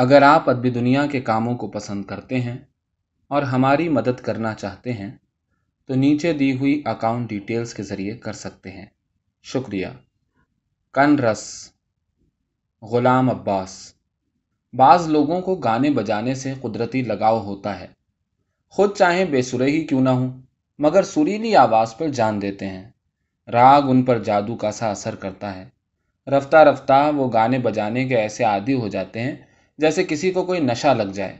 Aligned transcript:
اگر 0.00 0.22
آپ 0.22 0.50
ادبی 0.50 0.70
دنیا 0.70 1.06
کے 1.06 1.20
کاموں 1.20 1.56
کو 1.56 1.68
پسند 1.68 2.04
کرتے 2.04 2.40
ہیں 2.40 2.58
اور 3.28 3.42
ہماری 3.42 3.88
مدد 3.88 4.20
کرنا 4.20 4.54
چاہتے 4.54 4.92
ہیں، 4.92 5.10
تو 5.86 5.94
نیچے 5.94 6.32
دی 6.32 6.58
ہوئی 6.58 6.82
اکاؤنٹ 6.84 7.28
ڈیٹیلز 7.28 7.74
کے 7.74 7.82
ذریعے 7.82 8.16
کر 8.16 8.32
سکتے 8.32 8.70
ہیں۔ 8.70 8.86
شکریہ۔ 9.42 9.86
کن 10.92 11.18
رس۔ 11.18 11.72
غلام 12.82 13.30
عباس۔ 13.30 13.94
بعض 14.72 15.08
لوگوں 15.08 15.40
کو 15.40 15.54
گانے 15.54 15.90
بجانے 15.90 16.34
سے 16.34 16.54
قدرتی 16.60 17.02
لگاؤ 17.02 17.40
ہوتا 17.40 17.80
ہے۔ 17.80 17.86
خود 18.68 18.96
چاہیں 18.96 19.24
بے 19.24 19.42
سرے 19.42 19.64
ہی 19.64 19.84
کیوں 19.84 20.00
نہ 20.00 20.10
ہوں، 20.10 20.42
مگر 20.78 21.02
سریلی 21.02 21.56
آواز 21.56 21.96
پر 21.96 22.08
جان 22.08 22.42
دیتے 22.42 22.66
ہیں۔ 22.66 22.90
راگ 23.52 23.82
ان 23.82 24.02
پر 24.02 24.22
جادو 24.22 24.56
کا 24.56 24.72
سا 24.72 24.90
اثر 24.90 25.14
کرتا 25.14 25.56
ہے۔ 25.56 25.68
رفتہ 26.30 26.56
رفتہ 26.56 27.10
وہ 27.16 27.30
گانے 27.32 27.58
بجانے 27.58 28.08
کے 28.08 28.16
ایسے 28.16 28.44
عادی 28.44 28.74
ہو 28.74 28.88
جاتے 28.88 29.20
ہیں 29.20 29.47
جیسے 29.78 30.04
کسی 30.04 30.30
کو 30.30 30.44
کوئی 30.44 30.60
نشہ 30.60 30.88
لگ 30.88 31.12
جائے۔ 31.12 31.36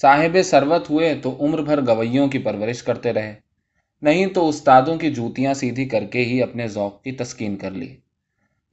صاحب 0.00 0.36
سروت 0.44 0.90
ہوئے 0.90 1.14
تو 1.14 1.36
عمر 1.40 1.62
بھر 1.62 1.80
گویوں 1.86 2.28
کی 2.28 2.38
پرورش 2.38 2.82
کرتے 2.82 3.12
رہے۔ 3.12 3.34
نہیں 4.02 4.26
تو 4.26 4.48
استادوں 4.48 4.96
کی 4.96 5.10
جوتیاں 5.10 5.54
سیدھی 5.54 5.84
کر 5.84 6.04
کے 6.04 6.24
ہی 6.24 6.42
اپنے 6.42 6.68
ذوق 6.68 7.02
کی 7.02 7.12
تسکین 7.12 7.56
کر 7.56 7.70
لی۔ 7.70 7.96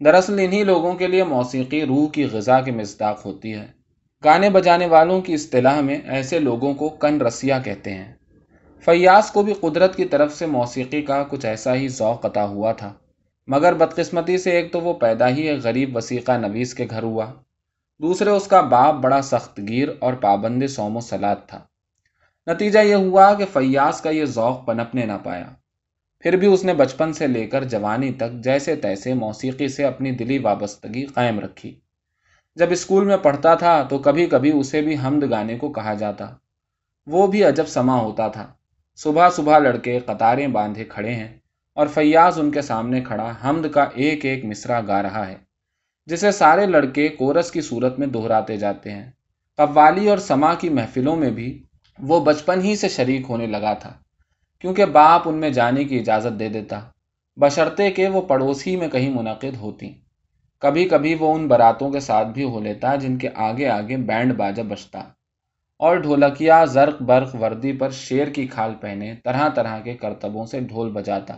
دراصل 0.05 0.39
انہی 0.39 0.63
لوگوں 0.63 0.93
کے 0.93 1.07
لیے 1.07 1.23
موسیقی 1.23 1.85
روح 1.85 2.09
کی 2.09 2.25
غذا 2.25 2.61
کے 2.61 2.71
مزداق 2.71 3.25
ہوتی 3.25 3.53
ہے۔ 3.53 3.67
گانے 4.25 4.49
بجانے 4.49 4.85
والوں 4.85 5.21
کی 5.21 5.33
اصطلاح 5.33 5.81
میں 5.81 5.97
ایسے 6.05 6.39
لوگوں 6.39 6.73
کو 6.73 6.89
کن 6.89 7.21
رسیا 7.21 7.59
کہتے 7.59 7.93
ہیں۔ 7.93 8.13
فیاض 8.85 9.31
کو 9.31 9.43
بھی 9.43 9.53
قدرت 9.53 9.95
کی 9.95 10.05
طرف 10.05 10.35
سے 10.35 10.45
موسیقی 10.45 11.01
کا 11.01 11.23
کچھ 11.29 11.45
ایسا 11.45 11.75
ہی 11.75 11.87
ذوق 11.87 12.25
عطا 12.25 12.45
ہوا 12.45 12.71
تھا۔ 12.71 12.93
مگر 13.47 13.73
بدقسمتی 13.73 14.37
سے 14.37 14.51
ایک 14.51 14.71
تو 14.71 14.81
وہ 14.81 14.93
پیدا 14.93 15.29
ہی 15.29 15.41
ایک 15.41 15.59
غریب 15.63 15.97
وسیقہ 15.97 16.31
نویس 16.31 16.73
کے 16.73 16.87
گھر 16.89 17.03
ہوا۔ 17.03 17.33
دوسرے 17.99 18.29
اس 18.29 18.47
کا 18.47 18.61
باپ 18.61 18.95
بڑا 18.95 19.21
سخت 19.21 19.59
گیر 19.67 19.87
اور 19.99 20.13
پابند 20.13 20.67
سوم 20.67 20.97
و 20.97 20.99
سلاد 20.99 21.35
تھا۔ 21.47 21.59
نتیجہ 22.47 22.79
یہ 22.79 22.95
ہوا 22.95 23.33
کہ 23.33 23.45
فیاض 23.53 24.01
کا 24.01 24.09
یہ 24.09 24.25
ذوق 24.25 24.65
پنپنے 24.65 25.05
نہ 25.05 25.13
پایا۔ 25.23 25.45
پھر 26.19 26.35
بھی 26.35 26.47
اس 26.47 26.63
نے 26.63 26.73
بچپن 26.73 27.13
سے 27.13 27.27
لے 27.27 27.47
کر 27.47 27.63
جوانی 27.63 28.13
تک 28.13 28.33
جیسے 28.33 28.75
تیسے 28.75 29.13
موسیقی 29.13 29.67
سے 29.67 29.85
اپنی 29.85 30.11
دلی 30.11 30.37
وابستگی 30.37 31.05
قائم 31.05 31.39
رکھی۔ 31.39 31.79
جب 32.55 32.67
اسکول 32.71 33.05
میں 33.05 33.17
پڑھتا 33.17 33.55
تھا 33.55 33.83
تو 33.83 33.97
کبھی 33.97 34.25
کبھی 34.25 34.51
اسے 34.51 34.81
بھی 34.81 34.95
حمد 35.03 35.31
گانے 35.31 35.57
کو 35.57 35.71
کہا 35.71 35.93
جاتا۔ 35.93 36.25
وہ 37.07 37.27
بھی 37.27 37.43
عجب 37.43 37.67
سما 37.67 38.01
ہوتا 38.01 38.27
تھا۔ 38.27 38.47
صبح 38.95 39.29
صبح 39.29 39.59
لڑکے 39.59 39.99
قطاریں 39.99 40.47
باندھے 40.47 40.83
کھڑے 40.83 41.11
ہیں 41.11 41.37
اور 41.73 41.87
فیاض 41.87 42.39
ان 42.39 42.51
کے 42.51 42.61
سامنے 42.61 43.01
کھڑا 43.01 43.33
حمد 43.43 43.65
کا 43.73 43.85
ایک 43.93 44.25
ایک 44.25 44.45
مصرا 44.45 44.81
گا 44.87 45.03
رہا 45.03 45.27
ہے۔ 45.27 45.48
جسے 46.09 46.31
سارے 46.31 46.65
لڑکے 46.65 47.07
کورس 47.09 47.51
کی 47.51 47.61
صورت 47.61 47.99
میں 47.99 48.07
دہراتے 48.07 48.57
جاتے 48.57 48.91
ہیں۔ 48.91 49.09
قوالی 49.59 50.09
اور 50.09 50.17
سما 50.17 50.53
کی 50.53 50.69
محفلوں 50.69 51.15
میں 51.15 51.29
بھی 51.29 51.47
وہ 51.99 52.19
بچپن 52.19 52.61
ہی 52.61 52.75
سے 52.75 52.89
شریک 52.89 53.25
ہونے 53.29 53.47
لگا 53.47 53.73
تھا، 53.73 53.91
کیونکہ 54.63 54.85
باپ 54.85 55.27
ان 55.29 55.35
میں 55.35 55.49
جانے 55.49 55.83
کی 55.83 55.99
اجازت 55.99 56.39
دے 56.39 56.49
دیتا۔ 56.49 56.79
بشرطے 57.37 57.89
کہ 57.91 58.07
وہ 58.07 58.21
پڑوسی 58.21 58.75
میں 58.75 58.87
کہیں 58.87 59.09
منعقد 59.09 59.55
ہوتی 59.55 59.93
کبھی 60.61 60.87
کبھی 60.89 61.13
وہ 61.15 61.33
ان 61.35 61.47
براتوں 61.47 61.89
کے 61.91 61.99
ساتھ 61.99 62.27
بھی 62.27 62.43
ہو 62.43 62.59
لیتا 62.59 62.95
جن 62.95 63.17
کے 63.17 63.29
آگے 63.35 63.67
آگے 63.69 63.97
بینڈ 63.97 64.33
باجا 64.33 64.63
بجتا 64.63 64.99
اور 65.79 65.97
ڈھولکیا 65.97 66.63
زرق 66.65 67.01
برق 67.01 67.35
وردی 67.35 67.71
پر 67.71 67.89
شیر 67.91 68.29
کی 68.29 68.47
کھال 68.47 68.73
پہنے 68.81 69.13
طرح 69.23 69.47
طرح 69.49 69.79
کے 69.79 69.93
کرتبوں 69.93 70.45
سے 70.45 70.59
ڈھول 70.59 70.91
بجاتا، 70.91 71.37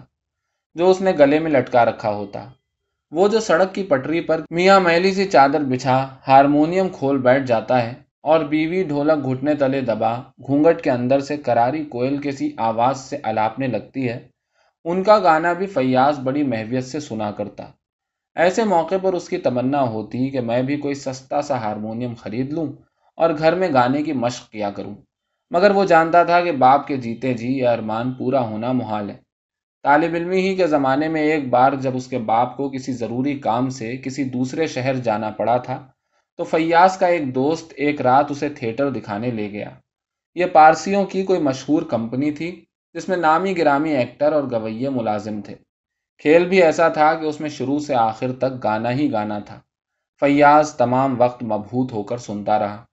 جو 0.76 0.90
اس 0.90 1.02
نے 1.02 1.12
گلے 1.20 1.40
میں 1.40 1.52
لٹکا 1.52 1.86
رکھا 1.86 2.10
ہوتا۔ 2.10 2.46
وہ 3.12 3.28
جو 3.28 3.40
سڑک 3.40 3.74
کی 3.76 3.84
پٹری 3.84 4.22
پر 4.22 4.42
میاں 4.50 4.80
میلی 4.80 5.14
سی 5.14 5.26
چادر 5.26 5.60
بچھا، 5.60 6.18
ہارمونیم 6.28 6.90
کھول 6.90 7.18
بیٹھ 7.18 7.46
جاتا 7.48 7.82
ہے 7.84 7.94
اور 8.22 8.40
بیوی 8.40 8.84
ڈھولک 8.84 9.26
گھٹنے 9.26 9.56
تلے 9.56 9.82
دبا 9.82 10.16
گھونگٹ 10.46 10.82
کے 10.82 10.92
اندر 10.92 11.20
سے 11.20 11.38
کراری 11.38 11.84
کوئل 11.84 12.18
کے 12.18 12.32
سی 12.32 12.50
آواز 12.58 13.00
سے 13.00 13.18
الاپنے 13.24 13.68
لگتی 13.68 14.10
ہے۔ 14.10 14.28
ان 14.86 15.04
کا 15.04 15.20
گانا 15.20 15.54
بھی 15.54 15.66
فیاض 15.66 16.20
بڑی 16.20 16.44
محویت 16.44 16.86
سے 16.86 17.00
سنا 17.00 17.32
کرتا۔ 17.32 17.64
ایسے 18.36 18.64
موقع 18.64 18.96
پر 19.02 19.14
اس 19.14 19.30
کی 19.30 19.38
تمنا 19.38 19.82
ہوتی 19.82 20.30
کہ 20.30 20.42
میں 20.42 20.62
بھی 20.64 20.78
کوئی 20.78 20.94
سستا 20.94 21.42
سا 21.42 21.58
ہارمونیم 21.58 22.14
خرید 22.16 22.54
لوں 22.54 22.68
اور 23.18 23.30
گھر 23.38 23.56
میں 23.56 23.70
گانے 23.74 24.04
کی 24.04 24.14
مشق 24.14 24.52
کیا 24.52 24.72
کروں۔ 24.72 24.96
مگر 25.52 25.72
وہ 25.72 25.86
جانتا 25.86 26.24
تھا 26.24 26.42
کہ 26.42 26.52
باپ 26.52 26.88
کے 26.88 26.98
جیتے 26.98 27.34
جی 27.34 27.48
یہ 27.48 27.68
ارمان 27.68 28.12
پورا 28.12 28.42
ہونا 28.42 28.72
محال 28.72 29.10
ہے۔ 29.10 29.31
طالب 29.84 30.14
علمی 30.14 30.40
ہی 30.40 30.56
کے 30.56 30.68
زمانے 30.68 31.08
میں 31.08 31.22
ایک 31.22 31.50
بار 31.50 31.74
جب 31.74 31.96
اس 31.96 32.08
کے 32.08 32.18
باپ 32.18 32.58
کو 32.58 32.70
کسی 32.70 32.94
ضروری 32.94 33.40
کام 33.40 33.70
سے 33.70 33.98
کسی 33.98 34.24
دوسرے 34.24 34.68
شہر 34.68 34.96
جانا 34.96 35.30
پڑا 35.30 35.58
تھا، 35.58 35.88
تو 36.38 36.44
فیاض 36.44 36.98
کا 36.98 37.08
ایک 37.08 37.36
دوست 37.36 37.74
ایک 37.78 38.02
رات 38.02 38.32
اسے 38.32 38.50
تھیٹر 38.50 38.90
دکھانے 38.90 39.32
لے 39.32 39.52
گیا۔ 39.52 39.70
یہ 40.36 40.46
پارسیوں 40.46 41.06
کی 41.06 41.24
کوئی 41.24 41.40
مشہور 41.40 41.82
کمپنی 41.82 42.32
تھی، 42.32 42.66
جس 42.94 43.10
میں 43.10 43.18
نامی 43.18 43.58
گرامی 43.58 43.90
ایکٹر 43.90 44.34
اور 44.34 44.44
گویے 44.44 44.90
ملازم 44.90 45.42
تھے۔ 45.42 45.56
کھیل 46.18 46.50
بھی 46.50 46.64
ایسا 46.64 46.90
تھا 46.90 47.14
کہ 47.14 47.26
اس 47.26 47.42
میں 47.42 47.50
شروع 47.50 47.80
سے 47.80 47.96
آخر 47.96 48.32
تک 48.32 48.64
گانا 48.64 48.92
ہی 48.92 49.12
گانا 49.12 49.40
تھا۔ 49.40 49.60
فیاض 50.20 50.76
تمام 50.76 51.22
وقت 51.22 51.44
مبہوت 51.44 51.94
ہو 51.94 52.04
کر 52.04 52.18
سنتا 52.18 52.60
رہا 52.60 52.86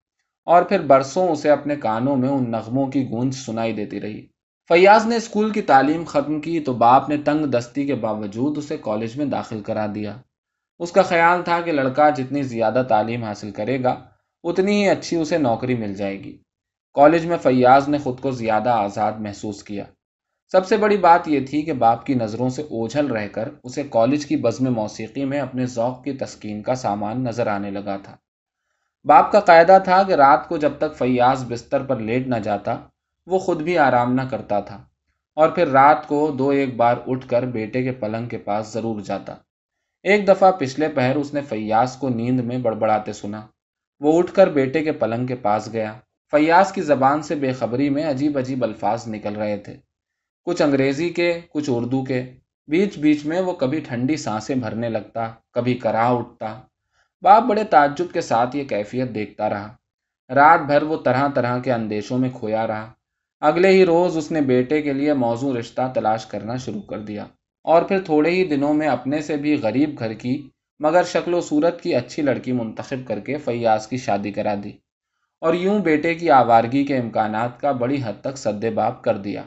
اور 0.45 0.63
پھر 0.63 0.81
برسوں 0.81 1.29
اسے 1.29 1.51
اپنے 1.51 1.77
کانوں 1.77 2.17
میں 2.17 2.29
ان 2.29 2.51
نغموں 2.51 2.87
کی 2.87 3.11
گونج 3.11 3.35
سنائی 3.35 3.73
دیتی 3.73 4.01
رہی۔ 4.01 4.27
فیاض 4.69 5.07
نے 5.07 5.17
اسکول 5.17 5.51
کی 5.51 5.63
تعلیم 5.63 6.05
ختم 6.05 6.41
کی 6.41 6.61
تو 6.61 6.73
باپ 6.73 7.09
نے 7.09 7.17
تنگ 7.17 7.47
دستی 7.47 7.87
کے 7.87 7.95
باوجود 7.95 8.59
اسے 8.59 8.77
کالج 8.77 9.17
میں 9.17 9.27
داخل 9.27 9.61
کرا 9.61 9.87
دیا۔ 9.95 10.17
اس 10.79 10.93
کا 10.93 11.03
خیال 11.03 11.43
تھا 11.43 11.61
کہ 11.61 11.73
لڑکا 11.73 12.11
جتنی 12.11 12.43
زیادہ 12.43 12.83
تعلیم 12.89 13.25
حاصل 13.25 13.51
کرے 13.51 13.83
گا، 13.83 14.05
اتنی 14.43 14.85
ہی 14.85 14.89
اچھی 14.89 15.17
اسے 15.17 15.39
نوکری 15.39 15.75
مل 15.75 15.95
جائے 15.95 16.25
گی۔ 16.25 16.39
کالج 16.95 17.27
میں 17.27 17.37
فیاض 17.37 17.89
نے 17.89 17.99
خود 17.99 18.21
کو 18.21 18.31
زیادہ 18.31 18.71
آزاد 18.71 19.13
محسوس 19.19 19.63
کیا۔ 19.63 19.85
سب 20.53 20.67
سے 20.67 20.77
بڑی 20.77 20.97
بات 20.97 21.29
یہ 21.29 21.47
تھی 21.47 21.63
کہ 21.63 21.73
باپ 21.73 22.07
کی 22.07 22.15
نظروں 22.15 22.49
سے 22.49 22.63
اوجھل 22.63 23.07
رہ 23.07 23.29
کر 23.29 23.49
اسے 23.65 23.83
کالج 23.83 24.27
کی 24.27 24.37
بزم 24.37 24.75
موسیقی 24.75 25.25
میں 25.25 25.41
اپنے 25.41 25.67
ذوق 25.67 26.05
کی 26.05 26.13
تسکین 26.13 26.63
کا 26.63 26.75
سامان 26.75 27.25
نظر 27.25 27.47
آنے 27.47 27.71
لگا 27.71 27.97
تھا۔ 27.97 28.17
باپ 29.05 29.33
کا 29.33 29.41
قاعدہ 29.41 29.79
تھا 29.85 30.03
کہ 30.03 30.13
رات 30.13 30.49
کو 30.49 30.57
جب 30.57 30.73
تک 30.79 30.97
فیاض 30.97 31.45
بستر 31.49 31.83
پر 31.83 31.97
لیٹ 31.97 32.27
نہ 32.27 32.37
جاتا 32.37 32.77
وہ 33.29 33.39
خود 33.39 33.63
بھی 33.63 33.79
آرام 33.79 34.15
نہ 34.15 34.23
کرتا 34.31 34.61
تھا۔ 34.61 34.85
اور 35.37 35.49
پھر 35.49 35.69
رات 35.69 36.09
کو 36.09 36.31
دو 36.39 36.49
ایک 36.49 36.77
بار 36.77 36.97
اٹھ 37.07 37.29
کر 37.29 37.43
بیٹے 37.43 37.83
کے 37.83 37.93
پلنگ 37.93 38.29
کے 38.29 38.39
پاس 38.39 38.67
ضرور 38.69 39.01
جاتا۔ 39.01 39.35
ایک 40.03 40.29
دفعہ 40.29 40.53
پچھلے 40.53 40.89
پہر 40.89 41.17
اس 41.17 41.35
نے 41.35 41.41
فیاض 41.41 41.97
کو 41.97 42.09
نیند 42.09 42.41
میں 42.41 42.59
بڑبڑاتے 42.59 43.13
سنا۔ 43.13 43.47
وہ 44.01 44.19
اٹھ 44.19 44.33
کر 44.33 44.47
بیٹے 44.47 44.85
کے 44.85 44.93
پلنگ 44.93 45.27
کے 45.27 45.37
پاس 45.37 45.69
گیا۔ 45.73 45.99
فیاض 46.31 46.73
کی 46.73 46.83
زبان 46.83 47.23
سے 47.23 47.35
بے 47.35 47.53
خبری 47.53 47.91
میں 47.91 48.11
عجیب 48.11 48.39
عجیب 48.39 48.65
الفاظ 48.65 49.09
نکل 49.09 49.37
رہے 49.37 49.57
تھے۔ 49.57 49.77
کچھ 50.45 50.63
انگریزی 50.63 51.09
کے، 51.09 51.41
کچھ 51.51 51.71
اردو 51.73 52.05
کے۔ 52.05 52.25
بیچ 52.67 52.99
بیچ 52.99 53.27
میں 53.27 53.41
وہ 53.41 53.53
کبھی 53.53 53.81
ٹھنڈی 53.81 54.17
سانسیں 54.17 54.55
بھرنے 54.55 54.89
لگتا، 54.89 55.31
کبھی 55.53 55.75
کرا 55.75 56.07
اٹھتا۔ 56.07 56.61
باپ 57.23 57.43
بڑے 57.43 57.65
تعجب 57.65 58.07
کے 58.13 58.21
ساتھ 58.21 58.57
یہ 58.57 58.65
کیفیت 58.65 59.15
دیکھتا 59.15 59.49
رہا۔ 59.49 59.77
رات 60.35 60.61
بھر 60.61 60.83
وہ 60.83 60.97
طرح 61.05 61.29
طرح 61.35 61.59
کے 61.59 61.73
اندیشوں 61.73 62.19
میں 62.19 62.31
کھویا 62.35 62.67
رہا۔ 62.67 62.93
اگلے 63.43 63.69
ہی 63.69 63.85
روز 63.87 64.17
اس 64.17 64.31
نے 64.33 64.41
بیٹے 64.41 64.81
کے 64.83 64.93
لیے 64.93 65.13
موضوع 65.15 65.53
رشتہ 65.59 65.83
تلاش 65.95 66.27
کرنا 66.27 66.57
شروع 66.57 66.81
کر 66.81 66.99
دیا 66.99 67.25
اور 67.65 67.83
پھر 67.83 68.01
تھوڑے 68.01 68.31
ہی 68.31 68.45
دنوں 68.45 68.75
میں 68.75 68.89
اپنے 68.89 69.21
سے 69.21 69.37
بھی 69.37 69.55
غریب 69.63 69.99
گھر 69.99 70.13
کی، 70.13 70.37
مگر 70.81 71.05
شکل 71.05 71.35
و 71.35 71.41
صورت 71.41 71.81
کی 71.83 71.95
اچھی 71.95 72.23
لڑکی 72.23 72.53
منتخب 72.53 73.07
کر 73.09 73.21
کے 73.21 73.37
فیاض 73.37 73.87
کی 73.87 73.97
شادی 73.97 74.33
کرا 74.33 74.55
دی 74.65 74.73
اور 75.43 75.55
یوں 75.55 75.79
بیٹے 75.79 76.15
کی 76.15 76.31
آوارگی 76.31 76.85
کے 76.85 76.97
امکانات 76.97 77.61
کا 77.61 77.73
بڑی 77.73 78.03
حد 78.05 78.21
تک 78.21 78.39
سد 78.39 78.65
باپ 78.75 79.03
کر 79.05 79.17
دیا۔ 79.17 79.43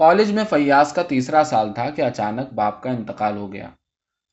کالج 0.00 0.32
میں 0.32 0.44
فیاض 0.50 0.92
کا 0.92 1.02
تیسرا 1.02 1.44
سال 1.44 1.72
تھا 1.72 1.88
کہ 1.90 2.02
اچانک 2.02 2.52
باپ 2.54 2.82
کا 2.82 2.90
انتقال 2.90 3.36
ہو 3.36 3.52
گیا۔ 3.52 3.68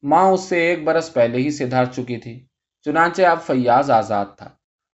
ماں 0.04 0.26
اس 0.32 0.42
سے 0.42 0.60
ایک 0.60 0.84
برس 0.84 1.14
پہلے 1.14 1.38
ہی 1.38 1.50
سدھار 1.52 1.86
چکی 1.86 2.18
تھی، 2.18 2.40
چنانچہ 2.86 3.22
اب 3.22 3.42
فیاض 3.42 3.92
آزاد 3.92 4.26
تھا، 4.38 4.50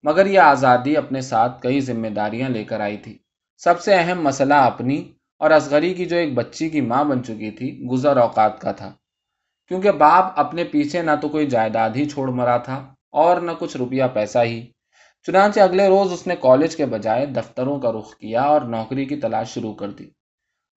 مگر 0.03 0.25
یہ 0.25 0.39
آزادی 0.39 0.97
اپنے 0.97 1.22
ساتھ 1.22 1.62
کئی 1.62 1.80
ذمہ 1.80 2.07
داریاں 2.07 2.50
لے 2.50 2.63
کر 2.63 2.80
آئی 2.80 2.98
تھی۔ 2.98 3.18
سب 3.57 3.81
سے 3.81 3.94
اہم 3.94 4.21
مسئلہ 4.21 4.54
اپنی 4.54 5.12
اور 5.39 5.51
اصغری 5.51 5.94
کی 5.94 6.06
جو 6.06 6.15
ایک 6.15 6.33
بچی 6.33 6.69
کی 6.69 6.81
ماں 6.81 7.04
بن 7.04 7.24
چکی 7.24 7.51
تھی، 7.51 7.86
گزر 7.92 8.18
اوقات 8.18 8.62
کا 8.62 8.71
تھا۔ 8.71 8.94
کیونکہ 9.68 9.92
باپ 9.92 10.39
اپنے 10.39 10.63
پیچھے 10.63 11.01
نہ 11.01 11.12
تو 11.21 11.30
کوئی 11.30 11.48
جائیداد 11.48 11.89
ہی 11.95 12.09
چھوڑ 12.09 12.30
مرا 12.30 12.57
تھا 12.57 12.94
اور 13.12 13.42
نہ 13.42 13.51
کچھ 13.59 13.77
روپیہ 13.77 14.04
پیسہ 14.13 14.38
ہی۔ 14.44 14.68
چنانچہ 15.25 15.59
اگلے 15.59 15.88
روز 15.88 16.13
اس 16.13 16.27
نے 16.27 16.36
کالج 16.42 16.75
کے 16.75 16.86
بجائے 16.86 17.25
دفتروں 17.25 17.80
کا 17.80 17.92
رخ 17.92 18.18
کیا 18.18 18.42
اور 18.42 18.62
نوکری 18.62 19.06
کی 19.06 19.15
تلاش 19.15 19.54
شروع 19.54 19.74
کر 19.74 19.89
دی۔ 19.89 20.10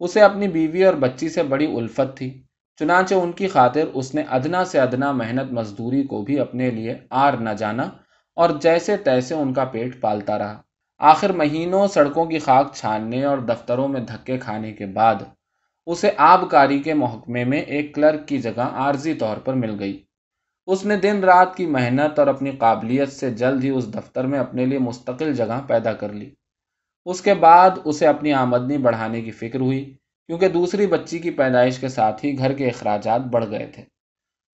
اسے 0.01 0.21
اپنی 0.21 0.49
بیوی 0.49 0.85
اور 0.85 0.95
بچی 0.95 1.29
سے 1.29 1.43
بڑی 1.43 1.77
الفت 1.77 2.17
تھی۔ 2.17 2.43
چنانچہ 2.79 3.15
ان 3.15 3.33
کی 3.33 3.49
خاطر 3.49 3.85
اس 3.95 4.15
نے 4.15 4.23
ادنا 4.29 4.65
سے 4.65 4.81
ادنا 4.81 5.13
محنت 5.13 5.53
مزدوری 5.53 6.03
کو 6.03 6.23
بھی 6.23 6.41
اپنے 6.41 6.71
لیے 6.71 6.99
آر 7.11 7.33
نہ 7.33 7.51
جانا 7.51 7.91
اور 8.37 8.51
جیسے 8.51 8.97
تیسے 8.97 9.35
ان 9.35 9.55
کا 9.55 9.65
پیٹ 9.65 10.01
پالتا 10.01 10.39
رہا۔ 10.39 10.63
آخر 11.01 11.33
مہینوں 11.33 11.87
سڑکوں 11.87 12.25
کی 12.25 12.39
خاک 12.39 12.75
چھاننے 12.75 13.25
اور 13.25 13.39
دفتروں 13.39 13.89
میں 13.89 14.01
دھکے 14.01 14.39
کھانے 14.39 14.73
کے 14.73 14.87
بعد، 14.87 15.15
اسے 15.87 16.11
آبکاری 16.17 16.79
کے 16.79 16.95
محکمے 16.95 17.45
میں 17.45 17.61
ایک 17.61 17.95
کلرک 17.95 18.29
کی 18.29 18.39
جگہ 18.39 18.61
عارضی 18.61 19.15
طور 19.15 19.37
پر 19.37 19.55
مل 19.55 19.77
گئی۔ 19.79 20.03
اس 20.67 20.85
نے 20.85 20.97
دن 20.97 21.25
رات 21.25 21.57
کی 21.57 21.67
محنت 21.67 22.19
اور 22.19 22.27
اپنی 22.27 22.51
قابلیت 22.51 23.13
سے 23.13 23.31
جلد 23.31 23.65
ہی 23.65 23.69
اس 23.69 23.95
دفتر 23.95 24.27
میں 24.27 24.39
اپنے 24.39 24.67
لیے 24.67 24.79
مستقل 24.79 25.35
جگہ 25.35 25.61
پیدا 25.67 25.93
کر 25.93 26.09
لی۔ 26.09 26.31
اس 27.05 27.21
کے 27.21 27.35
بعد 27.35 27.71
اسے 27.85 28.07
اپنی 28.07 28.33
آمدنی 28.33 28.79
بڑھانے 28.79 29.23
کی 29.23 29.31
فکر 29.31 29.61
ہوئی، 29.61 29.95
کیونکہ 30.27 30.49
دوسری 30.49 30.87
بچی 30.87 31.19
کی 31.19 31.31
پیدائش 31.31 31.79
کے 31.79 31.89
ساتھ 31.89 32.25
ہی 32.25 32.39
گھر 32.39 32.53
کے 32.53 32.69
اخراجات 32.69 33.21
بڑھ 33.21 33.51
گئے 33.51 33.67
تھے۔ 33.67 33.85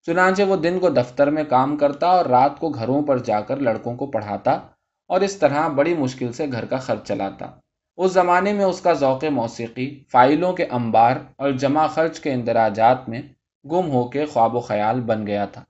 چنانچہ 0.02 0.42
وہ 0.42 0.56
دن 0.56 0.78
کو 0.78 0.90
دفتر 0.90 1.30
میں 1.30 1.44
کام 1.44 1.76
کرتا 1.76 2.06
اور 2.06 2.26
رات 2.26 2.58
کو 2.58 2.68
گھروں 2.68 3.02
پر 3.02 3.18
جا 3.18 3.40
کر 3.40 3.56
لڑکوں 3.56 3.96
کو 3.96 4.06
پڑھاتا 4.06 4.58
اور 5.06 5.20
اس 5.20 5.36
طرح 5.36 5.68
بڑی 5.68 5.94
مشکل 5.94 6.32
سے 6.32 6.46
گھر 6.52 6.64
کا 6.64 6.76
خرچ 6.76 7.08
چلاتا۔ 7.08 7.46
اس 7.96 8.12
زمانے 8.12 8.52
میں 8.52 8.64
اس 8.64 8.80
کا 8.80 8.92
ذوق 8.92 9.24
موسیقی، 9.24 10.04
فائلوں 10.12 10.52
کے 10.52 10.64
انبار 10.64 11.16
اور 11.36 11.50
جمع 11.50 11.86
خرچ 11.86 12.20
کے 12.20 12.32
اندراجات 12.32 13.08
میں 13.08 13.22
گم 13.64 13.90
ہو 13.90 14.04
کے 14.04 14.26
خواب 14.26 14.54
و 14.54 14.60
خیال 14.60 15.00
بن 15.00 15.26
گیا 15.26 15.44
تھا۔ 15.44 15.64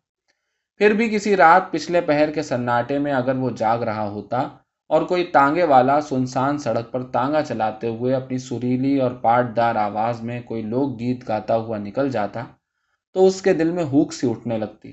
پھر 0.77 0.91
بھی 0.91 1.09
کسی 1.09 1.37
رات 1.37 1.71
پچھلے 1.71 2.01
پہر 2.01 2.31
کے 2.31 2.43
سناٹے 2.43 2.99
میں 2.99 3.13
اگر 3.13 3.35
وہ 3.35 3.51
جاگ 3.51 3.79
رہا 3.79 4.09
ہوتا 4.09 4.49
اور 4.91 5.03
کوئی 5.03 5.25
تانگے 5.25 5.65
والا 5.65 6.01
سنسان 6.01 6.59
سڑک 6.59 6.93
پر 6.93 7.03
تانگا 7.03 7.43
چلاتے 7.43 7.89
ہوئے 7.89 8.15
اپنی 8.15 8.39
سریلی 8.39 9.01
اور 9.01 9.11
پاٹ 9.11 9.57
دار 9.57 9.77
آواز 9.77 10.23
میں 10.23 10.41
کوئی 10.43 10.63
لوک 10.63 11.01
گیت 11.01 11.29
گاتا 11.29 11.57
ہوا 11.57 11.79
نکل 11.79 12.11
جاتا، 12.11 12.43
تو 13.13 13.27
اس 13.27 13.43
کے 13.43 13.53
دل 13.53 13.71
میں 13.71 13.85
ہوک 13.85 14.13
سی 14.13 14.31
اٹھنے 14.31 14.59
لگتی۔ 14.59 14.93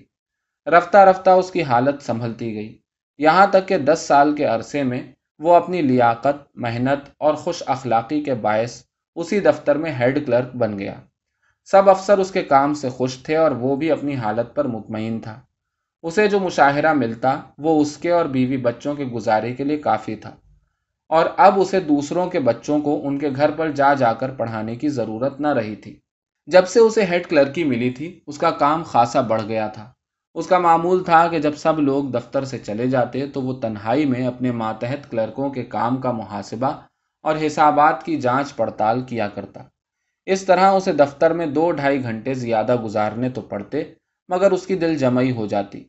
رفتہ 0.68 0.98
رفتہ 0.98 1.30
اس 1.30 1.52
کی 1.52 1.64
حالت 1.64 2.04
سنبھلتی 2.04 2.56
گئی۔ 2.56 2.83
یہاں 3.18 3.48
تک 3.48 3.68
کہ 3.68 3.78
دس 3.78 4.06
سال 4.08 4.36
کے 4.36 4.46
عرصے 4.46 4.84
میں 4.84 5.04
وہ 5.40 5.56
اپنی 5.56 5.82
لیاقت، 5.82 6.48
محنت 6.56 7.10
اور 7.18 7.34
خوش 7.34 7.64
اخلاقی 7.66 8.24
کے 8.24 8.34
باعث 8.34 8.84
اسی 9.16 9.40
دفتر 9.40 9.76
میں 9.76 9.92
ہیڈ 9.92 10.26
کلرک 10.26 10.56
بن 10.56 10.80
گیا۔ 10.80 10.94
سب 11.66 11.90
افسر 11.90 12.18
اس 12.18 12.32
کے 12.32 12.44
کام 12.44 12.74
سے 12.74 12.90
خوش 12.90 13.18
تھے 13.24 13.36
اور 13.36 13.52
وہ 13.52 13.76
بھی 13.76 13.92
اپنی 13.92 14.16
حالت 14.16 14.56
پر 14.56 14.66
مطمئن 14.66 15.20
تھا۔ 15.20 15.40
اسے 16.04 16.28
جو 16.28 16.40
مشاہرہ 16.40 16.94
ملتا، 16.94 17.40
وہ 17.58 17.82
اس 17.82 17.98
کے 17.98 18.12
اور 18.12 18.26
بیوی 18.26 18.58
بچوں 18.58 18.96
کے 18.96 19.06
گزارے 19.06 19.54
کے 19.54 19.64
لیے 19.64 19.78
کافی 19.78 20.16
تھا۔ 20.16 20.36
اور 21.10 21.26
اب 21.38 21.60
اسے 21.60 21.80
دوسروں 21.80 22.30
کے 22.30 22.40
بچوں 22.40 22.82
کو 22.82 23.08
ان 23.08 23.20
کے 23.20 23.30
گھر 23.36 23.52
پر 23.52 23.72
جا 23.72 23.94
جا 23.94 24.14
کر 24.14 24.30
پڑھانے 24.30 24.76
کی 24.76 24.90
ضرورت 24.90 25.40
نہ 25.40 25.48
رہی 25.48 25.76
تھی۔ 25.76 26.00
جب 26.46 26.68
سے 26.68 26.80
اسے 26.80 27.06
ہیڈ 27.06 27.28
کلرکی 27.28 27.64
ملی 27.64 27.90
تھی، 27.90 28.20
اس 28.28 28.38
کا 28.38 28.52
کام 28.52 28.84
خاصا 28.84 29.22
بڑھ 29.22 29.44
گیا 29.44 29.68
تھا۔ 29.68 29.92
اس 30.36 30.48
کا 30.48 30.58
معمول 30.58 31.04
تھا 31.04 31.28
کہ 31.28 31.40
جب 31.40 31.56
سب 31.56 31.80
لوگ 31.80 32.04
دفتر 32.04 32.44
سے 32.44 32.58
چلے 32.58 32.88
جاتے 32.88 33.28
تو 33.28 33.42
وہ 33.42 33.54
تنہائی 33.54 34.06
میں 34.06 34.28
اپنے 34.28 34.52
ماتحت 34.52 35.12
کلرکوں 35.12 35.50
کے 35.50 35.64
کام 35.64 36.02
کا 36.02 36.12
محاسبہ 36.12 36.72
اور 37.22 37.36
حسابات 37.48 38.04
کی 38.04 38.22
جانچ 38.22 38.56
پڑتال 38.56 39.02
کیا 39.02 39.28
کرتا۔ 39.28 39.64
اس 40.26 40.44
طرح 40.44 40.72
اسے 40.72 40.92
دفتر 40.92 41.34
میں 41.34 41.46
دو 41.46 41.72
ڈھائی 41.72 42.04
گھنٹے 42.04 42.34
زیادہ 42.34 42.76
گزارنے 42.84 43.30
تو 43.30 43.42
پڑتے، 43.42 43.84
مگر 44.30 44.52
اس 44.52 44.68
کی 44.68 44.76
دل 44.76 44.98
جمعی 44.98 45.32
ہو 45.32 45.46
جاتی۔ 45.46 45.84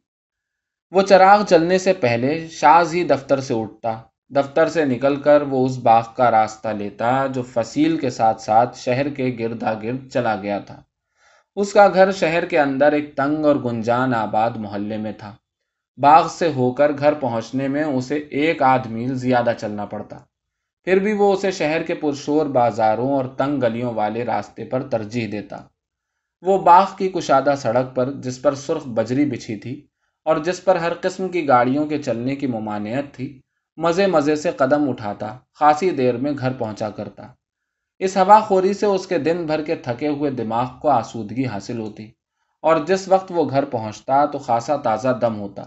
وہ 0.90 1.02
چراغ 1.02 1.44
چلنے 1.44 1.78
سے 1.78 1.92
پہلے 1.92 2.48
شاز 2.48 2.94
ہی 2.94 3.04
دفتر 3.04 3.40
سے 3.40 3.54
اٹھتا۔ 3.54 4.02
دفتر 4.28 4.68
سے 4.68 4.84
نکل 4.84 5.16
کر 5.16 5.42
وہ 5.42 5.66
اس 5.66 5.78
باغ 5.78 6.02
کا 6.16 6.30
راستہ 6.30 6.68
لیتا 6.68 7.26
جو 7.26 7.42
فصیل 7.42 7.96
کے 7.96 8.10
ساتھ 8.10 8.42
ساتھ 8.42 8.78
شہر 8.78 9.08
کے 9.08 9.36
گردا 9.38 9.74
گرد 9.74 10.08
چلا 10.12 10.36
گیا 10.36 10.58
تھا۔ 10.58 10.82
اس 11.56 11.72
کا 11.72 11.88
گھر 11.94 12.12
شہر 12.12 12.44
کے 12.44 12.58
اندر 12.58 12.92
ایک 12.92 13.16
تنگ 13.16 13.44
اور 13.44 13.56
گنجان 13.56 14.14
آباد 14.14 14.50
محلے 14.50 14.96
میں 14.96 15.12
تھا۔ 15.12 15.36
باغ 15.98 16.28
سے 16.28 16.52
ہو 16.52 16.72
کر 16.72 16.92
گھر 16.98 17.14
پہنچنے 17.14 17.68
میں 17.68 17.84
اسے 17.84 18.14
ایک 18.14 18.62
آدھ 18.62 18.88
میل 18.88 19.14
زیادہ 19.14 19.52
چلنا 19.60 19.84
پڑتا۔ 19.84 20.18
پھر 20.84 20.98
بھی 20.98 21.12
وہ 21.12 21.32
اسے 21.32 21.50
شہر 21.50 21.82
کے 21.82 21.94
پرشور 21.94 22.46
بازاروں 22.46 23.12
اور 23.12 23.24
تنگ 23.24 23.60
گلیوں 23.60 23.94
والے 23.94 24.24
راستے 24.24 24.64
پر 24.64 24.82
ترجیح 24.82 25.28
دیتا۔ 25.32 25.56
وہ 26.42 26.58
باغ 26.58 26.86
کی 26.98 27.08
کشادہ 27.08 27.54
سڑک 27.58 27.96
پر، 27.96 28.12
جس 28.12 28.42
پر 28.42 28.54
سرخ 28.54 28.86
بجری 28.86 29.24
بچھی 29.24 29.56
تھی 29.56 29.86
اور 30.24 30.36
جس 30.36 30.64
پر 30.64 30.76
ہر 30.76 30.92
قسم 31.00 31.28
کی 31.28 31.48
گاڑیوں 31.48 31.86
کے 31.86 32.02
چلنے 32.02 32.36
کی 32.36 32.46
ممانعت 32.46 33.14
تھی، 33.14 33.40
مزے 33.76 34.06
مزے 34.06 34.36
سے 34.36 34.50
قدم 34.50 34.90
اٹھاتا، 34.90 35.38
خاصی 35.54 35.90
دیر 35.90 36.16
میں 36.16 36.32
گھر 36.38 36.52
پہنچا 36.52 36.90
کرتا۔ 36.90 37.26
اس 37.98 38.16
ہوا 38.16 38.40
خوری 38.40 38.74
سے 38.74 38.86
اس 38.86 39.06
کے 39.06 39.18
دن 39.18 39.46
بھر 39.46 39.62
کے 39.62 39.74
تھکے 39.74 40.08
ہوئے 40.08 40.30
دماغ 40.30 40.66
کو 40.82 40.88
آسودگی 40.88 41.46
حاصل 41.46 41.78
ہوتی 41.78 42.10
اور 42.62 42.76
جس 42.86 43.08
وقت 43.08 43.32
وہ 43.34 43.50
گھر 43.50 43.64
پہنچتا 43.64 44.24
تو 44.24 44.38
خاصا 44.38 44.76
تازہ 44.76 45.08
دم 45.20 45.38
ہوتا۔ 45.40 45.62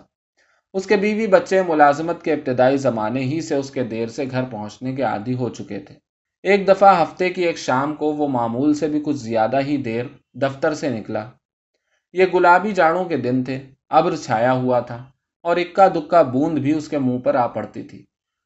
اس 0.74 0.85
کے 0.85 0.97
بیوی 0.97 1.27
بچے 1.27 1.62
ملازمت 1.62 2.24
کے 2.24 2.33
ابتدائی 2.33 2.77
زمانے 2.77 3.19
ہی 3.19 3.41
سے 3.41 3.56
اس 3.56 3.71
کے 3.71 3.83
دیر 3.83 4.07
سے 4.07 4.25
گھر 4.31 4.44
پہنچنے 4.44 4.95
کے 4.95 5.01
عادی 5.01 5.33
ہو 5.33 5.50
چکے 5.50 5.79
تھے۔ 5.79 5.95
ایک 6.44 6.68
دفعہ 6.68 7.01
ہفتے 7.01 7.29
کی 7.29 7.44
ایک 7.44 7.57
شام 7.57 7.95
کو 7.95 8.13
وہ 8.13 8.27
معمول 8.27 8.74
سے 8.74 8.88
بھی 8.88 9.01
کچھ 9.06 9.18
زیادہ 9.18 9.59
ہی 9.62 9.77
دیر 9.77 10.06
دفتر 10.33 10.74
سے 10.74 10.89
نکلا۔ 10.89 11.29
یہ 12.13 12.25
گلابی 12.33 12.71
جاڑوں 12.71 13.06
کے 13.06 13.18
دن 13.18 13.44
تھے، 13.44 13.65
ابر 13.89 14.15
چھایا 14.15 14.53
ہوا 14.53 14.79
تھا 14.79 15.03
اور 15.41 15.57
اکا 15.57 15.88
دکا 15.88 16.21
بوند 16.21 16.57
بھی 16.57 16.74
اس 16.74 16.88
کے 16.88 16.97
منہ 16.97 17.18
پر 17.18 17.35
آ 17.35 17.47
پڑتی 17.47 17.83
تھی۔ 17.83 18.06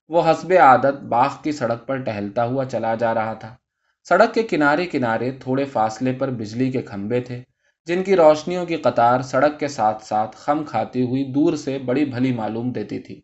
وہ 0.09 0.21
حسب 0.31 0.53
عادت 0.59 1.03
باغ 1.03 1.29
کی 1.43 1.51
سڑک 1.51 1.87
پر 1.87 1.97
ٹہلتا 1.97 2.45
ہوا 2.45 2.65
چلا 2.65 2.95
جا 2.95 3.13
رہا 3.13 3.33
تھا۔ 3.33 3.55
سڑک 4.03 4.33
کے 4.33 4.43
کنارے 4.43 4.85
کنارے 4.85 5.31
تھوڑے 5.31 5.65
فاصلے 5.65 6.11
پر 6.11 6.29
بجلی 6.29 6.71
کے 6.71 6.81
کھمبے 6.81 7.19
تھے، 7.19 7.41
جن 7.85 8.03
کی 8.03 8.15
روشنیوں 8.15 8.65
کی 8.65 8.75
قطار 8.75 9.21
سڑک 9.21 9.59
کے 9.59 9.67
ساتھ 9.67 10.03
ساتھ 10.03 10.35
خم 10.37 10.63
کھاتی 10.63 11.01
ہوئی 11.01 11.23
دور 11.23 11.53
سے 11.53 11.77
بڑی 11.77 12.05
بھلی 12.05 12.33
معلوم 12.33 12.71
دیتی 12.71 12.99
تھی۔ 12.99 13.21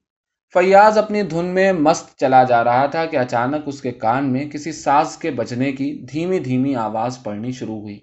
فیاض 0.53 0.97
اپنی 0.97 1.21
دھن 1.21 1.45
میں 1.45 1.71
مست 1.73 2.19
چلا 2.19 2.43
جا 2.43 2.63
رہا 2.63 2.85
تھا 2.85 3.05
کہ 3.05 3.17
اچانک 3.17 3.61
اس 3.65 3.81
کے 3.81 3.91
کان 3.91 4.31
میں 4.31 4.49
کسی 4.49 4.71
ساز 4.71 5.17
کے 5.17 5.31
بجنے 5.31 5.71
کی 5.71 6.05
دھیمی 6.11 6.39
دھیمی 6.39 6.75
آواز 6.75 7.23
پڑنی 7.23 7.51
شروع 7.51 7.79
ہوئی۔ 7.81 7.99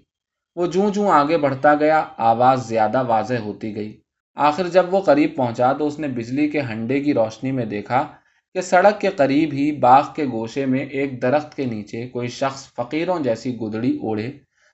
وہ 0.55 0.67
جوں 0.67 0.89
جوں 0.89 1.11
آگے 1.11 1.37
بڑھتا 1.37 1.75
گیا، 1.75 2.05
آواز 2.17 2.67
زیادہ 2.67 3.03
واضح 3.07 3.33
ہوتی 3.33 3.75
گئی۔ 3.75 3.97
آخر 4.35 4.67
جب 4.67 4.93
وہ 4.93 5.01
قریب 5.01 5.35
پہنچا 5.35 5.73
تو 5.73 5.87
اس 5.87 5.99
نے 5.99 6.07
بجلی 6.07 6.47
کے 6.47 6.61
ہنڈے 6.61 6.99
کی 6.99 7.13
روشنی 7.13 7.51
میں 7.51 7.65
دیکھا 7.65 8.07
کہ 8.55 8.61
سڑک 8.61 9.01
کے 9.01 9.07
قریب 9.07 9.53
ہی 9.53 9.71
باغ 9.71 10.03
کے 10.15 10.25
گوشے 10.25 10.65
میں 10.65 10.79
ایک 10.79 11.21
درخت 11.21 11.55
کے 11.55 11.65
نیچے 11.65 12.07
کوئی 12.07 12.27
شخص 12.27 12.73
فقیروں 12.73 13.19
جیسی 13.19 13.57
گدڑی 13.57 13.97
اوڑھے۔ 14.01 14.31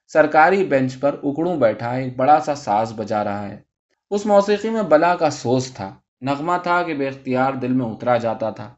سرکاری 0.07 0.63
بینچ 0.63 0.99
پر 0.99 1.15
اکڑوں 1.23 1.55
بیٹھا 1.55 1.91
ایک 1.91 2.15
بڑا 2.15 2.39
سا 2.39 2.55
ساز 2.55 2.93
بجا 2.93 3.23
رہا 3.23 3.49
ہے۔ 3.49 3.61
اس 4.09 4.25
موسیقی 4.25 4.69
میں 4.69 4.83
بلا 4.83 5.15
کا 5.15 5.29
سوز 5.29 5.73
تھا۔ 5.73 5.95
نغمہ 6.21 6.51
تھا 6.63 6.83
کہ 6.83 6.93
بے 6.93 7.07
اختیار 7.07 7.53
دل 7.53 7.73
میں 7.73 7.85
اترا 7.85 8.17
جاتا 8.17 8.49
تھا۔ 8.49 8.75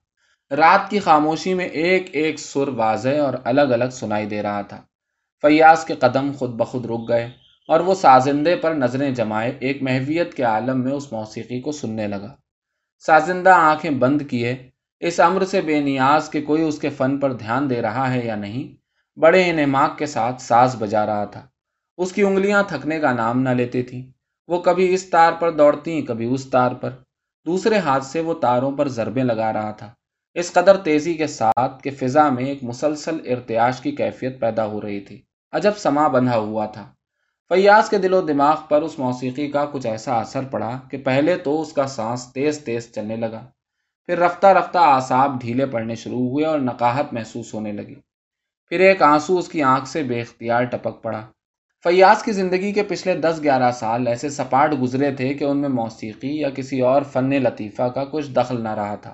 رات 0.51 0.89
کی 0.89 0.99
خاموشی 0.99 1.53
میں 1.53 1.65
ایک 1.65 2.09
ایک 2.11 2.39
سر 2.39 2.67
واضح 2.67 3.19
اور 3.19 3.33
الگ 3.43 3.61
الگ 3.61 3.89
سنائی 3.91 4.25
دے 4.25 4.41
رہا 4.41 4.61
تھا۔ 4.61 4.81
فیاض 5.41 5.85
کے 5.85 5.95
قدم 5.95 6.31
خود 6.31 6.49
بخود 6.49 6.85
رک 6.85 7.09
گئے 7.09 7.29
اور 7.67 7.79
وہ 7.79 7.95
سازندے 7.95 8.55
پر 8.55 8.73
نظریں 8.73 9.11
جمائے 9.11 9.57
ایک 9.59 9.83
محویت 9.83 10.33
کے 10.33 10.43
عالم 10.43 10.83
میں 10.83 10.91
اس 10.91 11.11
موسیقی 11.11 11.61
کو 11.61 11.71
سننے 11.71 12.07
لگا۔ 12.07 12.35
سازندہ 13.05 13.49
آنکھیں 13.49 13.91
بند 13.91 14.21
کیے 14.29 14.69
اس 15.05 15.19
امر 15.19 15.45
سے 15.45 15.61
بے 15.61 15.79
نیاز 15.79 16.29
کہ 16.29 16.41
کوئی 16.41 16.63
اس 16.63 16.79
کے 16.79 16.89
فن 16.89 17.19
پر 17.19 17.33
دھیان 17.33 17.69
دے 17.69 17.81
رہا 17.81 18.13
ہے 18.13 18.25
یا 18.25 18.35
نہیں؟ 18.35 18.75
بڑے 19.19 19.49
انعماق 19.49 19.97
کے 19.97 20.05
ساتھ 20.05 20.41
ساز 20.41 20.75
بجا 20.79 21.05
رہا 21.05 21.25
تھا۔ 21.25 21.47
اس 21.97 22.11
کی 22.11 22.23
انگلیاں 22.23 22.63
تھکنے 22.67 22.99
کا 22.99 23.13
نام 23.13 23.41
نہ 23.41 23.49
لیتی 23.49 23.83
تھیں۔ 23.83 24.11
وہ 24.47 24.61
کبھی 24.61 24.93
اس 24.93 25.09
تار 25.09 25.33
پر 25.33 25.51
دوڑتی 25.51 26.01
کبھی 26.01 26.25
اس 26.25 26.45
تار 26.45 26.71
پر۔ 26.71 26.89
دوسرے 27.45 27.77
ہاتھ 27.77 28.05
سے 28.05 28.21
وہ 28.21 28.33
تاروں 28.33 28.71
پر 28.71 28.87
ضربیں 28.87 29.23
لگا 29.23 29.53
رہا 29.53 29.71
تھا۔ 29.71 29.93
اس 30.33 30.53
قدر 30.53 30.77
تیزی 30.77 31.13
کے 31.13 31.27
ساتھ 31.27 31.83
کہ 31.83 31.91
فضا 31.91 32.29
میں 32.29 32.45
ایک 32.45 32.63
مسلسل 32.63 33.17
ارتیاش 33.25 33.81
کی 33.81 33.91
کیفیت 33.91 34.39
پیدا 34.39 34.65
ہو 34.65 34.81
رہی 34.81 34.99
تھی۔ 34.99 35.21
عجب 35.51 35.77
سما 35.77 36.07
بندھا 36.07 36.37
ہوا 36.37 36.65
تھا۔ 36.65 36.91
فیاض 37.49 37.89
کے 37.89 37.97
دل 37.97 38.13
و 38.13 38.21
دماغ 38.21 38.55
پر 38.69 38.81
اس 38.81 38.99
موسیقی 38.99 39.51
کا 39.51 39.65
کچھ 39.65 39.87
ایسا 39.87 40.13
اثر 40.13 40.43
پڑا 40.51 40.79
کہ 40.91 40.97
پہلے 40.97 41.37
تو 41.37 41.61
اس 41.61 41.73
کا 41.73 41.87
سانس 41.87 42.33
تیز 42.33 42.59
تیز 42.59 42.91
چلنے 42.91 43.15
لگا۔ 43.15 43.45
پھر 44.05 44.19
رفتہ 44.19 44.47
رفتہ 44.47 44.77
آساب 44.77 45.41
ڈھیلے 45.41 45.65
پڑنے 45.65 45.95
شروع 45.95 46.29
ہوئے 46.29 46.45
اور 46.45 46.59
نقاہت 46.59 47.13
محسوس 47.13 47.53
ہونے 47.53 47.71
لگی۔ 47.71 47.95
پھر 48.67 48.79
ایک 48.79 49.01
آنسو 49.01 49.37
اس 49.37 49.47
کی 49.47 49.63
آنکھ 49.63 49.87
سے 49.87 50.03
بے 50.03 50.21
اختیار 50.21 50.63
ٹپک 50.63 51.03
پڑا۔ 51.03 51.21
فیاض 51.83 52.23
کی 52.23 52.31
زندگی 52.31 52.71
کے 52.71 52.83
پچھلے 52.83 53.17
دس 53.17 53.39
گیارہ 53.43 53.71
سال 53.71 54.07
ایسے 54.07 54.29
سپاٹ 54.29 54.73
گزرے 54.81 55.11
تھے 55.11 55.33
کہ 55.33 55.43
ان 55.43 55.57
میں 55.57 55.69
موسیقی 55.69 56.39
یا 56.39 56.49
کسی 56.49 56.81
اور 56.81 57.01
فن 57.01 57.29
لطیفہ 57.29 57.83
کا 57.83 58.05
کچھ 58.11 58.29
دخل 58.29 58.61
نہ 58.61 58.69
رہا 58.69 58.95
تھا۔ 58.95 59.13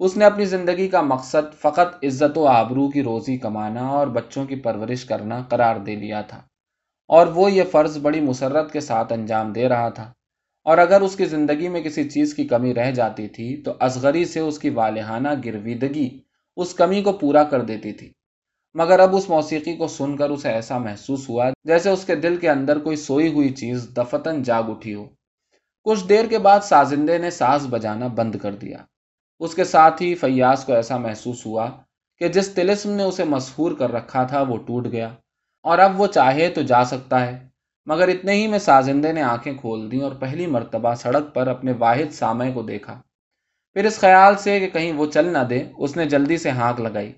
اس 0.00 0.16
نے 0.16 0.24
اپنی 0.24 0.44
زندگی 0.44 0.88
کا 0.88 1.00
مقصد 1.00 1.54
فقط 1.60 2.04
عزت 2.04 2.38
و 2.38 2.46
آبرو 2.46 2.90
کی 2.90 3.02
روزی 3.02 3.38
کمانا 3.38 3.86
اور 3.88 4.06
بچوں 4.06 4.44
کی 4.44 4.54
پرورش 4.54 5.04
کرنا 5.04 5.42
قرار 5.48 5.76
دے 5.76 5.96
لیا 5.96 6.20
تھا۔ 6.20 6.42
اور 7.08 7.26
وہ 7.26 7.52
یہ 7.52 7.62
فرض 7.70 7.98
بڑی 7.98 8.20
مسرت 8.20 8.72
کے 8.72 8.80
ساتھ 8.80 9.12
انجام 9.12 9.52
دے 9.52 9.68
رہا 9.68 9.88
تھا۔ 9.88 10.12
اور 10.64 10.78
اگر 10.78 11.00
اس 11.00 11.16
کی 11.16 11.24
زندگی 11.24 11.68
میں 11.68 11.82
کسی 11.82 12.10
چیز 12.10 12.34
کی 12.34 12.44
کمی 12.44 12.74
رہ 12.74 12.90
جاتی 12.90 13.28
تھی، 13.28 13.62
تو 13.62 13.72
ازغری 13.80 14.24
سے 14.24 14.40
اس 14.40 14.58
کی 14.58 14.70
والہانہ 14.70 15.28
گرویدگی 15.44 16.20
اس 16.56 16.74
کمی 16.74 17.02
کو 17.02 17.12
پورا 17.12 17.44
کر 17.44 17.60
دیتی 17.60 17.92
تھی۔ 17.92 18.12
مگر 18.74 19.00
اب 19.00 19.16
اس 19.16 19.28
موسیقی 19.28 19.76
کو 19.76 19.86
سن 19.86 20.16
کر 20.16 20.30
اسے 20.30 20.48
ایسا 20.48 20.78
محسوس 20.78 21.28
ہوا 21.28 21.50
جیسے 21.64 21.90
اس 21.90 22.04
کے 22.04 22.14
دل 22.14 22.36
کے 22.36 22.50
اندر 22.50 22.78
کوئی 22.78 22.96
سوئی 22.96 23.32
ہوئی 23.32 23.48
چیز 23.48 23.88
دفتن 23.96 24.42
جاگ 24.42 24.62
اٹھی 24.62 24.94
ہو۔ 24.94 25.08
کچھ 25.84 26.08
دیر 26.08 26.24
کے 26.26 26.38
بعد 26.38 26.60
سازندے 26.60 27.18
نے 27.18 27.30
ساز 27.30 27.66
بجانا 27.70 28.06
بند 28.06 28.34
کر 28.34 28.54
دیا۔ 28.54 28.78
اس 29.40 29.54
کے 29.54 29.64
ساتھ 29.64 30.02
ہی 30.02 30.14
فیاض 30.14 30.64
کو 30.64 30.72
ایسا 30.72 30.96
محسوس 30.96 31.46
ہوا 31.46 31.70
کہ 32.18 32.28
جس 32.28 32.48
تلسم 32.48 32.90
نے 32.90 33.02
اسے 33.02 33.24
مسحور 33.24 33.72
کر 33.72 33.92
رکھا 33.92 34.24
تھا 34.24 34.42
وہ 34.42 34.56
ٹوٹ 34.56 34.86
گیا 34.92 35.14
اور 35.62 35.78
اب 35.78 36.00
وہ 36.00 36.06
چاہے 36.06 36.48
تو 36.48 36.62
جا 36.62 36.84
سکتا 36.84 37.26
ہے۔ 37.26 37.51
مگر 37.86 38.08
اتنے 38.08 38.32
ہی 38.32 38.46
میں 38.46 38.58
سازندے 38.58 39.12
نے 39.12 39.22
آنکھیں 39.22 39.54
کھول 39.54 39.92
دیں 39.92 40.00
اور 40.00 40.12
پہلی 40.12 40.46
مرتبہ 40.46 40.94
سڑک 40.94 41.34
پر 41.34 41.46
اپنے 41.46 41.72
واحد 41.78 42.12
سامے 42.12 42.52
کو 42.52 42.62
دیکھا۔ 42.62 43.02
پھر 43.72 43.84
اس 43.84 43.98
خیال 43.98 44.36
سے 44.36 44.60
کہ 44.60 44.68
کہیں 44.70 44.92
وہ 44.92 45.06
چل 45.06 45.32
نہ 45.32 45.44
دے، 45.50 45.64
اس 45.78 45.96
نے 45.96 46.04
جلدی 46.04 46.36
سے 46.36 46.50
ہانک 46.50 46.80
لگائی۔ 46.80 47.12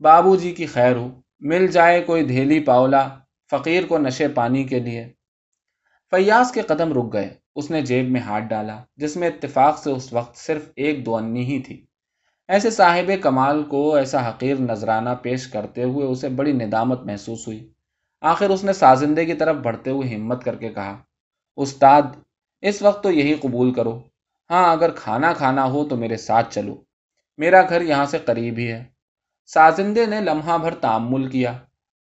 بابو 0.00 0.36
جی 0.36 0.52
کی 0.52 0.66
خیر 0.66 0.96
ہو، 0.96 1.20
مل 1.40 1.66
جائے 1.66 2.02
کوئی 2.02 2.24
دھیلی 2.24 2.60
پاولا 2.60 3.08
فقیر 3.50 3.86
کو 3.88 3.98
نشے 3.98 4.28
پانی 4.28 4.64
کے 4.64 4.78
لیے۔ 4.78 5.12
فیاض 6.10 6.52
کے 6.52 6.62
قدم 6.62 6.92
رک 6.92 7.12
گئے، 7.12 7.34
اس 7.56 7.70
نے 7.70 7.82
جیب 7.82 8.10
میں 8.10 8.20
ہاتھ 8.20 8.44
ڈالا، 8.44 8.84
جس 8.96 9.16
میں 9.16 9.28
اتفاق 9.28 9.78
سے 9.78 9.90
اس 9.90 10.12
وقت 10.12 10.36
صرف 10.36 10.70
ایک 10.76 11.06
دو 11.06 11.16
انی 11.16 11.44
ہی 11.44 11.62
تھی۔ 11.62 11.86
ایسے 12.48 12.70
صاحب 12.70 13.10
کمال 13.22 13.62
کو 13.62 13.94
ایسا 13.94 14.30
حقیر 14.30 14.54
نذرانہ 14.54 15.10
پیش 15.22 15.46
کرتے 15.46 15.82
ہوئے 15.82 16.06
اسے 16.06 16.28
بڑی 16.28 16.52
ندامت 16.52 17.00
محسوس 17.00 17.46
ہوئی۔ 17.46 17.73
آخر 18.24 18.50
اس 18.50 18.64
نے 18.64 18.72
سازندے 18.72 19.24
کی 19.24 19.34
طرف 19.34 19.56
بڑھتے 19.56 19.90
ہوئے 19.90 20.14
ہمت 20.14 20.44
کر 20.44 20.56
کے 20.56 20.68
کہا، 20.68 21.02
استاد، 21.56 22.02
اس 22.60 22.82
وقت 22.82 23.02
تو 23.02 23.10
یہی 23.10 23.34
قبول 23.34 23.72
کرو۔ 23.74 24.02
ہاں 24.50 24.72
اگر 24.72 24.90
کھانا 24.90 25.32
کھانا 25.32 25.64
ہو 25.64 25.88
تو 25.88 25.96
میرے 25.96 26.16
ساتھ 26.16 26.54
چلو۔ 26.54 26.74
میرا 27.36 27.62
گھر 27.68 27.80
یہاں 27.80 28.06
سے 28.06 28.18
قریب 28.18 28.58
ہی 28.58 28.72
ہے۔ 28.72 28.84
سازندے 29.46 30.06
نے 30.06 30.20
لمحہ 30.20 30.58
بھر 30.58 30.74
تعمل 30.74 31.28
کیا۔ 31.30 31.52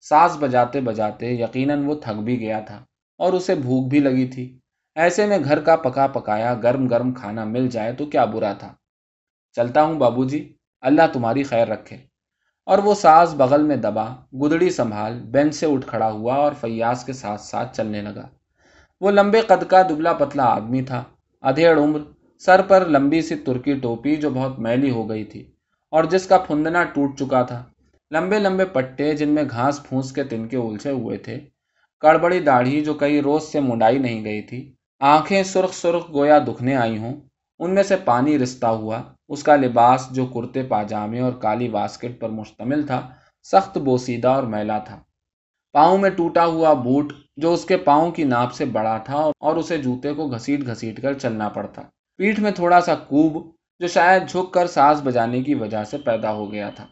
ساز 0.01 0.37
بجاتے 0.41 0.81
بجاتے 0.81 1.33
یقیناً 1.33 1.85
وہ 1.85 1.95
تھک 1.95 2.17
بھی 2.21 2.41
گیا 2.41 2.61
تھا 2.61 2.85
اور 3.19 3.33
اسے 3.33 3.55
بھوک 3.55 3.89
بھی 3.89 3.99
لگی 3.99 4.27
تھی۔ 4.27 4.59
ایسے 4.95 5.27
میں 5.27 5.39
گھر 5.45 5.61
کا 5.61 5.77
پکا 5.77 6.07
پکایا 6.07 6.55
گرم 6.55 6.89
گرم 6.89 7.13
کھانا 7.15 7.45
مل 7.45 7.69
جائے 7.69 7.93
تو 7.93 8.07
کیا 8.07 8.25
برا 8.25 8.53
تھا۔ 8.53 8.75
چلتا 9.53 9.83
ہوں 9.83 9.95
بابو 9.95 10.25
جی 10.25 10.57
اللہ 10.81 11.03
تمہاری 11.13 11.43
خیر 11.43 11.69
رکھے۔ 11.69 11.97
اور 12.67 12.79
وہ 12.79 12.95
ساز 12.95 13.35
بغل 13.35 13.63
میں 13.63 13.77
دبا، 13.77 14.07
گدڑی 14.43 14.71
سنبھال 14.71 15.21
بینچ 15.31 15.55
سے 15.55 15.67
اٹھ 15.67 15.87
کھڑا 15.87 16.11
ہوا 16.11 16.35
اور 16.35 16.53
فیاض 16.61 17.05
کے 17.05 17.13
ساتھ 17.13 17.41
ساتھ 17.41 17.77
چلنے 17.77 18.03
لگا۔ 18.03 18.27
وہ 19.01 19.11
لمبے 19.11 19.41
قد 19.41 19.63
کا 19.69 19.83
دبلا 19.83 20.13
پتلا 20.13 20.45
آدمی 20.45 20.83
تھا، 20.83 21.03
ادھیڑ 21.43 21.79
عمر، 21.79 22.01
سر 22.39 22.63
پر 22.63 22.87
لمبی 22.87 23.23
سی 23.23 23.35
ترکی 23.37 23.75
ٹوپی 23.75 24.17
جو 24.17 24.31
بہت 24.31 24.59
میلی 24.59 24.91
ہو 24.91 25.09
گئی 25.09 25.25
تھی 25.25 25.51
اور 25.93 26.05
جس 26.05 26.27
کا 26.27 26.39
پھندنا 26.39 26.83
ٹوٹ 26.85 27.19
چکا 27.19 27.43
تھا۔ 27.43 27.63
لمبے 28.11 28.39
لمبے 28.39 28.65
پٹے 28.65 29.13
جن 29.17 29.29
میں 29.29 29.45
گھاس 29.51 29.83
پھونس 29.83 30.13
کے 30.13 30.25
تنکے 30.25 30.57
الجھے 30.57 30.91
ہوئے 30.91 31.17
تھے، 31.19 31.39
کڑبڑی 32.01 32.41
داڑھی 32.41 32.81
جو 32.85 32.95
کئی 32.95 33.21
روز 33.23 33.43
سے 33.43 33.61
منڈائی 33.61 33.99
نہیں 33.99 34.25
گئی 34.25 34.43
تھی۔ 34.43 34.61
آنکھیں 35.01 35.43
سرخ 35.43 35.75
سرخ 35.75 36.05
گویا 36.15 36.39
دکھنے 36.39 36.77
آئی 36.77 36.99
ہوں، 36.99 37.21
ان 37.59 37.75
میں 37.75 37.83
سے 37.83 37.97
پانی 38.05 38.39
رستا 38.39 38.71
ہوا۔ 38.71 39.03
اس 39.33 39.43
کا 39.43 39.57
لباس 39.57 40.09
جو 40.11 40.27
کرتے 40.27 40.63
پاجامے 40.63 41.21
اور 41.21 41.33
کالی 41.33 41.69
واسکٹ 41.69 42.21
پر 42.21 42.29
مشتمل 42.29 42.87
تھا، 42.87 43.11
سخت 43.43 43.79
بوسیدہ 43.79 44.29
اور 44.29 44.43
میلا 44.43 44.79
تھا۔ 44.79 45.03
پاؤں 45.73 45.99
میں 45.99 46.11
ٹوٹا 46.11 46.47
ہوا 46.47 46.73
بوٹ 46.73 47.13
جو 47.37 47.53
اس 47.53 47.65
کے 47.65 47.77
پاؤں 47.77 48.11
کی 48.11 48.25
ناپ 48.25 48.53
سے 48.53 48.65
بڑا 48.65 48.99
تھا 48.99 49.31
اور 49.41 49.57
اسے 49.57 49.79
جوتے 49.79 50.15
کو 50.15 50.29
گھسیٹ 50.29 50.67
گھسیٹ 50.67 51.03
کر 51.03 51.19
چلنا 51.19 51.49
پڑتا۔ 51.49 51.83
پیٹھ 52.17 52.41
میں 52.41 52.51
تھوڑا 52.51 52.81
سا 52.81 52.95
کوب 52.95 53.55
جو 53.81 53.87
شاید 53.89 54.29
جھک 54.29 54.55
کر 54.55 54.67
ساز 54.67 55.03
بجانے 55.03 55.43
کی 55.43 55.55
وجہ 55.55 55.85
سے 55.85 55.99
پیدا 55.99 56.33
ہو 56.33 56.53
گیا 56.53 56.71
تھا۔ 56.71 56.87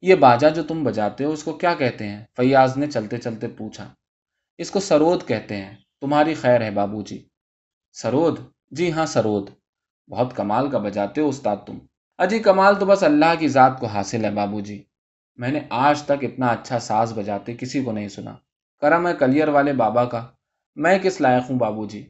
یہ 0.00 0.14
باجا 0.14 0.48
جو 0.48 0.62
تم 0.62 0.84
بجاتے 0.84 1.24
ہو، 1.24 1.30
اس 1.30 1.42
کو 1.42 1.52
کیا 1.52 1.74
کہتے 1.74 2.08
ہیں؟ 2.08 2.24
فیاض 2.36 2.76
نے 2.76 2.86
چلتے 2.86 3.16
چلتے 3.16 3.48
پوچھا۔ 3.48 3.88
اس 4.58 4.70
کو 4.70 4.80
سرود 4.80 5.26
کہتے 5.26 5.56
ہیں۔ 5.56 5.76
تمہاری 6.00 6.34
خیر 6.34 6.60
ہے 6.60 6.70
بابو 6.70 7.02
جی۔ 7.02 7.28
سرود؟ 7.92 8.38
جی 8.70 8.92
ہاں 8.92 9.06
سرود۔ 9.06 9.50
بہت 10.10 10.36
کمال 10.36 10.70
کا 10.70 10.78
بجاتے 10.78 11.20
ہو 11.20 11.28
استاد 11.28 11.56
تم۔ 11.66 11.78
اجی 12.18 12.38
کمال 12.38 12.74
تو 12.74 12.86
بس 12.86 13.02
اللہ 13.02 13.34
کی 13.38 13.48
ذات 13.48 13.80
کو 13.80 13.86
حاصل 13.86 14.24
ہے 14.24 14.30
بابو 14.30 14.60
جی۔ 14.60 14.82
میں 15.36 15.48
نے 15.48 15.60
آج 15.70 16.02
تک 16.02 16.24
اتنا 16.24 16.46
اچھا 16.46 16.78
ساز 16.78 17.18
بجاتے 17.18 17.54
کسی 17.54 17.82
کو 17.82 17.92
نہیں 17.92 18.08
سنا۔ 18.08 18.34
کرم 18.80 19.06
ہے 19.06 19.12
کلیئر 19.18 19.48
والے 19.48 19.72
بابا 19.72 20.04
کا۔ 20.04 20.26
میں 20.76 20.98
کس 20.98 21.20
لائق 21.20 21.50
ہوں 21.50 21.58
بابو 21.58 21.86
جی؟ 21.86 22.08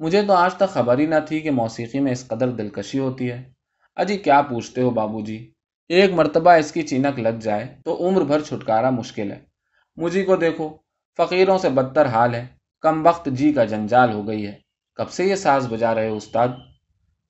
مجھے 0.00 0.22
تو 0.22 0.32
آج 0.32 0.54
تک 0.54 0.68
خبر 0.68 0.98
ہی 0.98 1.06
نہ 1.06 1.14
تھی 1.28 1.40
کہ 1.40 1.50
موسیقی 1.50 2.00
میں 2.00 2.12
اس 2.12 2.26
قدر 2.26 2.48
دلکشی 2.48 2.98
ہوتی 2.98 3.30
ہے۔ 3.30 3.52
اجی 3.96 4.16
کیا 4.16 4.42
پوچھتے 4.42 4.82
ہو 4.82 4.90
بابو 4.90 5.20
جی؟ 5.20 5.50
ایک 5.88 6.12
مرتبہ 6.12 6.50
اس 6.50 6.72
کی 6.72 6.82
چینک 6.82 7.18
لگ 7.18 7.38
جائے 7.40 7.76
تو 7.84 8.08
عمر 8.08 8.20
بھر 8.20 8.40
چھٹکارا 8.40 8.90
مشکل 8.90 9.32
ہے۔ 9.32 9.40
مجھے 9.96 10.24
کو 10.24 10.36
دیکھو، 10.36 10.76
فقیروں 11.16 11.58
سے 11.58 11.68
بدتر 11.68 12.06
حال 12.06 12.34
ہے۔ 12.34 12.46
کم 12.80 13.06
وقت 13.06 13.28
جی 13.32 13.52
کا 13.52 13.64
جنجال 13.64 14.12
ہو 14.12 14.28
گئی 14.28 14.46
ہے۔ 14.46 14.58
کب 14.94 15.10
سے 15.10 15.24
یہ 15.24 15.34
ساز 15.34 15.72
بجا 15.72 15.94
رہے 15.94 16.08
استاد؟ 16.08 16.48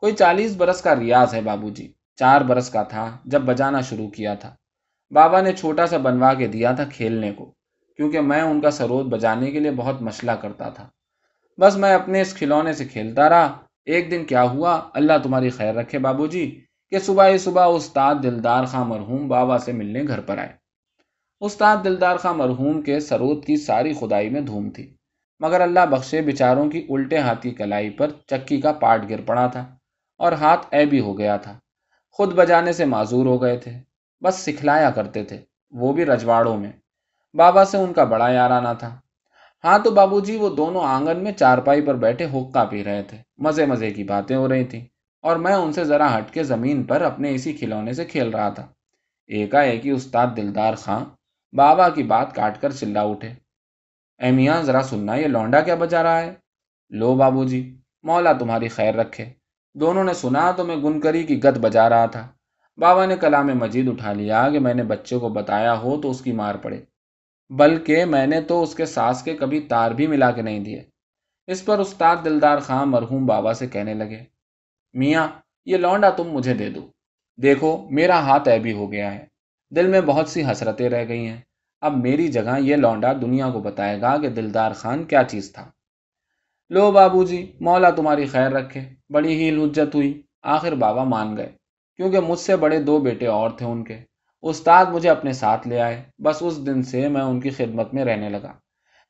کوئی 0.00 0.12
چالیس 0.12 0.56
برس 0.56 0.82
کا 0.82 0.96
ریاض 0.96 1.34
ہے 1.34 1.40
بابو 1.40 1.70
جی۔ 1.70 1.92
چار 2.16 2.40
برس 2.40 2.70
کا 2.70 2.82
تھا 2.82 3.16
جب 3.24 3.42
بجانا 3.42 3.80
شروع 3.80 4.08
کیا 4.08 4.34
تھا۔ 4.34 4.54
بابا 5.10 5.40
نے 5.40 5.52
چھوٹا 5.52 5.86
سا 5.86 5.96
بنوا 5.96 6.34
کے 6.34 6.46
دیا 6.46 6.72
تھا 6.72 6.84
کھیلنے 6.84 7.32
کو، 7.32 7.54
کیونکہ 7.96 8.20
میں 8.20 8.42
ان 8.42 8.60
کا 8.60 8.70
سرود 8.70 9.06
بجانے 9.06 9.50
کے 9.50 9.60
لیے 9.60 9.70
بہت 9.70 10.02
مشلہ 10.02 10.32
کرتا 10.32 10.68
تھا۔ 10.68 10.88
بس 11.58 11.76
میں 11.76 11.94
اپنے 11.94 12.20
اس 12.20 12.34
کھلونے 12.34 12.72
سے 12.72 12.84
کھیلتا 12.84 13.28
رہا۔ 13.28 13.58
ایک 13.84 14.10
دن 14.10 14.24
کیا 14.24 14.42
ہوا؟ 14.42 14.80
اللہ 14.94 15.12
تمہاری 15.22 15.50
خیر 15.50 15.74
رکھے 15.74 15.98
بابو 15.98 16.26
جی 16.26 16.64
کہ 16.90 16.98
صبح 16.98 17.28
ہی 17.28 17.38
صبح 17.38 17.66
استاد 17.76 18.14
دلدار 18.22 18.64
خاں 18.64 18.84
مرحوم 18.84 19.28
بابا 19.28 19.58
سے 19.58 19.72
ملنے 19.72 20.02
گھر 20.08 20.20
پر 20.20 20.38
آئے۔ 20.38 20.52
استاد 21.40 21.76
دلدار 21.84 22.16
خاں 22.16 22.34
مرحوم 22.34 22.82
کے 22.82 23.00
سرود 23.00 23.44
کی 23.44 23.56
ساری 23.56 23.92
خدائی 23.92 24.30
میں 24.30 24.40
دھوم 24.40 24.70
تھی۔ 24.70 24.94
مگر 25.40 25.60
اللہ 25.60 25.86
بخشے 25.90 26.20
بچاروں 26.20 26.70
کی 26.70 26.86
الٹے 26.90 27.18
ہاتھی 27.18 27.50
کلائی 27.50 27.90
پر 27.90 28.10
چکی 28.26 28.60
کا 28.60 28.72
پاٹ 28.72 29.10
گر 29.10 29.20
پڑا 29.20 29.46
تھا۔ 29.46 29.76
اور 30.20 30.32
ہاتھ 30.32 30.66
اے 30.70 30.86
بھی 30.86 31.00
ہو 31.00 31.18
گیا 31.18 31.36
تھا۔ 31.36 31.58
خود 32.10 32.34
بجانے 32.34 32.72
سے 32.72 32.84
معذور 32.84 33.26
ہو 33.26 33.42
گئے 33.42 33.58
تھے۔ 33.58 33.72
بس 34.24 34.34
سکھلایا 34.34 34.90
کرتے 34.90 35.24
تھے، 35.24 35.40
وہ 35.70 35.92
بھی 35.92 36.04
رجواڑوں 36.04 36.56
میں۔ 36.56 36.72
بابا 37.34 37.64
سے 37.64 37.76
ان 37.76 37.92
کا 37.92 38.04
بڑا 38.04 38.28
یارانہ 38.28 38.68
تھا۔ 38.78 38.96
ہاں 39.64 39.78
تو 39.78 39.90
بابو 39.90 40.20
جی 40.20 40.36
وہ 40.36 40.48
دونوں 40.56 40.82
آنگن 40.84 41.24
میں 41.24 41.32
چارپائی 41.32 41.80
پر 41.82 41.94
بیٹھے 41.94 42.24
حقہ 42.24 42.64
پی 42.70 42.84
رہے 42.84 43.02
تھے۔ 43.02 43.18
مزے 43.38 43.66
مزے 43.66 43.90
کی 43.90 44.04
باتیں 44.04 44.36
ہو 44.36 44.48
رہی 44.48 44.64
تھیں۔ 44.64 44.84
اور 45.22 45.36
میں 45.36 45.54
ان 45.54 45.72
سے 45.72 45.84
ذرا 45.84 46.18
ہٹ 46.18 46.30
کے 46.30 46.42
زمین 46.42 46.82
پر 46.84 47.00
اپنے 47.00 47.34
اسی 47.34 47.52
کھلونے 47.52 47.92
سے 47.92 48.04
کھیل 48.04 48.30
رہا 48.30 48.48
تھا۔ 48.48 48.66
ایک 49.26 49.86
ہی 49.86 49.90
استاد 49.90 50.26
دلدار 50.36 50.74
خاں 50.74 51.04
بابا 51.56 51.88
کی 51.88 52.02
بات 52.02 52.34
کاٹ 52.34 52.60
کر 52.60 52.72
چلا 52.72 53.02
اٹھے۔ 53.02 53.28
اے 54.18 54.30
میاں، 54.30 54.62
ذرا 54.62 54.82
سننا، 54.82 55.14
یہ 55.14 55.26
لونڈا 55.26 55.60
کیا 55.60 55.74
بجا 55.74 56.02
رہا 56.02 56.20
ہے؟ 56.20 56.34
لو 56.90 57.14
بابو 57.14 57.44
جی 57.44 57.80
مولا 58.02 58.32
تمہاری 58.32 58.68
خیر 58.68 58.94
رکھے۔ 58.94 59.39
دونوں 59.74 60.04
نے 60.04 60.14
سنا 60.14 60.50
تو 60.50 60.64
میں 60.64 60.76
گنکری 60.76 61.22
کی 61.22 61.44
گد 61.44 61.58
بجا 61.58 61.88
رہا 61.88 62.06
تھا۔ 62.06 62.28
بابا 62.76 63.06
نے 63.06 63.16
کلام 63.16 63.46
مجید 63.46 63.88
اٹھا 63.88 64.12
لیا 64.12 64.50
کہ 64.50 64.58
میں 64.58 64.74
نے 64.74 64.82
بچے 64.82 65.18
کو 65.18 65.28
بتایا 65.28 65.78
ہو 65.78 66.00
تو 66.00 66.10
اس 66.10 66.20
کی 66.20 66.32
مار 66.32 66.54
پڑے۔ 66.54 66.80
بلکہ 67.48 68.04
میں 68.04 68.26
نے 68.26 68.40
تو 68.40 68.62
اس 68.62 68.74
کے 68.74 68.86
ساس 68.86 69.22
کے 69.22 69.36
کبھی 69.36 69.60
تار 69.60 69.90
بھی 69.90 70.06
ملا 70.06 70.30
کے 70.30 70.42
نہیں 70.42 70.60
دیے۔ 70.60 70.84
اس 71.46 71.64
پر 71.64 71.78
استاد 71.78 72.16
دلدار 72.24 72.58
خان 72.58 72.90
مرحوم 72.90 73.26
بابا 73.26 73.52
سے 73.52 73.66
کہنے 73.66 73.94
لگے، 73.94 74.24
میاں، 74.92 75.28
یہ 75.64 75.76
لونڈا 75.76 76.10
تم 76.10 76.24
مجھے 76.24 76.54
دے 76.54 76.70
دو۔ 76.70 76.90
دیکھو، 77.42 77.88
میرا 77.90 78.20
ہاتھ 78.20 78.48
ایبی 78.48 78.72
ہو 78.72 78.92
گیا 78.92 79.14
ہے۔ 79.14 79.26
دل 79.70 79.86
میں 79.86 80.00
بہت 80.00 80.28
سی 80.28 80.44
حسرتیں 80.44 80.88
رہ 80.88 81.08
گئی 81.08 81.26
ہیں۔ 81.26 81.40
اب 81.80 81.96
میری 81.96 82.28
جگہ 82.28 82.58
یہ 82.58 82.76
لونڈا 82.76 83.12
دنیا 83.12 83.50
کو 83.50 83.60
بتائے 83.60 84.00
گا 84.00 84.16
کہ 84.16 84.28
دلدار 84.28 84.72
خان 84.72 85.04
کیا 85.04 85.24
چیز 85.24 85.52
تھا۔ 85.52 85.70
لو 86.70 86.90
بابو 86.90 87.24
جی 87.24 87.52
مولا 87.60 87.90
تمہاری 87.90 88.26
خیر 88.26 88.50
رکھے، 88.52 88.80
بڑی 89.12 89.34
ہی 89.34 89.50
لجت 89.50 89.94
ہوئی، 89.94 90.22
آخر 90.42 90.72
بابا 90.74 91.04
مان 91.04 91.36
گئے۔ 91.36 91.52
کیونکہ 91.96 92.20
مجھ 92.20 92.38
سے 92.38 92.56
بڑے 92.56 92.82
دو 92.82 92.98
بیٹے 92.98 93.26
اور 93.26 93.50
تھے 93.50 93.66
ان 93.66 93.84
کے۔ 93.84 93.98
استاد 94.42 94.86
مجھے 94.86 95.10
اپنے 95.10 95.32
ساتھ 95.32 95.68
لے 95.68 95.80
آئے، 95.80 96.02
بس 96.18 96.36
اس 96.40 96.66
دن 96.66 96.82
سے 96.82 97.08
میں 97.08 97.20
ان 97.20 97.40
کی 97.40 97.50
خدمت 97.50 97.94
میں 97.94 98.04
رہنے 98.04 98.28
لگا۔ 98.28 98.52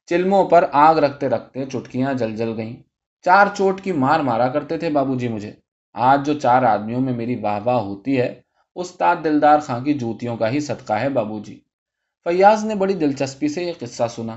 چلموں 0.07 0.45
پر 0.45 0.65
آگ 0.73 0.95
رکھتے 0.95 1.29
رکھتے 1.29 1.65
چٹکیاں 1.65 2.15
جل 2.15 2.37
جل 2.37 2.57
گئیں۔ 2.57 2.77
چار 3.25 3.47
چوٹ 3.57 3.81
کی 3.81 3.93
مار 3.93 4.21
مارا 4.21 4.49
کرتے 4.49 4.79
تھے 4.79 4.91
بابو 4.91 5.15
جی 5.15 5.29
مجھے۔ 5.29 5.53
آج 5.95 6.27
جو 6.27 6.35
چار 6.35 6.63
آدمیوں 6.63 7.01
میں 7.01 7.13
میری 7.13 7.37
واہ 7.37 7.61
واہ 7.65 7.81
ہوتی 7.81 8.21
ہے، 8.21 8.41
استاد 8.77 9.17
دلدار 9.25 9.59
خاں 9.59 9.81
کی 9.81 9.95
جوتیوں 9.95 10.37
کا 10.37 10.51
ہی 10.51 10.61
صدقہ 10.61 10.93
ہے 10.93 11.09
بابو 11.09 11.41
جی 11.41 11.61
فیاض 12.25 12.65
نے 12.65 12.75
بڑی 12.75 12.95
دلچسپی 12.95 13.49
سے 13.49 13.65
یہ 13.65 13.73
قصہ 13.79 14.03
سنا۔ 14.11 14.37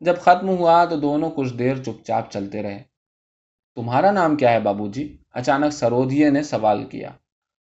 جب 0.00 0.18
ختم 0.20 0.48
ہوا 0.48 0.84
تو 0.84 0.96
دونوں 0.96 1.30
کچھ 1.36 1.54
دیر 1.54 1.82
چپ 1.82 2.04
چاپ 2.04 2.30
چلتے 2.30 2.62
رہے۔ 2.62 2.82
تمہارا 3.74 4.10
نام 4.10 4.36
کیا 4.36 4.52
ہے 4.52 4.60
بابو 4.60 4.88
جی 4.88 5.18
اچانک 5.30 5.72
سرودیے 5.72 6.30
نے 6.30 6.42
سوال 6.42 6.84
کیا۔ 6.84 7.10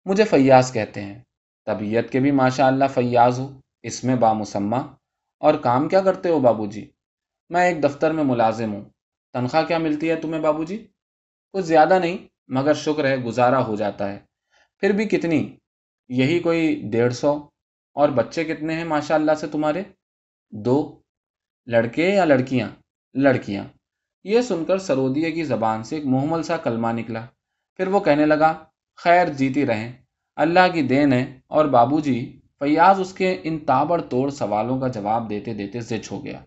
مجھے 0.06 0.24
فیاض 0.24 0.74
کہتے 0.74 1.01
ہیں۔ 1.01 1.20
طبیعت 1.65 2.12
کے 2.12 2.20
بھی 2.20 2.32
ماشاء 2.32 2.68
اللہ 2.68 2.86
فیاض 2.94 3.39
ہو، 3.39 3.60
اس 3.84 4.04
میں 4.04 4.15
بامسمہ۔ 4.15 4.75
اور 5.39 5.54
کام 5.54 5.89
کیا 5.89 6.01
کرتے 6.01 6.30
ہو 6.30 6.39
بابو 6.39 6.65
جی 6.65 6.92
میں 7.50 7.68
ایک 7.68 7.84
دفتر 7.84 8.12
میں 8.12 8.24
ملازم 8.24 8.74
ہوں۔ 8.74 8.86
تنخواہ 9.34 9.65
کیا 9.65 9.77
ملتی 9.77 10.10
ہے 10.10 10.15
تمہیں 10.15 10.42
بابو 10.42 10.63
جی 10.63 10.88
کچھ 11.54 11.65
زیادہ 11.65 12.00
نہیں، 12.00 12.18
مگر 12.48 12.74
شکر 12.74 13.06
ہے، 13.06 13.18
گزارا 13.18 13.65
ہو 13.65 13.75
جاتا 13.75 14.12
ہے۔ 14.12 14.20
پھر 14.80 14.89
بھی 14.89 15.06
کتنی؟ 15.06 15.58
یہی 16.10 16.39
کوئی 16.39 16.89
ڈیڑھ 16.92 17.13
سو۔ 17.13 17.48
اور 17.94 18.10
بچے 18.10 18.44
کتنے 18.44 18.74
ہیں 18.74 18.86
ماشاء 18.86 19.15
اللہ 19.15 19.32
سے 19.36 19.48
تمہارے؟ 19.48 19.84
دو۔ 20.51 21.01
لڑکے 21.67 22.10
یا 22.10 22.25
لڑکیاں؟ 22.25 22.69
لڑکیاں۔ 23.13 23.63
یہ 24.24 24.41
سن 24.41 24.65
کر 24.65 24.77
سرودیے 24.77 25.31
کی 25.31 25.43
زبان 25.43 25.84
سے 25.84 25.95
ایک 25.95 26.05
محمل 26.05 26.43
سا 26.43 26.57
کلمہ 26.57 26.88
نکلا۔ 26.88 27.22
پھر 27.75 27.88
وہ 27.88 28.00
کہنے 28.00 28.25
لگا، 28.25 28.53
خیر 28.98 29.27
جیتی 29.27 29.65
رہیں، 29.65 29.91
اللہ 30.36 30.74
کی 30.74 30.81
دین 30.81 31.13
ہے 31.13 31.39
اور 31.48 31.65
بابو 31.65 32.00
جی 32.00 32.39
فیاض 32.60 33.00
اس 33.00 33.13
کے 33.13 33.38
ان 33.43 33.60
تابڑ 33.60 34.01
توڑ 34.01 34.29
سوالوں 34.29 34.79
کا 34.79 34.88
جواب 34.88 35.29
دیتے 35.29 35.53
دیتے 35.53 35.79
زچ 35.79 36.12
ہو 36.12 36.25
گیا۔ 36.25 36.39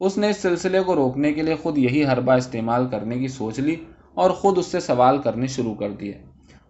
اس 0.00 0.18
نے 0.18 0.30
اس 0.30 0.36
سلسلے 0.36 0.80
کو 0.80 0.94
روکنے 0.94 1.32
کے 1.32 1.42
لیے 1.42 1.54
خود 1.54 1.78
یہی 1.78 2.04
حربہ 2.04 2.32
استعمال 2.32 2.88
کرنے 2.88 3.18
کی 3.18 3.28
سوچ 3.28 3.58
لی 3.58 3.76
اور 4.14 4.30
خود 4.30 4.58
اس 4.58 4.66
سے 4.66 4.80
سوال 4.80 5.18
کرنے 5.18 5.46
شروع 5.46 5.74
کر 5.74 5.90
دیے۔ 5.90 6.22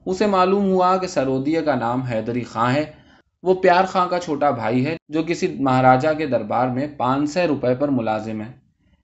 اسے 0.06 0.26
معلوم 0.26 0.70
ہوا 0.70 0.96
کہ 0.96 1.06
سرودیہ 1.06 1.60
کا 1.60 1.74
نام 1.74 2.00
حیدری 2.00 2.44
خاں 2.44 2.72
ہے 2.72 2.84
وہ 3.42 3.54
پیار 3.54 3.84
خاں 3.84 4.06
کا 4.06 4.18
چھوٹا 4.18 4.50
بھائی 4.50 4.86
ہے 4.86 4.96
جو 5.08 5.22
کسی 5.26 5.56
مہاراجا 5.60 6.12
کے 6.12 6.26
دربار 6.26 6.68
میں 6.68 6.88
پانچ 6.96 7.30
سو 7.30 7.40
روپے 7.48 7.74
پر 7.74 7.88
ملازم 7.88 8.40
ہے۔ 8.40 8.52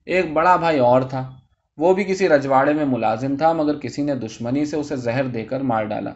ایک 0.05 0.33
بڑا 0.33 0.55
بھائی 0.55 0.79
اور 0.79 1.01
تھا۔ 1.01 1.33
وہ 1.77 1.93
بھی 1.93 2.03
کسی 2.03 2.29
رجواڑے 2.29 2.73
میں 2.73 2.85
ملازم 2.85 3.35
تھا، 3.35 3.53
مگر 3.53 3.79
کسی 3.79 4.01
نے 4.01 4.15
دشمنی 4.15 4.65
سے 4.65 4.77
اسے 4.77 4.95
زہر 4.95 5.23
دے 5.23 5.45
کر 5.45 5.59
مار 5.61 5.83
ڈالا۔ 5.83 6.11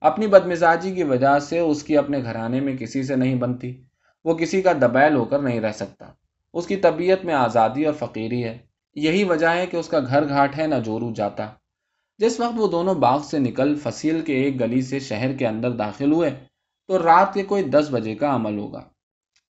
اپنی 0.00 0.26
بدمزاجی 0.26 0.94
کی 0.94 1.02
وجہ 1.02 1.38
سے 1.38 1.58
اس 1.58 1.82
کی 1.82 1.96
اپنے 1.96 2.22
گھرانے 2.22 2.60
میں 2.60 2.76
کسی 2.76 3.02
سے 3.02 3.16
نہیں 3.16 3.34
بنتی۔ 3.34 3.82
وہ 4.24 4.34
کسی 4.34 4.62
کا 4.62 4.72
دبیل 4.72 5.16
ہو 5.16 5.24
کر 5.24 5.38
نہیں 5.38 5.60
رہ 5.60 5.72
سکتا۔ 5.72 6.06
اس 6.54 6.66
کی 6.66 6.76
طبیعت 6.76 7.24
میں 7.24 7.34
آزادی 7.34 7.84
اور 7.84 7.94
فقیری 7.94 8.44
ہے۔ 8.44 8.58
یہی 8.94 9.24
وجہ 9.24 9.46
ہے 9.46 9.66
کہ 9.66 9.76
اس 9.76 9.88
کا 9.88 9.98
گھر 10.00 10.28
گھاٹ 10.28 10.58
ہے، 10.58 10.66
نہ 10.66 10.74
جورو 10.74 11.12
جاتا۔ 11.12 11.46
جس 12.18 12.40
وقت 12.40 12.54
وہ 12.56 12.68
دونوں 12.68 12.94
باغ 12.94 13.22
سے 13.22 13.38
نکل 13.38 13.74
فصیل 13.74 14.20
کے 14.20 14.34
ایک 14.34 14.60
گلی 14.60 14.80
سے 14.80 14.98
شہر 14.98 15.32
کے 15.32 15.46
اندر 15.46 15.70
داخل 15.70 16.12
ہوئے 16.12 16.30
تو 16.86 17.02
رات 17.02 17.34
کے 17.34 17.42
کوئی 17.42 17.62
دس 17.62 17.88
بجے 17.90 18.14
کا 18.14 18.34
عمل 18.34 18.58
ہوگا۔ 18.58 18.84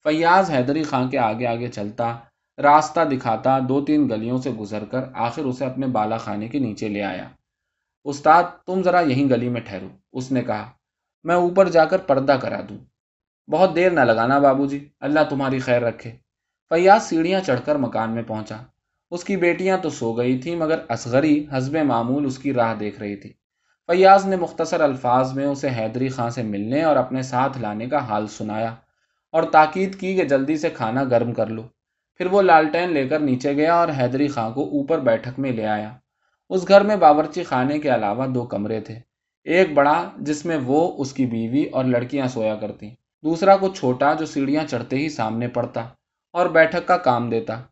فیاض 0.04 0.50
حیدری 0.50 0.82
خان 0.82 1.08
کے 1.08 1.18
آگے 1.18 1.46
آگے 1.46 1.68
چلتا، 1.68 2.18
راستہ 2.62 3.00
دکھاتا، 3.00 3.58
دو 3.68 3.84
تین 3.84 4.08
گلیوں 4.08 4.38
سے 4.38 4.50
گزر 4.50 4.84
کر 4.84 5.00
آخر 5.14 5.42
اسے 5.42 5.64
اپنے 5.64 5.86
بالا 5.86 6.16
خانے 6.16 6.48
کے 6.48 6.58
نیچے 6.58 6.88
لے 6.88 7.02
آیا۔ 7.02 7.28
استاد، 8.04 8.42
تم 8.66 8.82
ذرا 8.82 9.00
یہیں 9.00 9.30
گلی 9.30 9.48
میں 9.48 9.60
ٹھہرو۔ 9.60 9.88
اس 10.12 10.32
نے 10.32 10.42
کہا، 10.42 10.70
میں 11.24 11.34
اوپر 11.34 11.68
جا 11.68 11.84
کر 11.84 11.98
پردہ 11.98 12.32
کرا 12.32 12.60
دوں۔ 12.68 12.78
بہت 13.50 13.76
دیر 13.76 13.90
نہ 13.90 14.00
لگانا 14.00 14.38
بابو 14.38 14.66
جی 14.66 14.88
اللہ 15.00 15.20
تمہاری 15.30 15.58
خیر 15.58 15.82
رکھے۔ 15.82 16.10
فیاض 16.68 17.02
سیڑھیاں 17.02 17.40
چڑھ 17.40 17.60
کر 17.64 17.76
مکان 17.76 18.10
میں 18.10 18.22
پہنچا۔ 18.22 18.56
اس 19.10 19.24
کی 19.24 19.36
بیٹیاں 19.36 19.78
تو 19.82 19.90
سو 19.90 20.12
گئی 20.12 20.38
تھیں، 20.38 20.56
مگر 20.56 20.78
اصغری 20.88 21.46
حزب 21.50 21.76
معمول 21.76 22.26
اس 22.26 22.38
کی 22.38 22.54
راہ 22.54 22.74
دیکھ 22.74 22.98
رہی 22.98 23.16
تھی۔ 23.16 23.32
فیاض 23.88 24.26
نے 24.26 24.36
مختصر 24.36 24.80
الفاظ 24.80 25.32
میں 25.32 25.46
اسے 25.46 25.68
حیدری 25.68 26.08
خان 26.08 26.30
سے 26.30 26.42
ملنے 26.42 26.82
اور 26.82 26.96
اپنے 26.96 27.22
ساتھ 27.22 27.58
لانے 27.58 27.86
کا 27.86 27.98
حال 27.98 28.26
سنایا 28.26 28.74
اور 29.32 29.42
تاکید 29.42 30.00
کی 30.00 30.14
کہ 30.16 30.24
جلدی 30.24 30.56
سے 30.56 30.70
کھانا 30.70 31.04
گرم 31.04 31.32
کر 31.32 31.46
لو۔ 31.46 31.62
پھر 32.16 32.26
وہ 32.26 32.42
لالٹین 32.42 32.92
لے 32.92 33.08
کر 33.08 33.18
نیچے 33.18 33.56
گیا 33.56 33.74
اور 33.74 33.88
حیدری 33.98 34.28
خان 34.28 34.52
کو 34.52 34.62
اوپر 34.62 34.98
بیٹھک 34.98 35.38
میں 35.38 35.52
لے 35.52 35.66
آیا۔ 35.66 35.90
اس 36.48 36.68
گھر 36.68 36.80
میں 36.80 36.96
باورچی 36.96 37.42
خانے 37.42 37.78
کے 37.78 37.94
علاوہ 37.94 38.26
دو 38.26 38.44
کمرے 38.44 38.80
تھے۔ 38.80 38.98
ایک 39.44 39.72
بڑا 39.74 40.10
جس 40.18 40.44
میں 40.46 40.58
وہ، 40.64 40.94
اس 40.98 41.12
کی 41.12 41.26
بیوی 41.26 41.64
اور 41.64 41.84
لڑکیاں 41.84 42.26
سویا 42.26 42.54
کرتی 42.54 42.90
دوسرا 43.24 43.56
کچھ 43.56 43.78
چھوٹا 43.78 44.14
جو 44.14 44.26
سیڑھیاں 44.26 44.64
چڑھتے 44.66 44.96
ہی 44.96 45.08
سامنے 45.08 45.48
پڑتا 45.48 45.80
اور 46.32 46.46
بیٹھک 46.46 46.88
کا 46.88 46.96
کام 46.96 47.30
دیتا۔ 47.30 47.62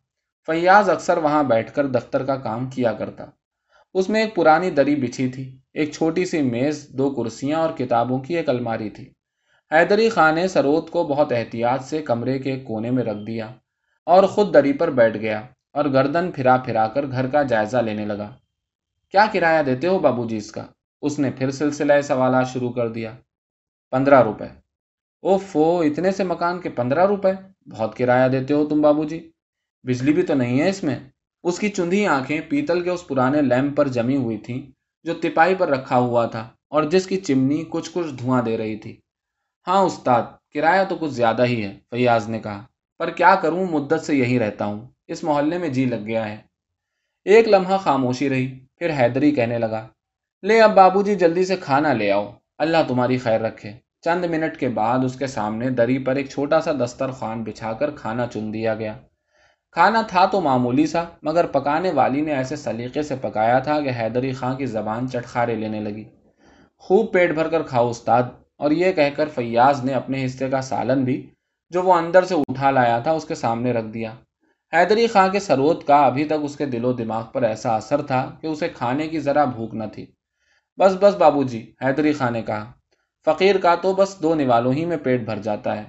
فیاض 0.46 0.90
اکثر 0.90 1.16
وہاں 1.16 1.42
بیٹھ 1.44 1.74
کر 1.74 1.86
دفتر 1.86 2.24
کا 2.24 2.36
کام 2.36 2.66
کیا 2.66 2.92
کرتا۔ 2.92 3.24
اس 3.94 4.08
میں 4.08 4.24
ایک 4.24 4.34
پرانی 4.34 4.70
دری 4.70 4.96
بچھی 4.96 5.28
تھی۔ 5.28 5.58
ایک 5.74 5.92
چھوٹی 5.92 6.24
سی 6.24 6.42
میز، 6.42 6.86
دو 6.88 7.10
کرسیاں 7.10 7.60
اور 7.60 7.70
کتابوں 7.70 8.18
کی 8.18 8.36
ایک 8.36 8.48
الماری 8.48 8.90
تھی۔ 8.90 9.12
حیدری 9.72 10.08
خان 10.08 10.34
نے 10.34 10.48
سروت 10.48 10.90
کو 10.90 11.04
بہت 11.04 11.32
احتیاط 11.32 11.82
سے 11.82 12.02
کمرے 12.02 12.38
کے 12.38 12.58
کونے 12.58 12.90
میں 12.90 13.04
رکھ 13.04 13.26
دیا 13.26 13.48
اور 14.06 14.24
خود 14.24 14.54
دری 14.54 14.72
پر 14.72 14.90
بیٹھ 14.90 15.16
گیا 15.16 15.40
اور 15.72 15.84
گردن 15.84 16.30
پھرا 16.32 16.56
پھرا 16.56 16.88
کر 16.88 17.06
گھر 17.06 17.26
کا 17.26 17.42
جائزہ 17.42 17.76
لینے 17.76 18.04
لگا۔ 18.04 18.36
کیا 19.10 19.26
کرایہ 19.32 19.62
دیتے 19.62 19.86
ہو 19.86 19.98
بابو 19.98 20.26
جی 20.26 20.36
اس 20.36 20.52
کا؟ 20.52 20.66
اس 21.02 21.18
نے 21.18 21.30
پھر 21.30 21.50
سلسلہ 21.50 21.92
سوالات 22.00 22.48
شروع 22.48 22.72
کر 22.72 22.88
دیا۔ 22.88 23.12
پندرہ 23.90 24.22
روپے۔ 24.22 24.44
او 25.20 25.38
فو، 25.38 25.80
اتنے 25.80 26.10
سے 26.10 26.24
مکان 26.24 26.60
کے 26.60 26.68
پندرہ 26.68 27.06
روپے؟ 27.06 27.32
بہت 27.70 27.96
کرایہ 27.96 28.28
دیتے 28.28 28.54
ہو 28.54 28.66
تم 28.66 28.82
بابو 28.82 29.04
جی۔ 29.04 29.30
بجلی 29.82 30.12
بھی 30.12 30.22
تو 30.22 30.34
نہیں 30.34 30.60
ہے 30.60 30.68
اس 30.68 30.84
میں؟ 30.84 30.98
اس 31.42 31.58
کی 31.58 31.68
چندھی 31.68 32.06
آنکھیں 32.06 32.40
پیتل 32.48 32.82
کے 32.82 32.90
اس 32.90 33.06
پرانے 33.06 33.42
لیمپ 33.42 33.76
پر 33.76 33.88
جمی 33.88 34.16
ہوئی 34.16 34.38
تھیں، 34.38 34.70
جو 35.04 35.14
تپائی 35.14 35.54
پر 35.54 35.68
رکھا 35.68 35.98
ہوا 35.98 36.26
تھا 36.26 36.48
اور 36.68 36.82
جس 36.82 37.06
کی 37.06 37.16
چمنی 37.16 37.64
کچھ 37.68 37.90
کچھ 37.94 38.14
دھواں 38.18 38.42
دے 38.42 38.58
رہی 38.58 38.76
تھی۔ 38.76 38.96
ہاں 39.66 39.82
استاد، 39.82 40.22
کرایہ 40.54 40.84
تو 40.84 40.96
کچھ 41.00 41.10
زیادہ 41.10 41.46
ہی 41.46 41.64
ہے، 41.64 41.78
فیاض 41.90 42.28
نے 42.28 42.40
کہا۔ 42.40 42.64
پر 42.98 43.10
کیا 43.10 43.34
کروں؟ 43.34 43.66
مدت 43.66 44.00
سے 44.00 44.14
یہی 44.14 44.38
رہتا 44.38 44.64
ہوں۔ 44.64 44.86
اس 45.06 45.24
محلے 45.24 45.58
میں 45.58 45.68
جی 45.68 45.84
لگ 45.84 46.06
گیا 46.06 46.28
ہے۔ 46.28 46.36
ایک 47.24 47.48
لمحہ 47.48 47.76
خاموشی 47.76 48.30
رہی، 48.30 48.58
پھر 48.78 48.90
حیدری 48.90 49.30
کہنے 49.30 49.58
لگا۔ 49.58 49.86
لے 50.42 50.60
اب 50.60 50.74
بابو 50.74 51.02
جی 51.02 51.14
جلدی 51.14 51.44
سے 51.44 51.56
کھانا 51.56 51.92
لے 51.92 52.12
آؤ۔ 52.12 52.32
اللہ 52.58 52.76
تمہاری 52.88 53.18
خیر 53.18 53.40
رکھے۔ 53.40 53.72
چند 54.00 54.24
منٹ 54.24 54.56
کے 54.56 54.68
بعد 54.68 54.98
اس 55.04 55.18
کے 55.18 55.26
سامنے 55.26 55.70
دری 55.70 55.98
پر 55.98 56.16
ایک 56.16 56.28
چھوٹا 56.28 56.60
سا 56.60 56.72
دسترخوان 56.72 57.42
بچھا 57.42 57.72
کر 57.72 57.90
کھانا 57.90 58.26
چن 58.26 58.52
دیا 58.54 58.74
گیا۔ 58.74 58.98
کھانا 59.72 60.02
تھا 60.02 60.26
تو 60.26 60.40
معمولی 60.40 60.86
سا، 60.86 61.04
مگر 61.22 61.46
پکانے 61.46 61.92
والی 61.92 62.20
نے 62.20 62.32
ایسے 62.32 62.56
سلیقے 62.56 63.02
سے 63.02 63.16
پکایا 63.20 63.58
تھا 63.58 63.80
کہ 63.80 63.90
حیدری 64.00 64.32
خان 64.32 64.56
کی 64.56 64.66
زبان 64.66 65.08
چٹخارے 65.08 65.54
لینے 65.54 65.80
لگی۔ 65.80 66.04
خوب 66.78 67.12
پیٹ 67.12 67.30
بھر 67.30 67.48
کر 67.48 67.62
کھاؤ 67.62 67.90
استاد۔ 67.90 68.22
اور 68.56 68.70
یہ 68.70 68.92
کہہ 68.92 69.10
کر 69.16 69.28
فیاض 69.28 69.84
نے 69.84 69.94
اپنے 69.94 70.24
حصے 70.24 70.50
کا 70.50 70.60
سالن 70.60 71.04
بھی، 71.04 71.30
جو 71.70 71.82
وہ 71.82 71.94
اندر 71.94 72.24
سے 72.24 72.34
اٹھا 72.34 72.70
لایا 72.70 72.98
تھا، 72.98 73.10
اس 73.12 73.24
کے 73.24 73.34
سامنے 73.34 73.72
رکھ 73.72 73.86
دیا۔ 73.86 74.14
حیدری 74.72 75.06
خان 75.06 75.30
کے 75.30 75.40
سرود 75.40 75.84
کا 75.84 76.06
ابھی 76.06 76.24
تک 76.24 76.32
اس 76.42 76.56
کے 76.56 76.66
دل 76.66 76.84
و 76.84 76.92
دماغ 76.92 77.24
پر 77.32 77.42
ایسا 77.42 77.76
اثر 77.76 78.02
تھا 78.02 78.36
کہ 78.40 78.46
اسے 78.46 78.68
کھانے 78.68 79.08
کی 79.08 79.20
ذرا 79.20 79.44
بھوک 79.44 79.74
نہ 79.74 79.84
تھی۔ 79.92 80.06
بس 80.78 80.92
بس 81.00 81.14
بابو 81.14 81.42
جی 81.42 81.72
حیدری 81.84 82.12
خان 82.12 82.32
نے 82.32 82.42
کہا۔ 82.42 82.72
فقیر 83.24 83.58
کا 83.58 83.74
تو 83.74 83.92
بس 83.92 84.16
دو 84.22 84.34
نوالوں 84.34 84.72
ہی 84.72 84.84
میں 84.84 84.96
پیٹ 84.96 85.20
بھر 85.20 85.36
جاتا 85.36 85.76
ہے۔ 85.76 85.84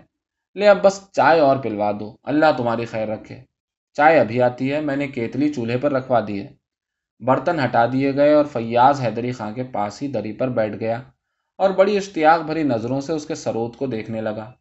لے 0.56 0.68
اب 0.68 0.78
بس 0.82 1.12
چائے 1.12 1.40
اور 1.40 1.58
پلوا 1.58 1.92
دو۔ 2.00 2.16
اللہ 2.24 2.46
تمہاری 2.58 2.86
خیر 2.86 3.08
رکھے۔ 3.08 3.51
چائے 3.94 4.20
ابھی 4.20 4.42
آتی 4.42 4.74
ہے، 4.74 4.82
میں 4.82 4.96
نے 4.96 5.08
کیتلی 5.08 5.54
چولہے 5.54 5.78
پر 5.78 5.92
رکھوا 5.92 6.20
دی 6.28 6.42
ہے 6.42 6.54
برتن 7.20 7.60
ہٹا 7.60 7.86
دیے 7.86 8.16
گئے 8.16 8.34
اور 8.34 8.46
فیاض 8.46 9.02
حیدری 9.02 9.32
خان 9.32 9.54
کے 9.54 9.64
پاس 9.64 10.02
ہی 10.02 10.08
دری 10.08 10.32
پر 10.32 10.50
بیٹھ 10.50 10.78
گیا 10.80 11.02
اور 11.58 11.70
بڑی 11.70 11.98
اشتیاق 11.98 12.42
بھری 12.42 12.64
نظروں 12.64 13.02
سے 13.02 13.14
اس 13.14 13.26
کے 13.26 13.36
سرود 13.36 13.76
کو 13.76 13.86
دیکھنے 13.86 14.22
لگا۔ 14.22 14.52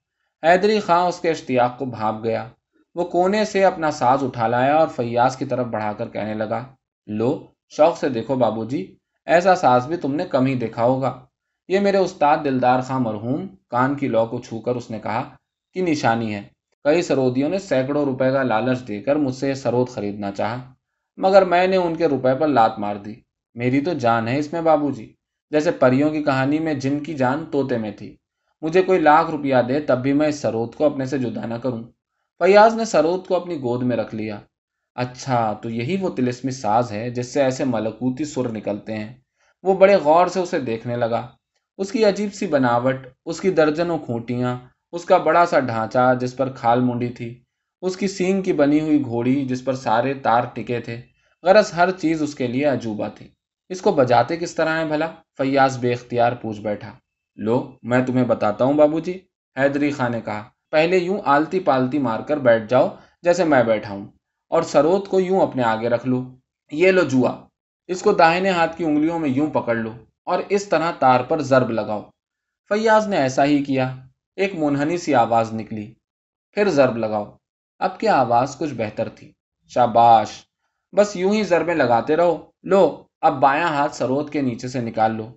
حیدری 0.42 0.80
خان 0.80 1.06
اس 1.06 1.20
کے 1.20 1.30
اشتیاق 1.30 1.78
کو 1.78 1.84
بھاپ 1.84 2.24
گیا۔ 2.24 2.48
وہ 2.94 3.04
کونے 3.04 3.44
سے 3.44 3.64
اپنا 3.64 3.90
ساز 3.90 4.24
اٹھا 4.24 4.46
لایا 4.46 4.76
اور 4.76 4.88
فیاض 4.88 5.36
کی 5.36 5.44
طرف 5.44 5.66
بڑھا 5.66 5.92
کر 5.92 6.08
کہنے 6.08 6.34
لگا، 6.34 6.66
لو، 7.06 7.46
شوق 7.68 7.98
سے 7.98 8.08
دیکھو 8.08 8.34
بابو 8.34 8.64
جی 8.64 8.96
ایسا 9.26 9.54
ساز 9.54 9.86
بھی 9.86 9.96
تم 9.96 10.14
نے 10.14 10.24
کم 10.24 10.46
ہی 10.46 10.54
دیکھا 10.54 10.84
ہوگا۔ 10.84 11.26
یہ 11.68 11.80
میرے 11.80 11.96
استاد 11.96 12.38
دلدار 12.44 12.80
خان 12.80 13.02
مرحوم، 13.02 13.46
کان 13.68 13.94
کی 13.94 14.08
لو 14.08 14.26
کو 14.26 14.38
چھو 14.38 14.60
کر 14.60 14.74
اس 14.74 14.90
نے 14.90 14.98
کہا 14.98 15.36
کہ 15.74 15.82
نشانی 15.82 16.34
ہے۔ 16.34 16.42
کئی 16.84 17.02
سرودیوں 17.02 17.48
نے 17.48 17.58
سینکڑوں 17.58 18.04
روپے 18.04 18.30
کا 18.30 18.42
لالچ 18.42 18.88
دے 18.88 19.00
کر 19.00 19.16
مجھ 19.16 19.34
سے 19.34 19.48
یہ 19.48 19.54
سرود 19.54 19.88
خریدنا 19.88 20.32
چاہا، 20.32 20.72
مگر 21.16 21.44
میں 21.44 21.66
نے 21.66 21.76
ان 21.76 21.96
کے 21.96 22.06
روپے 22.06 22.34
پر 22.40 22.48
لات 22.48 22.78
مار 22.78 22.96
دی۔ 22.96 23.14
میری 23.54 23.80
تو 23.80 23.92
جان 23.92 24.28
ہے 24.28 24.38
اس 24.38 24.52
میں 24.52 24.62
بابو 24.62 24.90
جی۔ 24.90 25.14
جیسے 25.50 25.70
پریوں 25.70 26.10
کی 26.10 26.24
کہانی 26.24 26.58
میں 26.58 26.74
جن 26.74 27.00
کی 27.00 27.14
جان 27.14 27.44
توتے 27.52 27.78
میں 27.78 27.90
تھی۔ 27.90 28.16
مجھے 28.60 28.82
کوئی 28.82 29.00
لاکھ 29.00 29.30
روپیہ 29.30 29.56
دے 29.68 29.80
تب 29.80 30.02
بھی 30.02 30.12
میں 30.12 30.28
اس 30.28 30.36
سرود 30.36 30.74
کو 30.74 30.86
اپنے 30.86 31.04
سے 31.04 31.18
جدا 31.18 31.46
نہ 31.46 31.54
کروں۔ 31.54 31.82
فیاض 32.38 32.74
نے 32.74 32.84
سرود 32.84 33.26
کو 33.26 33.36
اپنی 33.36 33.56
گود 33.56 33.82
میں 33.82 33.96
رکھ 33.96 34.14
لیا۔ 34.14 34.40
اچھا 34.94 35.52
تو 35.62 35.70
یہی 35.70 35.96
وہ 36.00 36.08
تلسمی 36.08 36.50
ساز 36.50 36.92
ہے 36.92 37.10
جس 37.10 37.26
سے 37.26 37.42
ایسے 37.42 37.64
ملکوتی 37.64 38.24
سر 38.24 38.48
نکلتے 38.48 38.96
ہیں۔ 38.96 39.14
وہ 39.62 39.74
بڑے 39.74 39.96
غور 39.96 40.26
سے 40.26 40.40
اسے 40.40 40.58
دیکھنے 40.58 40.96
لگا۔ 40.96 41.28
اس 41.78 41.92
کی 41.92 42.04
عجیب 42.04 42.34
سی 42.34 42.46
بناوٹ، 42.46 42.96
اس 43.26 43.40
کی 43.40 43.50
درجنوں 43.50 43.98
کھوٹیاں 43.98 44.58
اس 44.92 45.04
کا 45.04 45.16
بڑا 45.18 45.44
سا 45.46 45.60
ڈھانچہ 45.60 46.12
جس 46.20 46.36
پر 46.36 46.50
کھال 46.52 46.80
منڈی 46.80 47.08
تھی، 47.08 47.28
اس 47.82 47.96
کی 47.96 48.08
سینگ 48.08 48.42
کی 48.42 48.52
بنی 48.52 48.80
ہوئی 48.80 49.02
گھوڑی 49.04 49.34
جس 49.44 49.64
پر 49.64 49.74
سارے 49.74 50.14
تار 50.14 50.44
ٹکے 50.54 50.80
تھے، 50.80 51.00
غرض 51.44 51.72
ہر 51.76 51.90
چیز 51.90 52.22
اس 52.22 52.34
کے 52.34 52.46
لیے 52.46 52.64
عجوبہ 52.64 53.08
تھی۔ 53.08 53.28
اس 53.70 53.80
کو 53.80 53.92
بجاتے 53.92 54.36
کس 54.36 54.54
طرح 54.54 54.78
ہے 54.78 54.84
بھلا؟ 54.84 55.10
فیاض 55.38 55.78
بے 55.78 55.92
اختیار 55.92 56.32
پوچھ 56.32 56.60
بیٹھا۔ 56.60 56.92
لو، 57.38 57.56
میں 57.82 58.04
تمہیں 58.06 58.24
بتاتا 58.24 58.64
ہوں 58.64 58.74
بابو 58.74 59.00
جی 59.00 59.18
حیدری 59.56 59.90
خان 59.90 60.12
نے 60.12 60.20
کہا۔ 60.20 60.42
پہلے 60.70 60.98
یوں 60.98 61.20
آلتی 61.24 61.60
پالتی 61.60 61.98
مار 61.98 62.20
کر 62.20 62.36
بیٹھ 62.38 62.68
جاؤ 62.68 62.88
جیسے 63.22 63.44
میں 63.44 63.62
بیٹھا 63.62 63.92
ہوں، 63.94 64.06
اور 64.50 64.62
سروت 64.62 65.08
کو 65.08 65.20
یوں 65.20 65.40
اپنے 65.40 65.62
آگے 65.62 65.88
رکھ 65.88 66.06
لو۔ 66.06 66.22
یہ 66.72 66.90
لو 66.90 67.02
جوا۔ 67.02 67.32
اس 67.88 68.02
کو 68.02 68.12
داہنے 68.12 68.50
ہاتھ 68.50 68.76
کی 68.76 68.84
انگلیوں 68.84 69.18
میں 69.18 69.28
یوں 69.28 69.50
پکڑ 69.50 69.74
لو، 69.74 69.92
اور 70.24 70.38
اس 70.48 70.68
طرح 70.68 70.90
تار 70.98 71.20
پر 71.20 71.40
ضرب 71.42 71.70
لگاؤ۔ 71.70 72.02
فیاض 72.70 73.08
نے 73.08 73.16
ایسا 73.16 73.44
ہی 73.44 73.62
کیا۔ 73.64 73.94
ایک 74.40 74.54
منہنی 74.54 74.98
سی 74.98 75.14
آواز 75.14 75.52
نکلی۔ 75.52 75.94
پھر 76.52 76.68
ضرب 76.68 76.96
لگاؤ۔ 76.96 77.36
اب 77.78 78.00
کیا 78.00 78.16
آواز 78.16 78.56
کچھ 78.58 78.74
بہتر 78.74 79.08
تھی۔ 79.08 79.32
شاباش! 79.68 80.30
بس 80.96 81.16
یوں 81.16 81.32
ہی 81.32 81.42
ضربیں 81.42 81.74
لگاتے 81.74 82.16
رہو۔ 82.16 82.50
لو، 82.62 83.02
اب 83.20 83.40
بایاں 83.40 83.68
ہاتھ 83.68 83.94
سروت 83.94 84.32
کے 84.32 84.40
نیچے 84.40 84.68
سے 84.68 84.80
نکال 84.80 85.12
لو۔ 85.12 85.28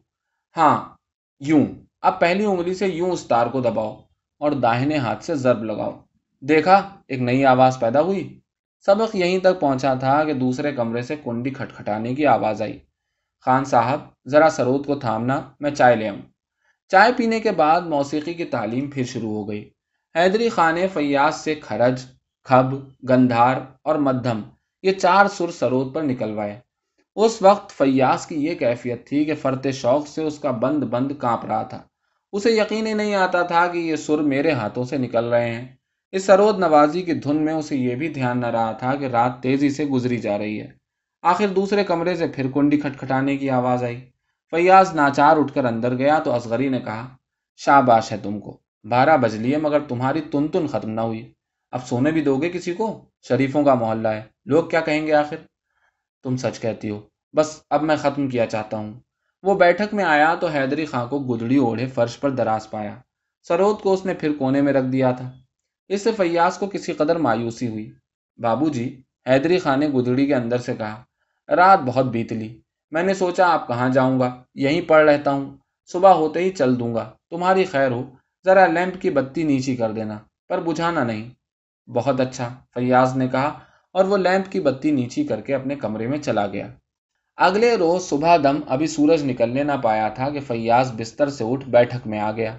ہاں 0.58 0.96
یوں۔ 1.40 1.66
اب 2.02 2.20
پہلی 2.20 2.46
انگلی 2.46 2.74
سے 2.74 2.88
یوں 2.88 3.12
اس 3.12 3.28
تار 3.28 3.48
کو 3.48 3.62
دباؤ 3.62 4.02
اور 4.40 4.52
داہنے 4.52 4.98
ہاتھ 4.98 5.24
سے 5.24 5.36
ضرب 5.36 5.64
لگاؤ۔ 5.64 6.00
دیکھا، 6.42 6.90
ایک 7.08 7.20
نئی 7.20 7.46
آواز 7.46 7.80
پیدا 7.80 8.02
ہوئی۔ 8.02 8.40
سبق 8.86 9.16
یہیں 9.16 9.40
تک 9.40 9.60
پہنچا 9.60 9.94
تھا 9.94 10.24
کہ 10.24 10.34
دوسرے 10.34 10.72
کمرے 10.72 11.02
سے 11.02 11.16
کنڈی 11.16 11.50
کھٹکھٹانے 11.50 12.16
کی 12.16 12.26
آواز 12.26 12.62
آئی۔ 12.62 12.80
خان 13.46 13.66
صاحب، 13.66 14.00
ذرا 14.28 14.50
سرود 14.50 14.86
کو 14.86 14.96
تھامنا، 14.96 15.42
میں 15.60 15.72
چائے 15.72 15.96
لے 15.96 16.10
آؤں۔ 16.10 16.33
چائے 16.94 17.12
پینے 17.18 17.40
کے 17.40 17.52
بعد 17.52 17.82
موسیقی 17.82 18.34
کی 18.34 18.46
تعلیم 18.46 18.90
پھر 18.90 19.04
شروع 19.04 19.34
ہو 19.34 19.50
گئی۔ 19.50 19.70
حیدری 20.16 20.50
خان 20.50 20.76
نے 20.76 20.88
فیاض 20.88 21.36
سے 21.36 21.56
کھرج، 21.56 22.06
کھب، 22.44 22.74
گندھار 23.10 23.56
اور 23.84 23.96
مدھم 23.96 24.42
یہ 24.84 24.92
چار 24.92 25.26
سر 25.26 25.52
سرود 25.52 25.96
پر 25.96 26.02
نکلوائے۔ 26.02 26.60
اس 27.16 27.42
وقت 27.42 27.72
فیاض 27.72 28.28
کی 28.28 28.36
یہ 28.36 28.56
کیفیت 28.56 29.08
تھی 29.08 29.26
کہ 29.26 29.36
فرتے 29.36 29.72
شوق 29.72 30.08
سے 30.08 30.24
اس 30.24 30.40
کا 30.40 30.52
بند 30.52 30.84
بند 30.84 31.12
کانپ 31.20 31.46
رہا 31.46 31.64
تھا۔ 31.64 31.82
اسے 32.32 32.52
یقین 32.52 32.88
ہی 32.88 32.94
نہیں 32.94 33.16
آتا 33.16 33.42
تھا 33.42 33.68
کہ 33.68 33.78
یہ 33.78 33.96
سر 33.96 34.18
میرے 34.18 34.52
ہاتھوں 34.52 34.84
سے 34.84 34.98
نکل 34.98 35.26
رہے 35.26 35.54
ہیں۔ 35.54 35.68
اس 36.12 36.26
سرود 36.26 36.60
نوازی 36.60 37.02
کی 37.02 37.14
دھن 37.14 37.36
میں 37.36 37.54
اسے 37.54 37.76
یہ 37.76 37.96
بھی 37.96 38.08
دھیان 38.08 38.40
نہ 38.40 38.48
رہا 38.48 38.72
تھا 38.72 38.96
کہ 38.96 39.06
رات 39.06 39.42
تیزی 39.42 39.70
سے 39.70 39.86
گزری 39.86 40.18
جا 40.18 40.38
رہی 40.38 40.62
ہے۔ 40.62 40.68
آخر 41.22 41.48
دوسرے 41.48 41.84
کمرے 41.84 42.16
سے 42.16 42.28
پھر 42.28 42.52
کنڈی 42.54 42.78
کھٹکھٹانے 42.78 43.38
کی 43.38 43.50
آواز 43.50 43.84
آئی۔ 43.84 44.02
فیاض 44.56 44.96
ناچار 44.96 45.38
اٹھ 45.38 45.54
کر 45.54 45.66
اندر 45.66 45.98
گیا 45.98 46.20
تو 46.20 46.32
اصغری 46.32 46.70
نے 46.70 46.80
کہا، 46.80 47.16
شاباش 47.56 48.12
ہے 48.12 48.18
تم 48.18 48.40
کو۔ 48.40 48.58
بارہ 48.90 49.18
بج 49.18 49.36
لیے 49.36 49.58
مگر 49.58 49.80
تمہاری 49.80 50.22
تن 50.22 50.48
تن 50.48 50.68
ختم 50.68 50.90
نہ 50.90 51.02
ہوئی۔ 51.02 51.34
اب 51.72 51.88
سونے 51.88 52.12
بھی 52.12 52.22
دو 52.22 52.42
گے 52.42 52.50
کسی 52.50 52.74
کو؟ 52.74 53.06
شریفوں 53.28 53.64
کا 53.64 53.74
محلہ 53.74 54.08
ہے۔ 54.08 54.22
لوگ 54.46 54.64
کیا 54.70 54.82
کہیں 54.82 55.08
گے 55.08 55.14
آخر؟ 55.14 55.36
تم 56.24 56.38
سچ 56.38 56.60
کہتی 56.60 56.90
ہو۔ 56.90 57.02
بس 57.34 57.64
اب 57.70 57.84
میں 57.84 57.96
ختم 57.96 58.30
کیا 58.30 58.46
چاہتا 58.46 58.78
ہوں۔ 58.78 58.94
وہ 59.44 59.56
بیٹھک 59.56 59.94
میں 59.94 60.04
آیا 60.04 60.36
تو 60.36 60.48
حیدری 60.48 60.86
خاں 60.86 61.06
کو 61.06 61.20
گدڑی 61.20 61.58
اوڑھے 61.58 61.86
فرش 61.86 62.20
پر 62.20 62.30
دراز 62.30 62.70
پایا۔ 62.70 62.96
سرود 63.42 63.80
کو 63.80 63.94
اس 63.94 64.06
نے 64.06 64.14
پھر 64.14 64.32
کونے 64.40 64.62
میں 64.62 64.74
رکھ 64.74 64.88
دیا 64.88 65.12
تھا۔ 65.12 65.32
اس 65.88 66.04
سے 66.04 66.12
فیاض 66.12 66.58
کو 66.58 66.68
کسی 66.68 66.94
قدر 66.94 67.16
مایوسی 67.16 67.68
ہوئی۔ 67.68 67.92
بابو 68.38 68.70
جی 68.70 69.02
حیدری 69.30 69.60
خان 69.60 69.80
نے 69.80 69.88
گدڑی 69.88 70.28
کے 70.28 70.36
اندر 70.36 70.58
سے 70.58 70.76
کہا، 70.76 71.04
رات 71.56 71.80
بہت 71.80 72.06
بیت 72.06 72.34
لی۔ 72.34 72.62
میں 72.94 73.04
نے 73.04 73.14
سوچا 73.14 73.48
آپ 73.48 73.68
کہاں 73.68 73.90
جاؤں 73.90 74.20
گا؟ 74.20 74.44
یہیں 74.56 74.82
پڑھ 74.82 75.10
رہتا 75.10 75.32
ہوں۔ 75.32 75.58
صبح 75.86 76.10
ہوتے 76.10 76.40
ہی 76.40 76.50
چل 76.50 76.80
دوں 76.80 76.96
گا۔ 76.96 77.10
تمہاری 77.30 77.66
خیر 77.66 77.92
ہو۔ 77.92 78.04
ذرا 78.46 78.68
لیمپ 78.68 79.02
کی 79.02 79.10
بتی 79.10 79.44
نیچی 79.44 79.76
کر 79.76 79.92
دینا، 79.92 80.18
پر 80.50 80.60
بجھانا 80.60 81.04
نہیں۔ 81.04 81.30
بہت 81.90 82.20
اچھا 82.20 82.50
فیاض 82.74 83.18
نے 83.18 83.28
کہا، 83.28 83.60
اور 83.92 84.06
وہ 84.06 84.18
لیمپ 84.18 84.52
کی 84.52 84.60
بتی 84.60 84.92
نیچی 84.92 85.24
کر 85.24 85.42
کے 85.42 85.56
اپنے 85.56 85.76
کمرے 85.76 86.08
میں 86.08 86.18
چلا 86.18 86.48
گیا۔ 86.48 86.68
اگلے 87.38 87.76
روز 87.78 88.10
صبح 88.10 88.38
دم 88.44 88.60
ابھی 88.68 88.88
سورج 88.88 89.24
نکلنے 89.24 89.64
نہ 89.64 89.72
پایا 89.84 90.10
تھا 90.10 90.30
کہ 90.30 90.40
فیاض 90.40 90.92
بستر 90.94 91.30
سے 91.30 91.44
اٹھ 91.44 91.70
بیٹھک 91.70 92.08
میں 92.08 92.20
آ 92.20 92.32
گیا۔ 92.32 92.58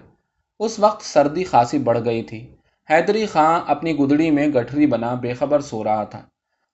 اس 0.58 0.78
وقت 0.78 1.04
سردی 1.04 1.44
خاصی 1.44 1.78
بڑھ 1.78 1.98
گئی 2.04 2.22
تھی۔ 2.22 2.54
حیدری 2.90 3.26
خاں 3.26 3.60
اپنی 3.66 3.98
گدڑی 3.98 4.30
میں 4.30 4.48
گٹھری 4.48 4.86
بنا 4.86 5.14
بے 5.14 5.32
خبر 5.32 5.60
سو 5.60 5.84
رہا 5.84 6.04
تھا۔ 6.04 6.22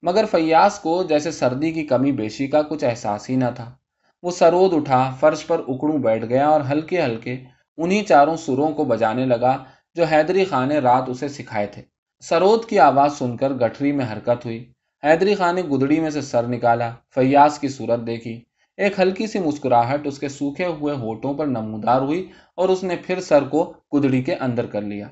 مگر 0.02 0.24
فیاض 0.30 0.78
کو 0.78 1.02
جیسے 1.02 1.30
سردی 1.30 1.72
کی 1.72 1.86
کمی 1.86 2.12
بیشی 2.12 2.46
کا 2.46 2.62
کچھ 2.62 2.84
احساس 2.84 3.30
ہی 3.30 3.36
نہ 3.36 3.44
تھا۔ 3.56 3.74
وہ 4.22 4.30
سرود 4.30 4.74
اٹھا، 4.74 5.16
فرش 5.20 5.46
پر 5.46 5.60
اکڑوں 5.68 5.98
بیٹھ 5.98 6.24
گیا 6.24 6.48
اور 6.48 6.60
ہلکے 6.70 7.02
ہلکے 7.02 7.36
انہی 7.76 8.02
چاروں 8.04 8.36
سروں 8.36 8.72
کو 8.72 8.84
بجانے 8.84 9.26
لگا 9.26 9.64
جو 9.94 10.04
حیدری 10.04 10.44
خان 10.44 10.68
نے 10.68 10.78
رات 10.78 11.08
اسے 11.08 11.28
سکھائے 11.28 11.66
تھے۔ 11.66 11.82
سرود 12.20 12.64
کی 12.64 12.78
آواز 12.78 13.18
سن 13.18 13.36
کر 13.36 13.50
گٹھری 13.52 13.92
میں 13.92 14.06
حرکت 14.12 14.44
ہوئی۔ 14.44 14.72
حیدری 15.04 15.34
خان 15.34 15.54
نے 15.54 15.62
گدڑی 15.62 16.00
میں 16.00 16.10
سے 16.10 16.20
سر 16.20 16.46
نکالا، 16.46 16.90
فیاض 17.14 17.58
کی 17.58 17.68
صورت 17.68 18.06
دیکھی۔ 18.06 18.40
ایک 18.76 19.00
ہلکی 19.00 19.26
سی 19.26 19.38
مسکراہٹ 19.38 20.06
اس 20.06 20.18
کے 20.18 20.28
سوکھے 20.28 20.66
ہوئے 20.66 20.94
ہوٹوں 20.94 21.34
پر 21.34 21.46
نمودار 21.46 22.00
ہوئی 22.00 22.26
اور 22.54 22.68
اس 22.68 22.82
نے 22.82 22.96
پھر 22.96 23.20
سر 23.20 23.44
کو 23.44 23.72
گدڑی 23.94 24.22
کے 24.22 24.34
اندر 24.34 24.66
کر 24.66 24.82
لیا۔ 24.82 25.06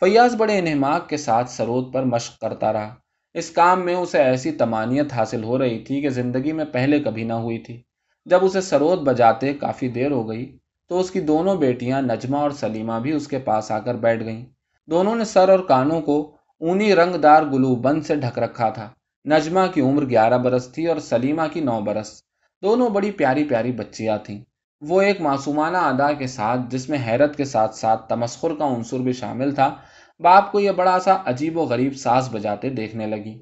فیاض 0.00 0.34
بڑے 0.34 0.58
انہماک 0.58 1.08
کے 1.08 1.16
ساتھ 1.16 1.50
سرود 1.50 1.92
پر 1.92 2.02
مشق 2.02 2.40
کرتا 2.40 2.72
رہا۔ 2.72 2.94
اس 3.36 3.50
کام 3.50 3.84
میں 3.84 3.94
اسے 3.94 4.18
ایسی 4.18 4.52
تمانیت 4.52 5.12
حاصل 5.12 5.44
ہو 5.44 5.58
رہی 5.58 5.78
تھی 5.78 6.00
کہ 6.00 6.08
زندگی 6.08 6.52
میں 6.52 6.64
پہلے 6.64 7.00
کبھی 7.00 7.24
نہ 7.24 7.32
ہوئی 7.32 7.58
تھی۔ 7.58 7.82
جب 8.24 8.44
اسے 8.44 8.60
سرود 8.60 8.98
بجاتے 8.98 9.52
کافی 9.52 9.88
دیر 9.88 10.10
ہو 10.10 10.28
گئی 10.28 10.56
تو 10.88 11.00
اس 11.00 11.10
کی 11.10 11.20
دونوں 11.20 11.56
بیٹیاں 11.56 12.02
نجمہ 12.02 12.36
اور 12.36 12.50
سلیمہ 12.50 12.92
بھی 13.02 13.12
اس 13.12 13.28
کے 13.28 13.38
پاس 13.38 13.70
آ 13.70 13.78
کر 13.78 13.94
بیٹھ 13.94 14.24
گئیں۔ 14.24 14.44
دونوں 14.86 15.14
نے 15.14 15.24
سر 15.24 15.48
اور 15.48 15.58
کانوں 15.58 16.00
کو 16.00 16.36
اونی 16.60 16.94
رنگ 16.94 17.16
دار 17.16 17.42
گلو 17.42 17.74
بند 17.74 18.02
سے 18.02 18.16
ڈھک 18.16 18.38
رکھا 18.38 18.68
تھا۔ 18.68 18.88
نجمہ 19.24 19.60
کی 19.74 19.80
عمر 19.80 20.10
گیارہ 20.10 20.38
برس 20.38 20.68
تھی 20.68 20.86
اور 20.86 20.96
سلیمہ 20.96 21.42
کی 21.52 21.60
نو 21.60 21.80
برس۔ 21.80 22.22
دونوں 22.62 22.88
بڑی 22.88 23.10
پیاری 23.10 23.44
پیاری 23.44 23.72
بچیاں 23.72 24.18
تھیں۔ 24.22 24.40
وہ 24.80 25.02
ایک 25.02 25.20
معصومانہ 25.20 25.76
ادا 25.76 26.12
کے 26.12 26.26
ساتھ، 26.26 26.60
جس 26.68 26.88
میں 26.88 26.98
حیرت 27.06 27.36
کے 27.36 27.44
ساتھ 27.44 27.74
ساتھ 27.74 28.08
تمسخر 28.08 28.54
کا 28.58 28.64
عنصر 28.76 28.98
بھی 28.98 29.12
شامل 29.12 29.54
تھا 29.54 29.74
باپ 30.18 30.52
کو 30.52 30.60
یہ 30.60 30.70
بڑا 30.70 30.98
سا 30.98 31.16
عجیب 31.24 31.58
و 31.58 31.62
غریب 31.62 31.96
ساز 31.96 32.28
بجاتے 32.32 32.68
دیکھنے 32.70 33.06
لگی۔ 33.06 33.38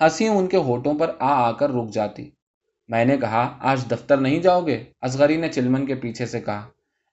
ہنسی 0.00 0.28
ان 0.28 0.46
کے 0.46 0.56
ہوٹوں 0.56 0.98
پر 0.98 1.10
آ 1.18 1.48
آ 1.48 1.52
کر 1.52 1.70
رک 1.70 1.90
جاتی۔ 1.92 2.30
میں 2.88 3.04
نے 3.04 3.16
کہا، 3.16 3.58
آج 3.60 3.90
دفتر 3.90 4.16
نہیں 4.16 4.38
جاؤ 4.38 4.66
گے؟ 4.66 4.84
اصغری 5.00 5.36
نے 5.36 5.48
چلمن 5.48 5.86
کے 5.86 5.94
پیچھے 5.94 6.26
سے 6.26 6.40
کہا۔ 6.40 6.68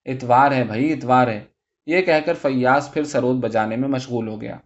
اتوار 0.06 0.52
ہے 0.52 0.64
بھائی، 0.64 0.94
اتوار 0.94 1.28
ہے۔ 1.28 1.44
یہ 1.86 2.02
کہہ 2.02 2.20
کر 2.26 2.34
فیاض 2.34 2.92
پھر 2.94 3.04
سرود 3.04 3.38
بجانے 3.38 3.76
میں 3.76 3.90
مشغول 3.90 4.28
ہو 4.28 4.42
گیا۔ 4.42 4.58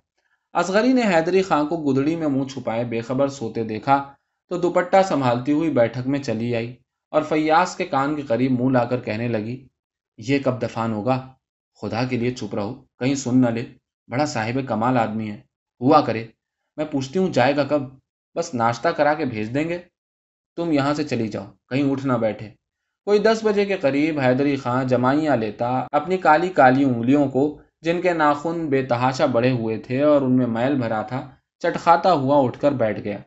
اصغری 0.54 0.94
نے 0.94 1.02
حیدری 1.02 1.42
خان 1.42 1.68
کو 1.68 1.78
گدڑی 1.78 2.16
میں 2.16 2.28
منہ 2.28 2.44
چھپائے 2.44 2.84
بے 2.84 3.02
خبر 3.02 3.28
سوتے 3.28 3.64
دیکھا 3.64 4.14
تو 4.50 4.58
دوپٹہ 4.58 4.98
سنبھالتی 5.08 5.52
ہوئی 5.52 5.70
بیٹھک 5.70 6.08
میں 6.08 6.20
چلی 6.20 6.56
آئی 6.56 6.76
اور 7.10 7.22
فیاض 7.22 7.76
کے 7.76 7.86
کان 7.86 8.16
کے 8.16 8.22
قریب 8.22 8.62
منہ 8.62 8.72
لا 8.72 8.86
کر 8.86 9.00
کہنے 9.00 9.28
لگی، 9.28 9.68
یہ 10.18 10.40
کب 10.46 10.62
دفان 10.62 10.94
ہوگا؟ 10.94 11.28
خدا 11.82 12.04
کے 12.04 12.18
لیے 12.18 12.32
چپ 12.32 12.56
رہو، 12.56 12.74
کہیں 12.74 13.16
سن 13.16 13.42
نہ 13.42 13.50
لے۔ 13.50 13.66
بڑا 14.10 14.26
صاحب 14.26 14.60
کمال 14.68 14.98
آدمی 14.98 15.32
ہے۔ 15.32 15.42
ہوا 15.82 16.02
کرے۔ 16.02 16.28
میں 16.78 16.86
پوچھتی 16.86 17.20
ہوں، 17.20 17.30
جائے 17.30 17.56
گا 17.56 17.64
کب؟ 17.64 17.82
بس 18.36 18.54
ناشتہ 18.54 18.90
کرا 18.90 19.14
کے 19.14 19.26
بھیج 19.26 19.54
دیں 19.54 19.70
گے؟ 19.70 19.78
تم 20.56 20.72
یہاں 20.72 20.94
سے 20.94 21.04
چلی 21.04 21.28
جاؤ۔ 21.28 21.46
کہیں 21.70 21.92
اٹھ 21.92 22.06
نہ 22.06 22.14
بیٹھے۔ 22.14 22.50
کوئی 23.06 23.20
دس 23.20 23.40
بجے 23.44 23.66
کے 23.66 23.78
قریب 23.78 24.20
حیدری 24.20 24.56
خان 24.56 24.88
جمائیاں 24.88 25.36
لیتا، 25.36 25.88
اپنی 25.92 26.18
کالی 26.18 26.50
کالی 26.50 26.84
انگلیوں 26.84 27.28
کو، 27.28 27.58
جن 27.82 28.02
کے 28.02 28.14
ناخن 28.14 28.70
بے 28.70 28.86
تحاشا 28.86 29.26
بڑے 29.26 29.52
ہوئے 29.52 29.78
تھے 29.78 30.04
اور 30.04 30.22
ان 30.22 30.38
میں 30.38 30.48
میل 30.48 30.76
بھرا 30.76 31.02
تھا، 31.02 31.30
چٹخاتا 31.60 32.14
ہوا 32.14 32.44
اٹھ 32.44 32.60
کر 32.60 32.72
بیٹھ 32.72 33.00
گیا۔ 33.00 33.18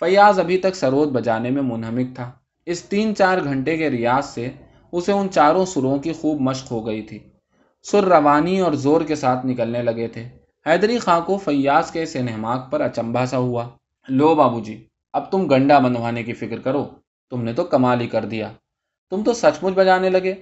فیاض 0.00 0.38
ابھی 0.38 0.58
تک 0.58 0.74
سرود 0.74 1.08
بجانے 1.08 1.50
میں 1.50 1.62
منہمک 1.62 2.16
تھا۔ 2.16 2.32
اس 2.66 2.82
تین 2.82 3.16
چار 3.16 3.38
گھنٹے 3.44 3.76
کے 3.76 3.90
ریاض 3.90 4.26
سے 4.26 4.50
اسے 4.92 5.12
ان 5.12 5.30
چاروں 5.30 5.66
سروں 5.66 5.98
کی 5.98 6.12
خوب 6.12 6.40
مشق 6.40 6.72
ہو 6.72 6.86
گئی 6.86 7.02
تھی۔ 7.02 7.18
سر 7.90 8.04
روانی 8.04 8.60
اور 8.60 8.72
زور 8.72 9.00
کے 9.00 9.14
ساتھ 9.14 9.46
نکلنے 9.46 9.82
لگے 9.82 10.08
تھے۔ 10.08 10.28
حیدری 10.66 10.98
خاں 10.98 11.20
کو 11.20 11.38
فیاض 11.38 11.90
کے 11.90 12.02
اس 12.02 12.16
انہماک 12.16 12.70
پر 12.70 12.80
اچمبا 12.80 13.26
سا 13.26 13.38
ہوا۔ 13.38 13.68
لو 14.08 14.34
بابو 14.34 14.60
جی 14.60 14.86
اب 15.12 15.30
تم 15.30 15.46
گنڈا 15.46 15.78
بنوانے 15.78 16.22
کی 16.22 16.32
فکر 16.32 16.60
کرو۔ 16.60 16.84
تم 17.30 17.44
نے 17.44 17.52
تو 17.52 17.64
کمال 17.64 18.00
ہی 18.00 18.06
کر 18.06 18.24
دیا۔ 18.24 18.52
تم 19.10 19.22
تو 19.22 19.32
سچ 19.32 19.62
مچ 19.62 19.72
بجانے 19.74 20.10
لگے۔ 20.10 20.34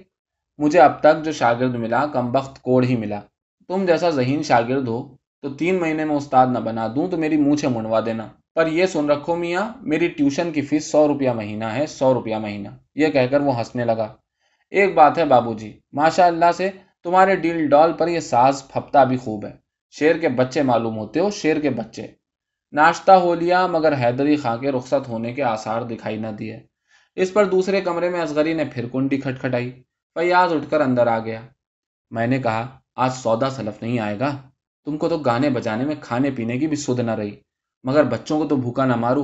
مجھے 0.57 0.79
اب 0.79 0.99
تک 0.99 1.25
جو 1.25 1.31
شاگرد 1.31 1.75
ملا، 1.75 2.05
کم 2.05 2.35
وقت 2.35 2.61
کوڑ 2.61 2.83
ہی 2.83 2.95
ملا۔ 2.95 3.19
تم 3.67 3.85
جیسا 3.85 4.09
ذہین 4.09 4.43
شاگرد 4.43 4.87
ہو، 4.87 5.15
تو 5.41 5.53
تین 5.53 5.79
مہینے 5.81 6.05
میں 6.05 6.15
استاد 6.15 6.47
نہ 6.47 6.59
بنا 6.59 6.87
دوں 6.95 7.07
تو 7.07 7.17
میری 7.17 7.37
منہ 7.37 7.67
منڈوا 7.67 7.99
دینا۔ 8.05 8.27
پر 8.55 8.67
یہ 8.67 8.85
سن 8.85 9.09
رکھو 9.09 9.35
میاں، 9.35 9.73
میری 9.81 10.07
ٹیوشن 10.07 10.51
کی 10.51 10.61
فیس 10.61 10.91
سو 10.91 11.07
روپیہ 11.07 11.29
مہینہ 11.29 11.65
ہے، 11.65 11.85
سو 11.85 12.13
روپیہ 12.13 12.35
مہینہ۔ 12.35 12.67
یہ 12.95 13.07
کہہ 13.07 13.27
کر 13.31 13.41
وہ 13.41 13.57
ہنسنے 13.57 13.85
لگا۔ 13.85 14.13
ایک 14.69 14.95
بات 14.95 15.17
ہے 15.17 15.25
بابو 15.25 15.53
جی 15.53 15.79
ماشاء 15.93 16.25
اللہ 16.25 16.51
سے 16.57 16.69
تمہارے 17.03 17.35
ڈیل 17.35 17.67
ڈال 17.67 17.93
پر 17.93 18.07
یہ 18.07 18.19
ساز 18.19 18.67
پھپتا 18.67 19.03
بھی 19.03 19.17
خوب 19.17 19.45
ہے۔ 19.45 19.53
شیر 19.91 20.17
کے 20.17 20.29
بچے 20.29 20.61
معلوم 20.61 20.97
ہوتے 20.97 21.19
ہو، 21.19 21.29
شیر 21.29 21.59
کے 21.59 21.69
بچے۔ 21.69 22.07
ناشتہ 22.71 23.11
ہو 23.11 23.35
لیا، 23.35 23.67
مگر 23.67 23.93
حیدری 23.93 24.35
خاں 24.35 24.57
کے 24.57 24.71
رخصت 24.71 25.07
ہونے 25.07 25.33
کے 25.33 25.43
آثار 25.43 25.81
دکھائی 25.81 26.17
نہ 26.17 26.27
دیے۔ 26.27 26.59
اس 27.15 27.33
پر 27.33 27.45
دوسرے 27.45 27.81
کمرے 27.81 28.09
میں 28.09 28.21
اصغری 28.21 28.53
نے 28.53 28.65
پھر 28.65 28.87
کنڈی 28.87 29.17
کھٹکھٹائی۔ 29.17 29.83
فیاض 30.13 30.53
اٹھ 30.53 30.69
کر 30.69 30.81
اندر 30.81 31.07
آ 31.07 31.19
گیا۔ 31.19 31.41
میں 32.11 32.27
نے 32.27 32.39
کہا، 32.39 32.79
آج 32.95 33.11
سودا 33.13 33.49
سلف 33.49 33.81
نہیں 33.81 33.99
آئے 33.99 34.19
گا۔ 34.19 34.37
تم 34.85 34.97
کو 34.97 35.09
تو 35.09 35.17
گانے 35.17 35.49
بجانے 35.49 35.85
میں 35.85 35.95
کھانے 36.01 36.31
پینے 36.31 36.59
کی 36.59 36.67
بھی 36.67 36.75
سدھ 36.75 37.01
نہ 37.01 37.11
رہی۔ 37.11 37.35
مگر 37.83 38.03
بچوں 38.03 38.39
کو 38.39 38.47
تو 38.47 38.55
بھوکا 38.55 38.85
نہ 38.85 38.95
مارو۔ 38.95 39.23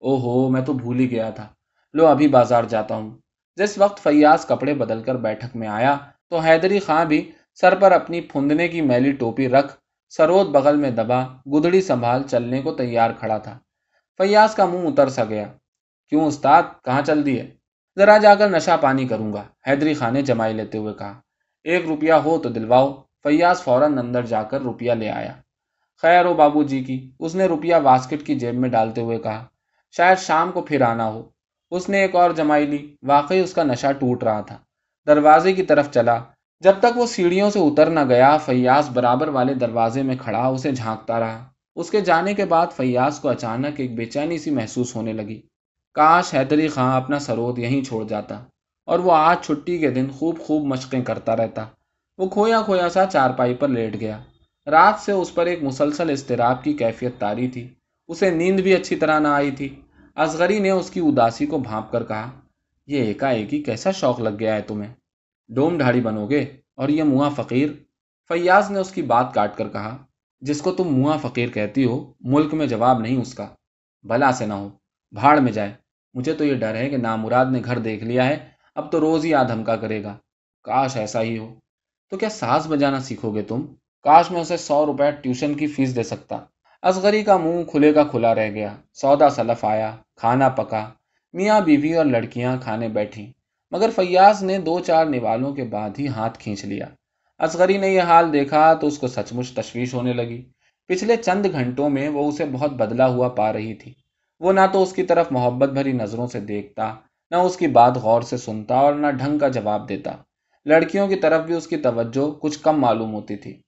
او 0.00 0.16
ہو 0.16 0.50
میں 0.50 0.62
تو 0.62 0.72
بھول 0.72 0.98
ہی 0.98 1.10
گیا 1.10 1.30
تھا۔ 1.30 1.48
لو، 1.94 2.06
ابھی 2.06 2.28
بازار 2.28 2.64
جاتا 2.64 2.94
ہوں۔ 2.94 3.18
جس 3.56 3.78
وقت 3.78 4.02
فیاض 4.02 4.46
کپڑے 4.46 4.74
بدل 4.74 5.02
کر 5.02 5.14
بیٹھک 5.14 5.56
میں 5.56 5.68
آیا 5.68 5.96
تو 6.30 6.38
حیدری 6.38 6.78
خاں 6.78 7.04
بھی 7.04 7.30
سر 7.60 7.74
پر 7.74 7.92
اپنی 7.92 8.20
پھندنے 8.20 8.68
کی 8.68 8.80
میلی 8.80 9.12
ٹوپی 9.12 9.48
رکھ 9.48 9.76
سرود 10.08 10.46
بغل 10.46 10.76
میں 10.76 10.90
دبا 10.90 11.20
گدڑی 11.52 11.80
سنبھال 11.82 12.22
چلنے 12.22 12.62
کو 12.62 12.74
تیار 12.74 13.10
کھڑا 13.18 13.38
تھا۔ 13.38 13.58
فیاض 14.18 14.54
کا 14.54 14.66
منہ 14.66 14.86
اتر 14.88 15.08
سا 15.08 15.24
گیا۔ 15.24 15.46
کیوں 16.08 16.26
استاد؟ 16.26 16.62
کہاں 16.84 17.02
چل 17.02 17.26
دیے 17.26 17.42
ذرا 17.98 18.18
جا 18.18 18.34
کر 18.34 18.50
نشہ 18.50 18.76
پانی 18.80 19.06
کروں 19.08 19.32
گا 19.32 19.42
حیدری 19.66 19.94
خان 19.94 20.14
نے 20.14 20.22
جمائی 20.22 20.54
لیتے 20.54 20.78
ہوئے 20.78 20.94
کہا۔ 20.94 21.20
ایک 21.64 21.86
روپیہ 21.86 22.12
ہو 22.12 22.38
تو 22.38 22.48
دلواؤ۔ 22.48 22.92
فیاض 23.22 23.62
فوراً 23.62 23.98
اندر 23.98 24.26
جا 24.26 24.42
کر 24.42 24.60
روپیہ 24.60 24.92
لے 24.92 25.10
آیا۔ 25.10 25.34
خیر 26.02 26.24
ہو 26.24 26.34
بابو 26.34 26.62
جی 26.62 26.84
کی۔ 26.84 27.10
اس 27.18 27.34
نے 27.34 27.44
روپیہ 27.46 27.74
واسکٹ 27.82 28.26
کی 28.26 28.34
جیب 28.34 28.54
میں 28.54 28.68
ڈالتے 28.68 29.00
ہوئے 29.00 29.18
کہا۔ 29.18 29.44
شاید 29.96 30.18
شام 30.18 30.52
کو 30.52 30.62
پھر 30.62 30.80
آنا 30.82 31.08
ہو۔ 31.08 31.28
اس 31.70 31.88
نے 31.88 32.00
ایک 32.00 32.14
اور 32.14 32.30
جمائی 32.30 32.66
لی۔ 32.66 32.96
واقعی 33.02 33.40
اس 33.40 33.54
کا 33.54 33.62
نشہ 33.62 33.92
ٹوٹ 33.98 34.24
رہا 34.24 34.40
تھا۔ 34.40 34.58
دروازے 35.06 35.52
کی 35.52 35.62
طرف 35.62 35.90
چلا۔ 35.90 36.18
جب 36.60 36.72
تک 36.78 36.96
وہ 36.96 37.06
سیڑھیوں 37.06 37.50
سے 37.50 37.58
اتر 37.58 37.90
نہ 37.90 38.00
گیا، 38.08 38.36
فیاض 38.36 38.88
برابر 38.90 39.28
والے 39.28 39.54
دروازے 39.54 40.02
میں 40.02 40.16
کھڑا 40.20 40.46
اسے 40.46 40.72
جھانکتا 40.72 41.20
رہا۔ 41.20 41.44
اس 41.76 41.90
کے 41.90 42.00
جانے 42.00 42.34
کے 42.34 42.44
بعد 42.44 42.66
فیاض 42.76 43.20
کو 43.20 43.28
اچانک 43.28 43.80
ایک 43.80 43.94
بے 43.94 44.04
چینی 44.04 44.38
سی 44.38 44.50
محسوس 44.50 44.96
ہونے 44.96 45.12
لگی۔ 45.12 45.40
کاش 45.94 46.34
حیدری 46.34 46.68
خاں 46.68 46.96
اپنا 46.96 47.18
سرود 47.18 47.58
یہیں 47.58 47.82
چھوڑ 47.82 48.04
جاتا 48.04 48.44
اور 48.86 48.98
وہ 48.98 49.12
آج 49.12 49.36
چھٹی 49.46 49.78
کے 49.78 49.90
دن 49.90 50.06
خوب 50.10 50.38
خوب 50.40 50.64
مشقیں 50.64 51.02
کرتا 51.02 51.36
رہتا۔ 51.36 51.64
وہ 52.18 52.28
کھویا 52.28 52.62
کھویا 52.64 52.88
سا 52.88 53.06
چارپائی 53.06 53.54
پر 53.54 53.68
لیٹ 53.68 54.00
گیا۔ 54.00 54.18
رات 54.70 54.94
سے 55.00 55.12
اس 55.12 55.34
پر 55.34 55.46
ایک 55.46 55.62
مسلسل 55.62 56.10
اضطراب 56.10 56.64
کی 56.64 56.72
کیفیت 56.72 57.18
تاری 57.18 57.48
تھی۔ 57.48 57.68
اسے 58.08 58.30
نیند 58.30 58.60
بھی 58.60 58.74
اچھی 58.74 58.96
طرح 58.96 59.18
نہ 59.18 59.28
آئی 59.28 59.50
تھی۔ 59.50 59.80
اصغری 60.16 60.58
نے 60.58 60.70
اس 60.70 60.90
کی 60.90 61.00
اداسی 61.00 61.46
کو 61.46 61.58
بھانپ 61.58 61.92
کر 61.92 62.04
کہا 62.04 62.30
یہ 62.86 63.14
ایک 63.18 63.66
کیسا 63.66 63.90
شوق 63.90 64.20
لگ 64.20 64.30
گیا 64.40 64.54
ہے 64.54 64.62
تمہیں؟ 64.62 64.94
ڈوم 65.48 65.78
ڈھاڑی 65.78 66.00
بنو 66.00 66.26
گے 66.26 66.56
اور 66.76 66.88
یہ 66.88 67.02
منہ 67.02 67.28
فقیر؟ 67.36 67.70
فیاض 68.28 68.70
نے 68.70 68.78
اس 68.78 68.90
کی 68.90 69.02
بات 69.02 69.34
کاٹ 69.34 69.56
کر 69.56 69.68
کہا، 69.68 69.96
جس 70.40 70.62
کو 70.62 70.72
تم 70.72 70.98
منہ 70.98 71.16
فقیر 71.22 71.48
کہتی 71.48 71.84
ہو، 71.84 72.12
ملک 72.20 72.54
میں 72.54 72.66
جواب 72.66 72.98
نہیں 73.00 73.16
اس 73.16 73.34
کا۔ 73.34 73.48
بھلا 74.02 74.32
سے 74.32 74.46
نہ 74.46 74.54
ہو، 74.54 74.68
بھاڑ 75.12 75.40
میں 75.40 75.52
جائے۔ 75.52 75.74
مجھے 76.14 76.32
تو 76.32 76.44
یہ 76.44 76.54
ڈر 76.54 76.74
ہے 76.74 76.90
کہ 76.90 76.96
نامراد 76.96 77.46
نے 77.52 77.60
گھر 77.64 77.78
دیکھ 77.78 78.04
لیا 78.04 78.26
ہے، 78.26 78.48
اب 78.74 78.92
تو 78.92 79.00
روز 79.00 79.24
ہی 79.24 79.34
آدھمکا 79.34 79.76
کرے 79.76 80.02
گا۔ 80.02 80.16
کاش 80.62 80.96
ایسا 80.96 81.22
ہی 81.22 81.38
ہو۔ 81.38 81.54
تو 82.10 82.18
کیا 82.18 82.28
ساز 82.28 82.66
بجانا 82.66 83.00
سیکھو 83.00 83.34
گے 83.34 83.42
تم؟ 83.42 83.66
کاش 84.02 84.30
میں 84.30 84.40
اسے 84.40 84.56
سو 84.56 84.86
روپے 84.86 85.10
ٹیوشن 85.10 85.54
کی 85.54 85.66
فیس 85.66 85.96
دے 85.96 86.02
سکتا۔ 86.02 86.38
اصغری 86.82 87.22
کا 87.22 87.36
منہ 87.36 87.62
کھلے 87.70 87.92
کا 87.92 88.04
کھلا 88.04 88.34
رہ 88.34 88.50
گیا۔ 88.50 88.76
سودا 88.92 89.30
سلف 89.30 89.64
آیا، 89.64 89.96
کھانا 90.16 90.48
پکا۔ 90.48 90.90
میاں 91.34 91.60
بیوی 91.60 91.94
اور 91.94 92.04
لڑکیاں 92.04 92.56
کھانے 92.62 92.88
بیٹھی 92.88 93.32
مگر 93.70 93.90
فیاض 93.96 94.42
نے 94.42 94.58
دو 94.58 94.80
چار 94.80 95.06
نوالوں 95.06 95.54
کے 95.54 95.64
بعد 95.64 95.90
ہی 95.98 96.08
ہاتھ 96.08 96.38
کھینچ 96.38 96.64
لیا۔ 96.64 96.86
اصغری 97.38 97.78
نے 97.78 97.88
یہ 97.88 98.00
حال 98.00 98.32
دیکھا 98.32 98.74
تو 98.74 98.86
اس 98.86 98.98
کو 98.98 99.06
سچ 99.06 99.32
مچ 99.32 99.52
تشویش 99.52 99.94
ہونے 99.94 100.12
لگی۔ 100.12 100.44
پچھلے 100.86 101.16
چند 101.16 101.46
گھنٹوں 101.52 101.90
میں 101.90 102.08
وہ 102.08 102.28
اسے 102.28 102.44
بہت 102.52 102.70
بدلا 102.70 103.06
ہوا 103.06 103.28
پا 103.28 103.52
رہی 103.52 103.74
تھی۔ 103.74 103.92
وہ 104.40 104.52
نہ 104.52 104.60
تو 104.72 104.82
اس 104.82 104.92
کی 104.92 105.02
طرف 105.02 105.32
محبت 105.32 105.68
بھری 105.68 105.92
نظروں 105.92 106.26
سے 106.26 106.40
دیکھتا، 106.40 106.94
نہ 107.30 107.36
اس 107.36 107.56
کی 107.56 107.66
بات 107.66 107.96
غور 107.96 108.22
سے 108.22 108.36
سنتا 108.36 108.74
اور 108.74 108.94
نہ 108.94 109.06
ڈھنگ 109.06 109.38
کا 109.38 109.48
جواب 109.48 109.88
دیتا۔ 109.88 110.10
لڑکیوں 110.64 111.08
کی 111.08 111.16
طرف 111.16 111.44
بھی 111.44 111.54
اس 111.54 111.66
کی 111.66 111.76
توجہ 111.76 112.30
کچھ 112.30 112.58
کم 112.62 112.80
معلوم 112.80 113.14
ہوتی 113.14 113.36
تھی۔ 113.36 113.62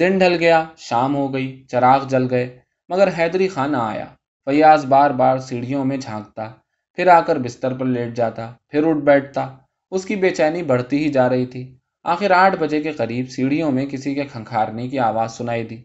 دن 0.00 0.18
ڈھل 0.18 0.36
گیا، 0.40 0.64
شام 0.76 1.16
ہو 1.16 1.34
گئی، 1.34 1.64
چراغ 1.70 2.08
جل 2.08 2.26
گئے، 2.30 2.58
مگر 2.88 3.08
حیدری 3.18 3.48
خان 3.48 3.72
نہ 3.72 3.76
آیا۔ 3.76 4.06
فیاض 4.44 4.86
بار 4.86 5.10
بار 5.10 5.38
سیڑھیوں 5.38 5.84
میں 5.84 5.96
جھانکتا۔ 5.96 6.52
پھر 6.94 7.06
آ 7.06 7.20
کر 7.20 7.38
بستر 7.38 7.78
پر 7.78 7.86
لیٹ 7.86 8.16
جاتا، 8.16 8.52
پھر 8.68 8.86
اٹھ 8.86 8.98
بیٹھتا۔ 8.98 9.56
اس 9.90 10.04
کی 10.04 10.16
بے 10.16 10.30
چینی 10.30 10.62
بڑھتی 10.62 11.04
ہی 11.04 11.08
جا 11.08 11.28
رہی 11.28 11.46
تھی۔ 11.46 11.78
آخر 12.02 12.30
آٹھ 12.30 12.56
بجے 12.56 12.80
کے 12.80 12.92
قریب 12.92 13.30
سیڑھیوں 13.30 13.70
میں 13.72 13.86
کسی 13.86 14.14
کے 14.14 14.22
کھنکھارنے 14.22 14.88
کی 14.88 14.98
آواز 14.98 15.32
سنائی 15.32 15.64
دی۔ 15.64 15.82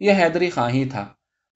یہ 0.00 0.12
حیدری 0.12 0.50
خاں 0.50 0.70
ہی 0.70 0.84
تھا۔ 0.84 1.06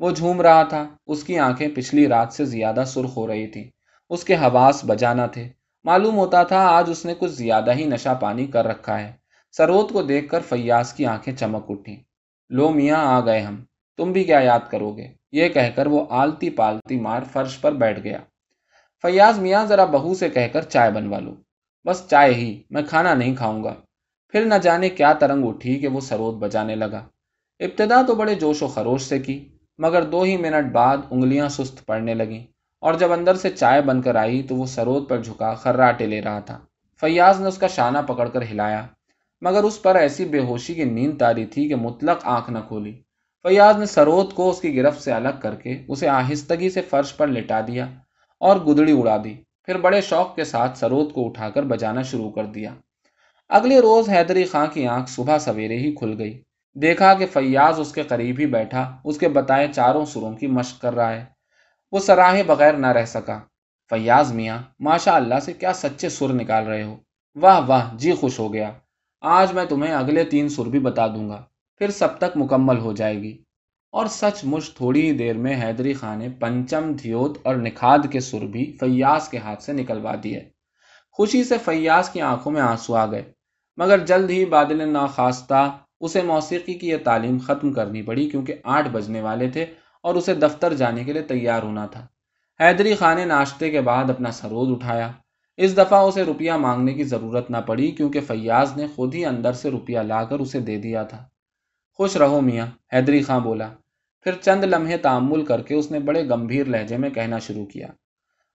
وہ 0.00 0.10
جھوم 0.10 0.40
رہا 0.40 0.62
تھا۔ 0.62 0.88
اس 1.06 1.24
کی 1.24 1.38
آنکھیں 1.38 1.68
پچھلی 1.74 2.08
رات 2.08 2.32
سے 2.32 2.44
زیادہ 2.44 2.84
سرخ 2.86 3.16
ہو 3.16 3.26
رہی 3.26 3.46
تھیں۔ 3.46 3.64
اس 4.10 4.24
کے 4.24 4.34
حواس 4.34 4.84
بجانا 4.84 5.26
تھے۔ 5.26 5.48
معلوم 5.84 6.16
ہوتا 6.16 6.42
تھا 6.42 6.58
آج 6.68 6.90
اس 6.90 7.04
نے 7.04 7.14
کچھ 7.18 7.30
زیادہ 7.30 7.74
ہی 7.74 7.84
نشہ 7.84 8.18
پانی 8.20 8.46
کر 8.46 8.66
رکھا 8.66 9.00
ہے۔ 9.00 9.12
سروت 9.52 9.92
کو 9.92 10.02
دیکھ 10.02 10.28
کر 10.28 10.40
فیاض 10.40 10.92
کی 10.92 11.06
آنکھیں 11.06 11.34
چمک 11.34 11.64
اٹھی 11.68 11.96
لو 12.50 12.70
میاں، 12.70 12.96
آ 12.96 13.20
گئے 13.20 13.40
ہم۔ 13.40 13.64
تم 13.96 14.12
بھی 14.12 14.24
کیا 14.24 14.38
یاد 14.38 14.60
کرو 14.70 14.96
گے؟ 14.96 15.08
یہ 15.32 15.48
کہہ 15.48 15.70
کر 15.74 15.86
وہ 15.86 16.04
آلتی 16.10 16.50
پالتی 16.50 17.00
مار 17.00 17.22
فرش 17.32 17.60
پر 17.60 17.72
بیٹھ 17.72 18.00
گیا۔ 18.00 18.18
فیاض 19.02 19.38
میاں 19.38 19.66
ذرا 19.66 19.84
بہو 19.84 20.14
سے 20.14 20.28
کہہ 20.28 20.48
کر 20.52 20.62
چائے 20.62 20.90
بنوا 20.90 21.18
لو۔ 21.18 21.34
بس 21.84 22.02
چائے 22.10 22.34
ہی، 22.34 22.62
میں 22.70 22.82
کھانا 22.82 23.14
نہیں 23.14 23.36
کھاؤں 23.36 23.64
گا۔ 23.64 23.74
پھر 24.28 24.44
نہ 24.44 24.54
جانے 24.54 24.88
کیا 24.88 25.12
ترنگ 25.12 25.48
اٹھی 25.48 25.78
کہ 25.78 25.88
وہ 25.88 26.00
سروت 26.00 26.34
بجانے 26.34 26.76
لگا۔ 26.76 27.04
ابتدا 27.60 28.02
تو 28.06 28.14
بڑے 28.14 28.34
جوش 28.34 28.62
و 28.62 28.66
خروش 28.66 29.02
سے 29.02 29.18
کی، 29.18 29.48
مگر 29.78 30.02
دو 30.02 30.22
ہی 30.22 30.36
منٹ 30.36 30.72
بعد 30.72 30.96
انگلیاں 31.10 31.48
سست 31.48 31.86
پڑنے 31.86 32.14
لگیں۔ 32.14 32.46
اور 32.78 32.94
جب 32.94 33.12
اندر 33.12 33.34
سے 33.34 33.50
چائے 33.50 33.82
بن 33.82 34.02
کر 34.02 34.14
آئی 34.14 34.42
تو 34.42 34.56
وہ 34.56 34.66
سروت 34.66 35.08
پر 35.08 35.22
جھکا، 35.22 35.54
خراٹے 35.54 36.06
لے 36.06 36.22
رہا 36.22 36.40
تھا۔ 36.40 36.58
فیاض 37.00 37.40
نے 37.40 37.48
اس 37.48 37.58
کا 37.58 37.66
شانہ 37.66 37.98
پکڑ 38.06 38.28
کر 38.28 38.42
ہلایا، 38.42 38.86
مگر 39.40 39.62
اس 39.62 39.82
پر 39.82 39.94
ایسی 39.94 40.24
بے 40.24 40.38
ہوشی 40.38 40.74
کی 40.74 40.84
نیند 40.84 41.18
تاری 41.18 41.46
تھی 41.46 41.68
کہ 41.68 41.74
مطلق 41.74 42.20
آنکھ 42.22 42.50
نہ 42.50 42.58
کھولی۔ 42.68 43.02
فیاض 43.42 43.76
نے 43.76 43.86
سروت 43.86 44.34
کو 44.34 44.50
اس 44.50 44.60
کی 44.60 44.76
گرفت 44.76 45.02
سے 45.02 45.12
الگ 45.12 45.38
کر 45.42 45.54
کے 45.54 45.82
اسے 45.88 46.08
آہستگی 46.08 46.70
سے 46.70 46.82
فرش 46.82 47.16
پر 47.16 47.26
لٹا 47.26 47.60
دیا۔ 47.60 47.88
اور 48.42 48.56
گدڑی 48.56 48.92
اڑا 48.92 49.16
دی۔ 49.24 49.34
پھر 49.64 49.78
بڑے 49.78 50.00
شوق 50.00 50.36
کے 50.36 50.44
ساتھ 50.44 50.78
سروت 50.78 51.12
کو 51.12 51.26
اٹھا 51.26 51.50
کر 51.50 51.62
بجانا 51.62 52.02
شروع 52.02 52.30
کر 52.30 52.44
دیا۔ 52.44 52.74
اگلے 53.48 53.80
روز 53.80 54.08
حیدری 54.08 54.44
خاں 54.44 54.66
کی 54.66 54.86
آنکھ 54.86 55.10
صبح 55.10 55.38
سویرے 55.38 55.76
ہی 55.76 55.94
کھل 55.94 56.14
گئی۔ 56.18 56.42
دیکھا 56.74 57.14
کہ 57.14 57.26
فیاض 57.26 57.80
اس 57.80 57.92
کے 57.92 58.02
قریب 58.02 58.36
ہی 58.38 58.46
بیٹھا، 58.46 58.96
اس 59.04 59.18
کے 59.18 59.28
بتائے 59.28 59.68
چاروں 59.72 60.04
سروں 60.04 60.32
کی 60.32 60.46
مشق 60.46 60.80
کر 60.82 60.94
رہا 60.94 61.12
ہے۔ 61.12 61.24
وہ 61.92 61.98
سراہے 61.98 62.42
بغیر 62.42 62.72
نہ 62.72 62.86
رہ 62.86 63.04
سکا۔ 63.04 63.38
فیاض 63.90 64.32
میاں، 64.32 64.58
ماشاء 64.80 65.14
اللہ 65.14 65.38
سے 65.42 65.52
کیا 65.52 65.72
سچے 65.72 66.08
سر 66.08 66.32
نکال 66.32 66.66
رہے 66.66 66.82
ہو۔ 66.82 66.96
واہ 67.36 67.60
واہ 67.66 67.96
جی 67.96 68.12
خوش 68.12 68.38
ہو 68.38 68.52
گیا۔ 68.52 68.72
آج 69.20 69.52
میں 69.52 69.64
تمہیں 69.64 69.94
اگلے 69.94 70.24
تین 70.24 70.48
سر 70.48 70.64
بھی 70.64 70.78
بتا 70.78 71.06
دوں 71.06 71.28
گا۔ 71.28 71.44
پھر 71.78 71.90
سب 71.90 72.18
تک 72.18 72.36
مکمل 72.36 72.78
ہو 72.78 72.92
جائے 72.92 73.22
گی۔ 73.22 73.42
اور 73.92 74.06
سچ 74.06 74.44
مچ 74.44 74.74
تھوڑی 74.74 75.00
ہی 75.06 75.12
دیر 75.12 75.36
میں 75.36 75.54
حیدری 75.62 75.92
خان 75.92 76.18
نے 76.18 76.28
پنچم 76.28 76.92
دھیوت 77.02 77.38
اور 77.42 77.56
نکھاد 77.56 77.98
کے 78.12 78.20
سر 78.20 78.46
بھی 78.46 78.64
فیاض 78.80 79.28
کے 79.28 79.38
ہاتھ 79.38 79.62
سے 79.62 79.72
نکلوا 79.72 80.14
دیے 80.24 80.40
خوشی 81.12 81.44
سے 81.44 81.58
فیاض 81.64 82.10
کی 82.10 82.20
آنکھوں 82.20 82.52
میں 82.52 82.60
آنسو 82.60 82.94
آ 82.94 83.06
گئے، 83.06 83.22
مگر 83.76 83.98
جلد 83.98 84.30
ہی 84.30 84.44
بادل 84.44 84.88
ناخواستہ 84.92 85.78
اسے 86.00 86.22
موسیقی 86.22 86.74
کی 86.74 86.88
یہ 86.88 86.96
تعلیم 87.04 87.38
ختم 87.38 87.72
کرنی 87.72 88.02
پڑی 88.02 88.28
کیونکہ 88.30 88.54
آٹھ 88.64 88.88
بجنے 88.88 89.20
والے 89.20 89.50
تھے 89.50 89.66
اور 90.04 90.14
اسے 90.14 90.34
دفتر 90.34 90.74
جانے 90.74 91.04
کے 91.04 91.12
لیے 91.12 91.22
تیار 91.22 91.62
ہونا 91.62 91.86
تھا۔ 91.86 92.06
حیدری 92.60 92.94
خان 92.94 93.16
نے 93.16 93.24
ناشتے 93.24 93.70
کے 93.70 93.80
بعد 93.80 94.10
اپنا 94.10 94.30
سرود 94.30 94.70
اٹھایا۔ 94.70 95.10
اس 95.56 95.76
دفعہ 95.76 95.98
اسے 95.98 96.22
روپیہ 96.22 96.52
مانگنے 96.52 96.94
کی 96.94 97.04
ضرورت 97.04 97.50
نہ 97.50 97.56
پڑی 97.66 97.90
کیونکہ 97.90 98.20
فیاض 98.20 98.76
نے 98.76 98.86
خود 98.94 99.14
ہی 99.14 99.24
اندر 99.24 99.52
سے 99.52 99.70
روپیہ 99.70 99.98
لا 99.98 100.24
کر 100.24 100.38
اسے 100.38 100.60
دے 100.60 100.76
دیا 100.76 101.02
تھا۔ 101.02 101.24
خوش 101.98 102.16
رہو 102.16 102.40
میاں، 102.40 102.66
حیدری 102.92 103.22
خان 103.22 103.42
بولا۔ 103.42 103.68
پھر 104.22 104.32
چند 104.40 104.64
لمحے 104.64 104.96
تعمل 104.96 105.44
کر 105.44 105.62
کے 105.62 105.74
اس 105.74 105.90
نے 105.90 105.98
بڑے 105.98 106.28
گمبھیر 106.28 106.66
لہجے 106.66 106.96
میں 106.96 107.10
کہنا 107.10 107.38
شروع 107.38 107.66
کیا، 107.66 107.86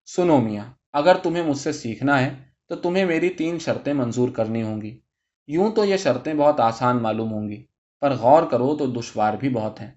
سنو 0.05 0.37
میاں، 0.37 0.65
اگر 0.93 1.15
تمہیں 1.15 1.43
مجھ 1.43 1.57
سے 1.57 1.71
سیکھنا 1.71 2.25
ہے 2.25 2.35
تو 2.67 2.75
تمہیں 2.75 3.05
میری 3.05 3.29
تین 3.29 3.59
شرطیں 3.59 3.93
منظور 3.93 4.29
کرنی 4.29 4.63
ہوں 4.63 4.81
گی۔ 4.81 4.99
یوں 5.47 5.71
تو 5.71 5.85
یہ 5.85 5.97
شرطیں 5.97 6.33
بہت 6.33 6.59
آسان 6.59 7.01
معلوم 7.01 7.31
ہوں 7.31 7.49
گی، 7.49 7.63
پر 8.01 8.13
غور 8.13 8.43
کرو 8.43 8.75
تو 8.75 8.85
دشوار 8.85 9.33
بھی 9.33 9.49
بہت 9.49 9.81
ہیں، 9.81 9.91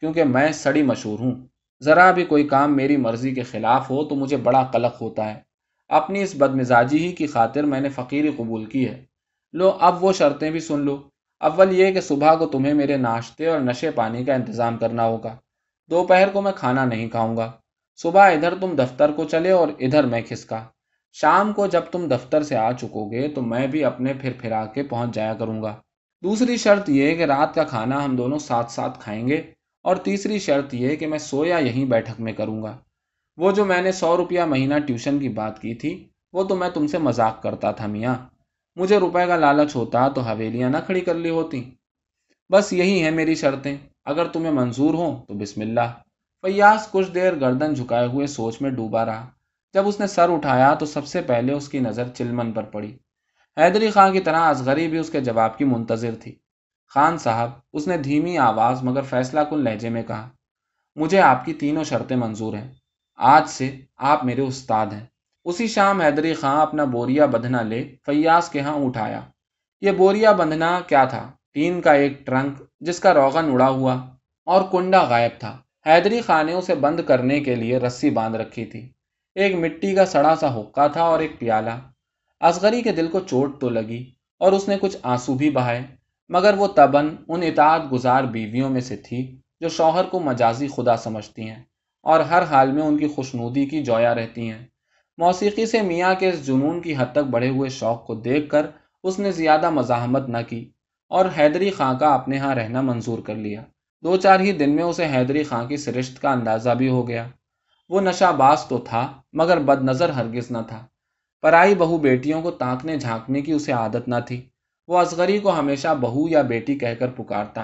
کیونکہ 0.00 0.24
میں 0.24 0.52
سڑی 0.52 0.82
مشہور 0.82 1.18
ہوں۔ 1.18 1.46
ذرا 1.82 2.10
بھی 2.10 2.24
کوئی 2.24 2.48
کام 2.48 2.76
میری 2.76 2.96
مرضی 2.96 3.34
کے 3.34 3.42
خلاف 3.42 3.90
ہو 3.90 4.04
تو 4.04 4.14
مجھے 4.14 4.36
بڑا 4.36 4.62
قلق 4.64 5.02
ہوتا 5.02 5.34
ہے۔ 5.34 5.40
اپنی 5.88 6.22
اس 6.22 6.34
بد 6.38 6.54
مزاجی 6.54 6.98
ہی 6.98 7.12
کی 7.12 7.26
خاطر 7.26 7.64
میں 7.64 7.80
نے 7.80 7.88
فقیری 7.88 8.30
قبول 8.36 8.64
کی 8.64 8.88
ہے۔ 8.88 9.04
لو، 9.52 9.76
اب 9.80 10.04
وہ 10.04 10.12
شرطیں 10.12 10.50
بھی 10.50 10.60
سن 10.60 10.80
لو۔ 10.80 11.08
اول 11.40 11.78
یہ 11.78 11.92
کہ 11.92 12.00
صبح 12.00 12.34
کو 12.34 12.46
تمہیں 12.46 12.74
میرے 12.74 12.96
ناشتے 12.96 13.46
اور 13.46 13.60
نشے 13.60 13.90
پانی 13.90 14.24
کا 14.24 14.34
انتظام 14.34 14.76
کرنا 14.76 15.04
ہوگا۔ 15.04 15.36
دوپہر 15.90 16.28
کو 16.28 16.42
میں 16.42 16.52
کھانا 16.52 16.84
نہیں 16.84 17.08
کھاؤں 17.08 17.36
گا۔ 17.36 17.52
صبح 17.96 18.30
ادھر 18.30 18.54
تم 18.60 18.74
دفتر 18.78 19.12
کو 19.12 19.24
چلے 19.24 19.50
اور 19.50 19.68
ادھر 19.78 20.04
میں 20.04 20.22
کھسکا۔ 20.22 20.64
شام 21.12 21.52
کو 21.52 21.66
جب 21.66 21.80
تم 21.80 22.08
دفتر 22.08 22.42
سے 22.42 22.56
آ 22.56 22.72
چکو 22.72 23.10
گے 23.10 23.28
تو 23.28 23.42
میں 23.42 23.66
بھی 23.66 23.84
اپنے 23.84 24.12
پھر 24.14 24.32
پھرا 24.40 24.66
کے 24.66 24.82
پہنچ 24.82 25.14
جایا 25.14 25.34
کروں 25.34 25.62
گا۔ 25.62 25.76
دوسری 26.22 26.56
شرط 26.56 26.88
یہ 26.88 27.14
کہ 27.14 27.24
رات 27.24 27.54
کا 27.54 27.64
کھانا 27.64 28.04
ہم 28.04 28.16
دونوں 28.16 28.38
ساتھ 28.38 28.72
ساتھ 28.72 29.00
کھائیں 29.00 29.28
گے۔ 29.28 29.42
اور 29.82 29.96
تیسری 29.96 30.38
شرط 30.38 30.74
یہ 30.74 30.96
کہ 30.96 31.06
میں 31.06 31.18
سویا 31.18 31.58
یہیں 31.58 31.84
بیٹھک 31.84 32.20
میں 32.20 32.32
کروں 32.32 32.62
گا۔ 32.62 32.76
وہ 33.36 33.52
جو 33.52 33.64
میں 33.64 33.82
نے 33.82 33.92
سو 33.92 34.16
روپیہ 34.16 34.42
مہینہ 34.42 34.74
ٹیوشن 34.86 35.18
کی 35.18 35.28
بات 35.28 35.62
کی 35.62 35.74
تھی، 35.74 36.08
وہ 36.32 36.44
تو 36.44 36.56
میں 36.56 36.68
تم 36.68 36.86
سے 36.86 36.98
مذاق 36.98 37.42
کرتا 37.42 37.72
تھا 37.72 37.86
میاں۔ 37.86 38.14
مجھے 38.76 38.98
روپے 38.98 39.26
کا 39.26 39.36
لالچ 39.36 39.76
ہوتا 39.76 40.08
تو 40.08 40.20
حویلیاں 40.20 40.70
نہ 40.70 40.76
کھڑی 40.86 41.00
کر 41.00 41.14
لی 41.14 41.30
ہوتی۔ 41.30 41.70
بس 42.52 42.72
یہی 42.72 43.04
ہے 43.04 43.10
میری 43.10 43.34
شرطیں۔ 43.34 43.76
اگر 44.04 44.28
تمہیں 44.28 44.52
منظور 44.52 44.94
ہوں 44.94 45.26
تو 45.26 45.34
بسم 45.34 45.60
اللہ۔ 45.60 45.92
فیاض 46.42 46.90
کچھ 46.90 47.10
دیر 47.10 47.34
گردن 47.34 47.74
جھکائے 47.74 48.06
ہوئے 48.06 48.26
سوچ 48.26 48.62
میں 48.62 48.70
ڈوبا 48.70 49.04
رہا۔ 49.04 49.28
جب 49.74 49.88
اس 49.88 50.00
نے 50.00 50.06
سر 50.06 50.32
اٹھایا 50.32 50.74
تو 50.74 50.86
سب 50.86 51.06
سے 51.06 51.20
پہلے 51.22 51.52
اس 51.52 51.68
کی 51.68 51.78
نظر 51.78 52.08
چلمن 52.08 52.52
پر 52.52 52.62
پڑی۔ 52.62 52.96
حیدری 53.56 53.90
خان 53.90 54.12
کی 54.12 54.20
طرح 54.20 54.40
اصغری 54.40 54.88
بھی 54.88 54.98
اس 54.98 55.10
کے 55.10 55.20
جواب 55.20 55.58
کی 55.58 55.64
منتظر 55.64 56.14
تھی۔ 56.14 56.34
خان 56.88 57.18
صاحب، 57.18 57.50
اس 57.72 57.88
نے 57.88 57.96
دھیمی 57.96 58.38
آواز 58.38 58.82
مگر 58.82 59.02
فیصلہ 59.02 59.40
کن 59.40 59.64
لہجے 59.64 59.88
میں 59.88 60.02
کہا، 60.02 60.28
مجھے 60.96 61.20
آپ 61.20 61.44
کی 61.44 61.54
تینوں 61.54 61.84
شرطیں 61.84 62.16
منظور 62.16 62.54
ہیں۔ 62.54 62.72
آج 63.16 63.48
سے 63.48 63.76
آپ 63.96 64.24
میرے 64.24 64.40
استاد 64.40 64.86
ہیں۔ 64.86 65.06
اسی 65.46 65.66
شام 65.66 66.00
حیدری 66.00 66.34
خان 66.34 66.60
اپنا 66.60 66.84
بوریا 66.84 67.26
بدھنا 67.26 67.62
لے، 67.62 67.96
فیاض 68.06 68.48
کے 68.48 68.60
ہاں 68.60 68.74
اٹھایا۔ 68.74 69.20
یہ 69.80 69.92
بوریا 69.92 70.32
بندھنا 70.32 70.80
کیا 70.86 71.04
تھا؟ 71.04 71.30
ٹین 71.54 71.80
کا 71.80 71.92
ایک 71.92 72.26
ٹرنک 72.26 72.62
جس 72.80 73.00
کا 73.00 73.14
روغن 73.14 73.52
اڑا 73.52 73.68
ہوا 73.68 74.06
اور 74.44 74.62
کنڈا 74.72 75.02
غائب 75.02 75.30
تھا۔ 75.40 75.56
حیدری 75.86 76.20
خان 76.20 76.46
نے 76.46 76.52
اسے 76.52 76.74
بند 76.74 77.00
کرنے 77.00 77.40
کے 77.40 77.54
لیے 77.54 77.78
رسی 77.78 78.10
باندھ 78.10 78.36
رکھی 78.36 78.64
تھی۔ 78.64 78.88
ایک 79.34 79.54
مٹی 79.54 79.94
کا 79.94 80.06
سڑا 80.06 80.36
سا 80.36 80.60
حقہ 80.60 80.88
تھا 80.92 81.02
اور 81.02 81.20
ایک 81.20 81.38
پیالہ۔ 81.38 81.70
اصغری 82.40 82.82
کے 82.82 82.92
دل 82.92 83.08
کو 83.08 83.20
چوٹ 83.20 83.60
تو 83.60 83.68
لگی 83.68 84.10
اور 84.38 84.52
اس 84.52 84.68
نے 84.68 84.76
کچھ 84.80 84.96
آنسو 85.02 85.34
بھی 85.34 85.50
بہائے، 85.50 85.82
مگر 86.28 86.54
وہ 86.58 86.66
تبن 86.66 87.16
ان 87.28 87.42
اطاعت 87.42 87.82
گزار 87.92 88.24
بیویوں 88.24 88.70
میں 88.70 88.80
سے 88.80 88.96
تھی 88.96 89.40
جو 89.60 89.68
شوہر 89.68 90.04
کو 90.04 90.20
مجازی 90.20 90.68
خدا 90.68 90.96
سمجھتی 90.96 91.50
ہیں 91.50 91.62
اور 92.02 92.20
ہر 92.20 92.42
حال 92.42 92.72
میں 92.72 92.82
ان 92.82 92.98
کی 92.98 93.08
خوشنودی 93.08 93.66
کی 93.66 93.82
جویا 93.82 94.14
رہتی 94.14 94.50
ہیں۔ 94.50 94.66
موسیقی 95.18 95.66
سے 95.66 95.82
میاں 95.82 96.14
کے 96.14 96.28
اس 96.28 96.46
جنون 96.46 96.80
کی 96.80 96.94
حد 96.96 97.12
تک 97.12 97.24
بڑھے 97.30 97.48
ہوئے 97.48 97.68
شوق 97.68 98.06
کو 98.06 98.14
دیکھ 98.14 98.50
کر 98.50 98.66
اس 99.04 99.18
نے 99.18 99.32
زیادہ 99.32 99.70
مزاحمت 99.70 100.28
نہ 100.28 100.38
کی 100.48 100.70
اور 101.08 101.26
حیدری 101.38 101.70
خاں 101.70 101.94
کا 101.98 102.14
اپنے 102.14 102.38
ہاں 102.38 102.54
رہنا 102.54 102.80
منظور 102.80 103.18
کر 103.18 103.34
لیا۔ 103.34 103.62
دو 104.02 104.16
چار 104.16 104.40
ہی 104.40 104.52
دن 104.52 104.76
میں 104.76 104.84
اسے 104.84 105.06
حیدری 105.06 105.42
خاں 105.42 105.64
کی 105.64 105.76
سرشت 105.76 106.22
کا 106.22 106.30
اندازہ 106.30 106.70
بھی 106.70 106.88
ہو 106.88 107.08
گیا۔ 107.08 107.26
وہ 107.88 108.00
نشہ 108.00 108.32
باز 108.36 108.64
تو 108.64 108.78
تھا، 108.78 109.12
مگر 109.32 109.58
بد 109.58 109.82
نظر 109.82 110.08
ہرگز 110.08 110.50
نہ 110.50 110.58
تھا۔ 110.68 110.86
پرائی 111.42 111.74
بہو 111.74 111.98
بیٹیوں 111.98 112.42
کو 112.42 112.50
تانکنے 112.50 112.96
جھانکنے 112.96 113.40
کی 113.40 113.52
اسے 113.52 113.72
عادت 113.72 114.08
نہ 114.08 114.14
تھی۔ 114.26 114.48
وہ 114.88 114.98
اصغری 114.98 115.38
کو 115.38 115.58
ہمیشہ 115.58 115.94
بہو 116.00 116.28
یا 116.28 116.42
بیٹی 116.42 116.78
کہہ 116.78 116.94
کر 116.98 117.08
پکارتا 117.08 117.62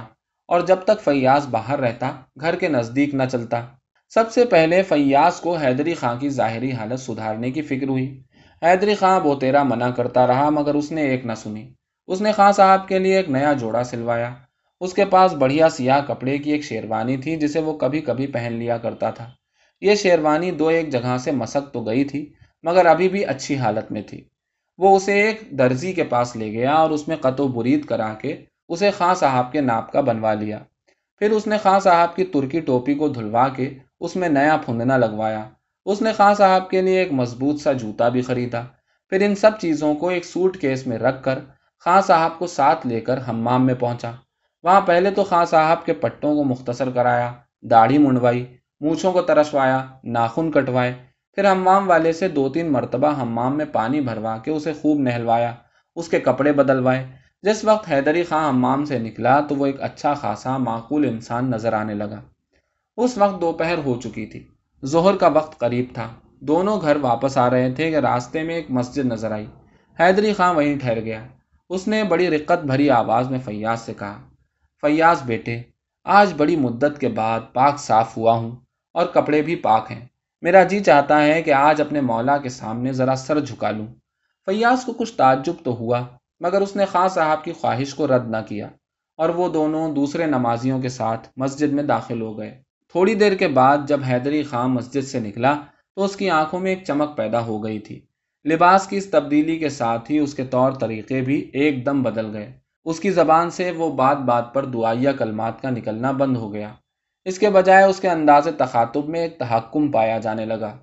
اور 0.48 0.60
جب 0.60 0.76
تک 0.84 1.00
فیاض 1.00 1.46
باہر 1.46 1.78
رہتا، 1.80 2.12
گھر 2.40 2.56
کے 2.56 2.68
نزدیک 2.68 3.14
نہ 3.14 3.22
چلتا۔ 3.32 3.66
سب 4.14 4.32
سے 4.32 4.44
پہلے 4.44 4.82
فیاض 4.82 5.40
کو 5.40 5.56
حیدری 5.56 5.94
خاں 5.94 6.16
کی 6.16 6.28
ظاہری 6.28 6.72
حالت 6.72 7.00
سدھارنے 7.00 7.50
کی 7.50 7.62
فکر 7.62 7.88
ہوئی۔ 7.88 8.22
حیدری 8.62 8.94
خاں 8.94 9.20
بوتیرا 9.20 9.62
منع 9.62 9.90
کرتا 9.90 10.26
رہا 10.26 10.50
مگر 10.50 10.74
اس 10.74 10.92
نے 10.92 11.02
ایک 11.02 11.26
نہ 11.26 11.32
سنی۔ 11.36 11.72
اس 12.06 12.20
نے 12.20 12.32
خاں 12.32 12.52
صاحب 12.52 12.88
کے 12.88 12.98
لیے 12.98 13.16
ایک 13.16 13.30
نیا 13.30 13.52
جوڑا 13.52 13.84
سلوایا۔ 13.84 14.34
اس 14.80 14.94
کے 14.94 15.04
پاس 15.04 15.32
بڑھیا 15.32 15.68
سیاہ 15.68 16.00
کپڑے 16.06 16.38
کی 16.38 16.52
ایک 16.52 16.64
شیروانی 16.64 17.16
تھی 17.16 17.36
جسے 17.36 17.60
وہ 17.60 17.78
کبھی 17.78 18.00
کبھی 18.00 18.26
پہن 18.26 18.52
لیا 18.52 18.78
کرتا 18.78 19.10
تھا۔ 19.10 19.30
یہ 19.80 19.94
شیروانی 19.94 20.50
دو 20.50 20.68
ایک 20.68 20.88
جگہ 20.90 21.16
سے 21.20 21.30
مسک 21.32 21.72
تو 21.72 21.80
گئی 21.80 22.04
تھی، 22.04 22.32
مگر 22.62 22.86
ابھی 22.86 23.08
بھی 23.08 23.24
اچھی 23.24 23.56
حالت 23.56 23.92
میں 23.92 24.02
تھی۔ 24.02 24.24
وہ 24.78 24.96
اسے 24.96 25.12
ایک 25.12 25.40
درزی 25.58 25.92
کے 25.92 26.04
پاس 26.04 26.36
لے 26.36 26.52
گیا 26.52 26.72
اور 26.72 26.90
اس 26.90 27.08
میں 27.08 27.16
قط 27.16 27.40
و 27.40 27.48
برید 27.48 27.84
کرا 27.84 28.14
کے 28.14 28.44
اسے 28.68 28.90
خاں 28.90 29.14
صاحب 29.14 29.52
کے 29.52 29.60
ناپ 29.60 29.92
کا 29.92 30.00
بنوا 30.00 30.34
لیا۔ 30.34 30.58
پھر 31.18 31.30
اس 31.30 31.46
نے 31.46 31.58
خاں 31.58 31.80
صاحب 31.80 32.16
کی 32.16 32.24
ترکی 32.24 32.60
ٹوپی 32.60 32.94
کو 32.94 33.08
دھلوا 33.08 33.48
کے 33.48 33.70
اس 34.02 34.16
میں 34.16 34.28
نیا 34.28 34.56
پھندنا 34.56 34.96
لگوایا۔ 34.96 35.44
اس 35.84 36.02
نے 36.02 36.12
خاں 36.12 36.34
صاحب 36.34 36.70
کے 36.70 36.82
لیے 36.82 36.98
ایک 36.98 37.12
مضبوط 37.12 37.60
سا 37.60 37.72
جوتا 37.72 38.08
بھی 38.08 38.22
خریدا۔ 38.22 38.62
پھر 39.08 39.20
ان 39.20 39.34
سب 39.34 39.50
چیزوں 39.60 39.94
کو 39.94 40.08
ایک 40.08 40.24
سوٹ 40.24 40.56
کیس 40.56 40.86
میں 40.86 40.98
رکھ 40.98 41.22
کر 41.22 41.38
خاں 41.84 42.00
صاحب 42.00 42.38
کو 42.38 42.46
ساتھ 42.46 42.86
لے 42.86 43.00
کر 43.00 43.18
ہمام 43.18 43.66
میں 43.66 43.74
پہنچا۔ 43.74 44.10
وہاں 44.62 44.80
پہلے 44.80 45.10
تو 45.10 45.24
خاں 45.24 45.44
صاحب 45.44 45.84
کے 45.84 45.92
پٹوں 45.92 46.36
کو 46.36 46.44
مختصر 46.44 46.90
کرایا، 46.90 47.32
داڑھی 47.62 47.98
منڈوائی، 47.98 48.56
مونچھوں 48.80 49.12
کو 49.12 49.22
ترشوایا 49.22 49.86
ناخن 50.04 50.50
کٹوائے۔ 50.50 50.94
پھر 51.32 51.44
ہمام 51.44 51.90
والے 51.90 52.12
سے 52.12 52.28
دو 52.28 52.48
تین 52.48 52.72
مرتبہ 52.72 53.14
ہمام 53.14 53.56
میں 53.56 53.64
پانی 53.72 54.00
بھروا 54.00 54.38
کے 54.38 54.50
اسے 54.50 54.72
خوب 54.72 55.00
نہلوایا، 55.00 55.52
اس 55.96 56.08
کے 56.08 56.20
کپڑے 56.20 56.52
بدلوائے۔ 56.52 57.06
جس 57.42 57.64
وقت 57.64 57.92
حیدری 57.92 58.24
خاں 58.24 58.48
ہمام 58.48 58.84
سے 58.84 58.98
نکلا 58.98 59.40
تو 59.40 59.56
وہ 59.56 59.66
ایک 59.66 59.82
اچھا 59.82 60.14
خاصا 60.14 60.56
معقول 60.56 61.08
انسان 61.08 61.50
نظر 61.50 61.72
آنے 61.72 61.94
لگا۔ 61.94 62.20
اس 62.96 63.18
وقت 63.18 63.40
دوپہر 63.40 63.78
ہو 63.78 64.00
چکی 64.00 64.26
تھی۔ 64.26 64.46
ظہر 64.84 65.16
کا 65.16 65.28
وقت 65.28 65.58
قریب 65.58 65.84
تھا۔ 65.94 66.08
دونوں 66.40 66.80
گھر 66.80 66.96
واپس 66.96 67.38
آ 67.38 67.50
رہے 67.50 67.72
تھے 67.72 67.90
کہ 67.90 67.96
راستے 67.96 68.42
میں 68.42 68.54
ایک 68.54 68.66
مسجد 68.70 69.04
نظر 69.04 69.30
آئی۔ 69.30 69.46
حیدری 70.00 70.32
خاں 70.32 70.54
وہیں 70.54 70.78
ٹھہر 70.78 71.00
گیا۔ 71.00 71.26
اس 71.70 71.88
نے 71.88 72.04
بڑی 72.04 72.30
رقت 72.30 72.64
بھری 72.64 72.90
آواز 72.90 73.30
میں 73.30 73.38
فیاض 73.44 73.80
سے 73.80 73.94
کہا، 73.94 74.20
فیاض 74.80 75.22
بیٹے، 75.22 75.62
آج 76.04 76.32
بڑی 76.36 76.56
مدت 76.56 77.00
کے 77.00 77.08
بعد 77.08 77.40
پاک 77.52 77.78
صاف 77.78 78.16
ہوا 78.16 78.32
ہوں 78.32 78.56
اور 78.94 79.06
کپڑے 79.06 79.42
بھی 79.42 79.56
پاک 79.56 79.90
ہیں۔ 79.90 80.06
میرا 80.42 80.62
جی 80.62 80.80
چاہتا 80.80 81.24
ہے 81.24 81.42
کہ 81.42 81.52
آج 81.52 81.80
اپنے 81.80 82.00
مولا 82.00 82.38
کے 82.38 82.48
سامنے 82.48 82.92
ذرا 82.92 83.14
سر 83.14 83.40
جھکا 83.40 83.70
لوں۔ 83.70 83.86
فیاض 84.46 84.84
کو 84.84 84.92
کچھ 84.92 85.12
تعجب 85.12 85.54
تو 85.64 85.70
ہوا، 85.70 86.00
مگر 86.40 86.60
اس 86.60 86.76
نے 86.76 86.84
خاں 86.84 87.08
صاحب 87.08 87.44
کی 87.44 87.52
خواہش 87.52 87.94
کو 87.94 88.06
رد 88.06 88.28
نہ 88.30 88.36
کیا 88.48 88.68
اور 89.16 89.28
وہ 89.28 89.48
دونوں 89.48 89.94
دوسرے 89.94 90.26
نمازیوں 90.26 90.80
کے 90.80 90.88
ساتھ 90.88 91.28
مسجد 91.36 91.72
میں 91.72 91.82
داخل 91.82 92.20
ہو 92.20 92.38
گئے۔ 92.38 92.62
تھوڑی 92.92 93.14
دیر 93.14 93.34
کے 93.34 93.48
بعد 93.48 93.78
جب 93.86 94.00
حیدری 94.08 94.42
خان 94.42 94.70
مسجد 94.70 95.04
سے 95.04 95.20
نکلا 95.20 95.54
تو 95.96 96.04
اس 96.04 96.16
کی 96.16 96.30
آنکھوں 96.30 96.60
میں 96.60 96.70
ایک 96.70 96.84
چمک 96.84 97.16
پیدا 97.16 97.40
ہو 97.40 97.64
گئی 97.64 97.78
تھی۔ 97.78 98.00
لباس 98.44 98.86
کی 98.86 98.96
اس 98.96 99.10
تبدیلی 99.10 99.58
کے 99.58 99.68
ساتھ 99.68 100.10
ہی 100.10 100.18
اس 100.18 100.34
کے 100.34 100.44
طور 100.44 100.72
طریقے 100.72 101.20
بھی 101.20 101.50
ایک 101.52 101.86
دم 101.86 102.02
بدل 102.02 102.36
گئے۔ 102.36 102.52
اس 102.84 103.00
کی 103.00 103.10
زبان 103.10 103.50
سے 103.50 103.70
وہ 103.70 103.92
بات 103.92 104.18
بات 104.18 104.54
پر 104.54 104.64
دعائیا 104.64 105.12
کلمات 105.12 105.62
کا 105.62 105.70
نکلنا 105.70 106.10
بند 106.10 106.36
ہو 106.36 106.54
گیا۔ 106.54 106.72
اس 107.24 107.38
کے 107.38 107.50
بجائے 107.50 107.84
اس 107.84 108.00
کے 108.00 108.08
انداز 108.08 108.48
تخاتب 108.58 109.08
میں 109.08 109.20
ایک 109.20 109.38
تحکم 109.38 109.90
پایا 109.90 110.18
جانے 110.18 110.44
لگا۔ 110.44 110.76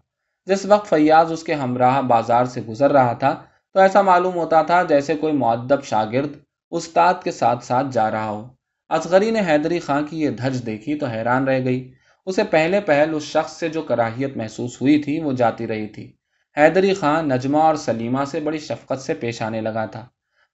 جس 0.46 0.66
وقت 0.66 0.90
فیاض 0.90 1.32
اس 1.32 1.44
کے 1.44 1.54
ہمراہ 1.54 2.02
بازار 2.02 2.46
سے 2.46 2.62
گزر 2.62 2.92
رہا 2.92 3.14
تھا 3.14 3.44
تو 3.74 3.80
ایسا 3.80 4.02
معلوم 4.02 4.36
ہوتا 4.36 4.62
تھا 4.62 4.84
جیسے 4.84 5.16
کوئی 5.16 5.34
معدب 5.34 5.84
شاگرد 5.84 6.34
استاد 6.72 7.14
کے 7.24 7.32
ساتھ 7.32 7.66
ساتھ 7.66 7.88
جا 7.92 8.12
رہا 8.12 8.30
ہو۔ 8.30 8.48
اصغری 8.90 9.32
نے 9.32 9.40
حیدری 9.40 9.80
خان 9.80 10.06
کی 10.06 10.22
یہ 10.22 10.30
دھج 10.30 10.66
دیکھی 10.66 10.96
تو 10.96 11.06
حیران 11.06 11.48
رہ 11.48 11.66
گئی۔ 11.66 11.92
اسے 12.30 12.44
پہلے 12.44 12.80
پہل 12.82 13.14
اس 13.14 13.24
شخص 13.24 13.60
سے 13.60 13.70
جو 13.70 13.82
کراہیت 13.82 14.38
محسوس 14.38 14.82
ہوئی 14.82 15.04
تھی، 15.04 15.20
وہ 15.20 15.32
جاتی 15.32 15.68
رہی 15.68 15.88
تھی۔ 15.88 16.12
حیدری 16.58 16.94
خان 16.94 17.30
نجمہ 17.30 17.58
اور 17.58 17.76
سلیمہ 17.76 18.26
سے 18.26 18.40
بڑی 18.40 18.58
شفقت 18.58 19.02
سے 19.02 19.14
پیش 19.14 19.42
آنے 19.42 19.62
لگا 19.62 19.86
تھا۔ 19.86 20.06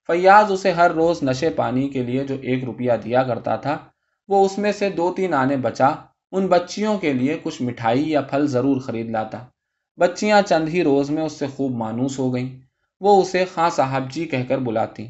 فیاض 0.07 0.51
اسے 0.51 0.71
ہر 0.71 0.91
روز 0.91 1.23
نشے 1.23 1.49
پانی 1.49 1.89
کے 1.89 2.03
لیے 2.03 2.23
جو 2.23 2.35
ایک 2.41 2.63
روپیہ 2.63 2.91
دیا 3.03 3.23
کرتا 3.23 3.55
تھا، 3.55 3.77
وہ 4.27 4.45
اس 4.45 4.57
میں 4.57 4.71
سے 4.71 4.89
دو 4.89 5.13
تین 5.17 5.33
آنے 5.33 5.57
بچا۔ 5.57 5.89
ان 6.31 6.47
بچیوں 6.47 6.97
کے 6.97 7.13
لیے 7.13 7.39
کچھ 7.43 7.61
مٹھائی 7.61 8.09
یا 8.09 8.21
پھل 8.21 8.47
ضرور 8.47 8.81
خرید 8.81 9.09
لاتا۔ 9.09 9.45
بچیاں 9.97 10.41
چند 10.41 10.69
ہی 10.69 10.83
روز 10.83 11.09
میں 11.09 11.23
اس 11.23 11.33
سے 11.33 11.47
خوب 11.47 11.71
مانوس 11.71 12.19
ہو 12.19 12.33
گئیں۔ 12.33 12.49
وہ 12.99 13.21
اسے 13.21 13.45
خاں 13.53 13.69
صاحب 13.69 14.11
جی 14.11 14.25
کہہ 14.25 14.43
کر 14.47 14.57
بلاتی۔ 14.57 15.07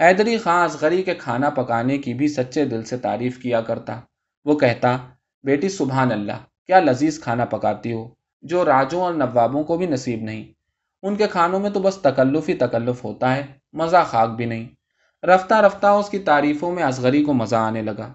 حیدری 0.00 0.38
خاں 0.38 0.64
اصغری 0.64 1.02
کے 1.02 1.14
کھانا 1.14 1.50
پکانے 1.50 1.98
کی 1.98 2.14
بھی 2.14 2.28
سچے 2.28 2.64
دل 2.64 2.84
سے 2.84 2.96
تعریف 2.96 3.38
کیا 3.38 3.60
کرتا۔ 3.60 4.00
وہ 4.44 4.58
کہتا 4.58 4.98
بیٹی 5.44 5.68
سبحان 5.68 6.12
اللہ، 6.12 6.32
کیا 6.66 6.80
لذیذ 6.80 7.20
کھانا 7.20 7.44
پکاتی 7.44 7.92
ہو، 7.92 8.08
جو 8.42 8.64
راجوں 8.64 9.00
اور 9.00 9.14
نوابوں 9.14 9.64
کو 9.64 9.76
بھی 9.76 9.86
نصیب 9.86 10.22
نہیں۔ 10.22 10.44
ان 11.02 11.16
کے 11.16 11.26
کھانوں 11.26 11.60
میں 11.60 11.70
تو 11.70 11.80
بس 11.80 11.96
تکلف 11.96 12.48
ہی 12.48 12.54
تکلف 12.54 13.04
ہوتا 13.04 13.36
ہے، 13.36 13.46
مزہ 13.72 14.04
خاک 14.06 14.30
بھی 14.30 14.44
نہیں۔ 14.44 14.68
رفتہ 15.26 15.54
رفتہ 15.54 15.86
اس 15.86 16.08
کی 16.08 16.18
تعریفوں 16.18 16.72
میں 16.72 16.82
اصغری 16.82 17.24
کو 17.24 17.32
مزہ 17.32 17.56
آنے 17.56 17.82
لگا۔ 17.82 18.12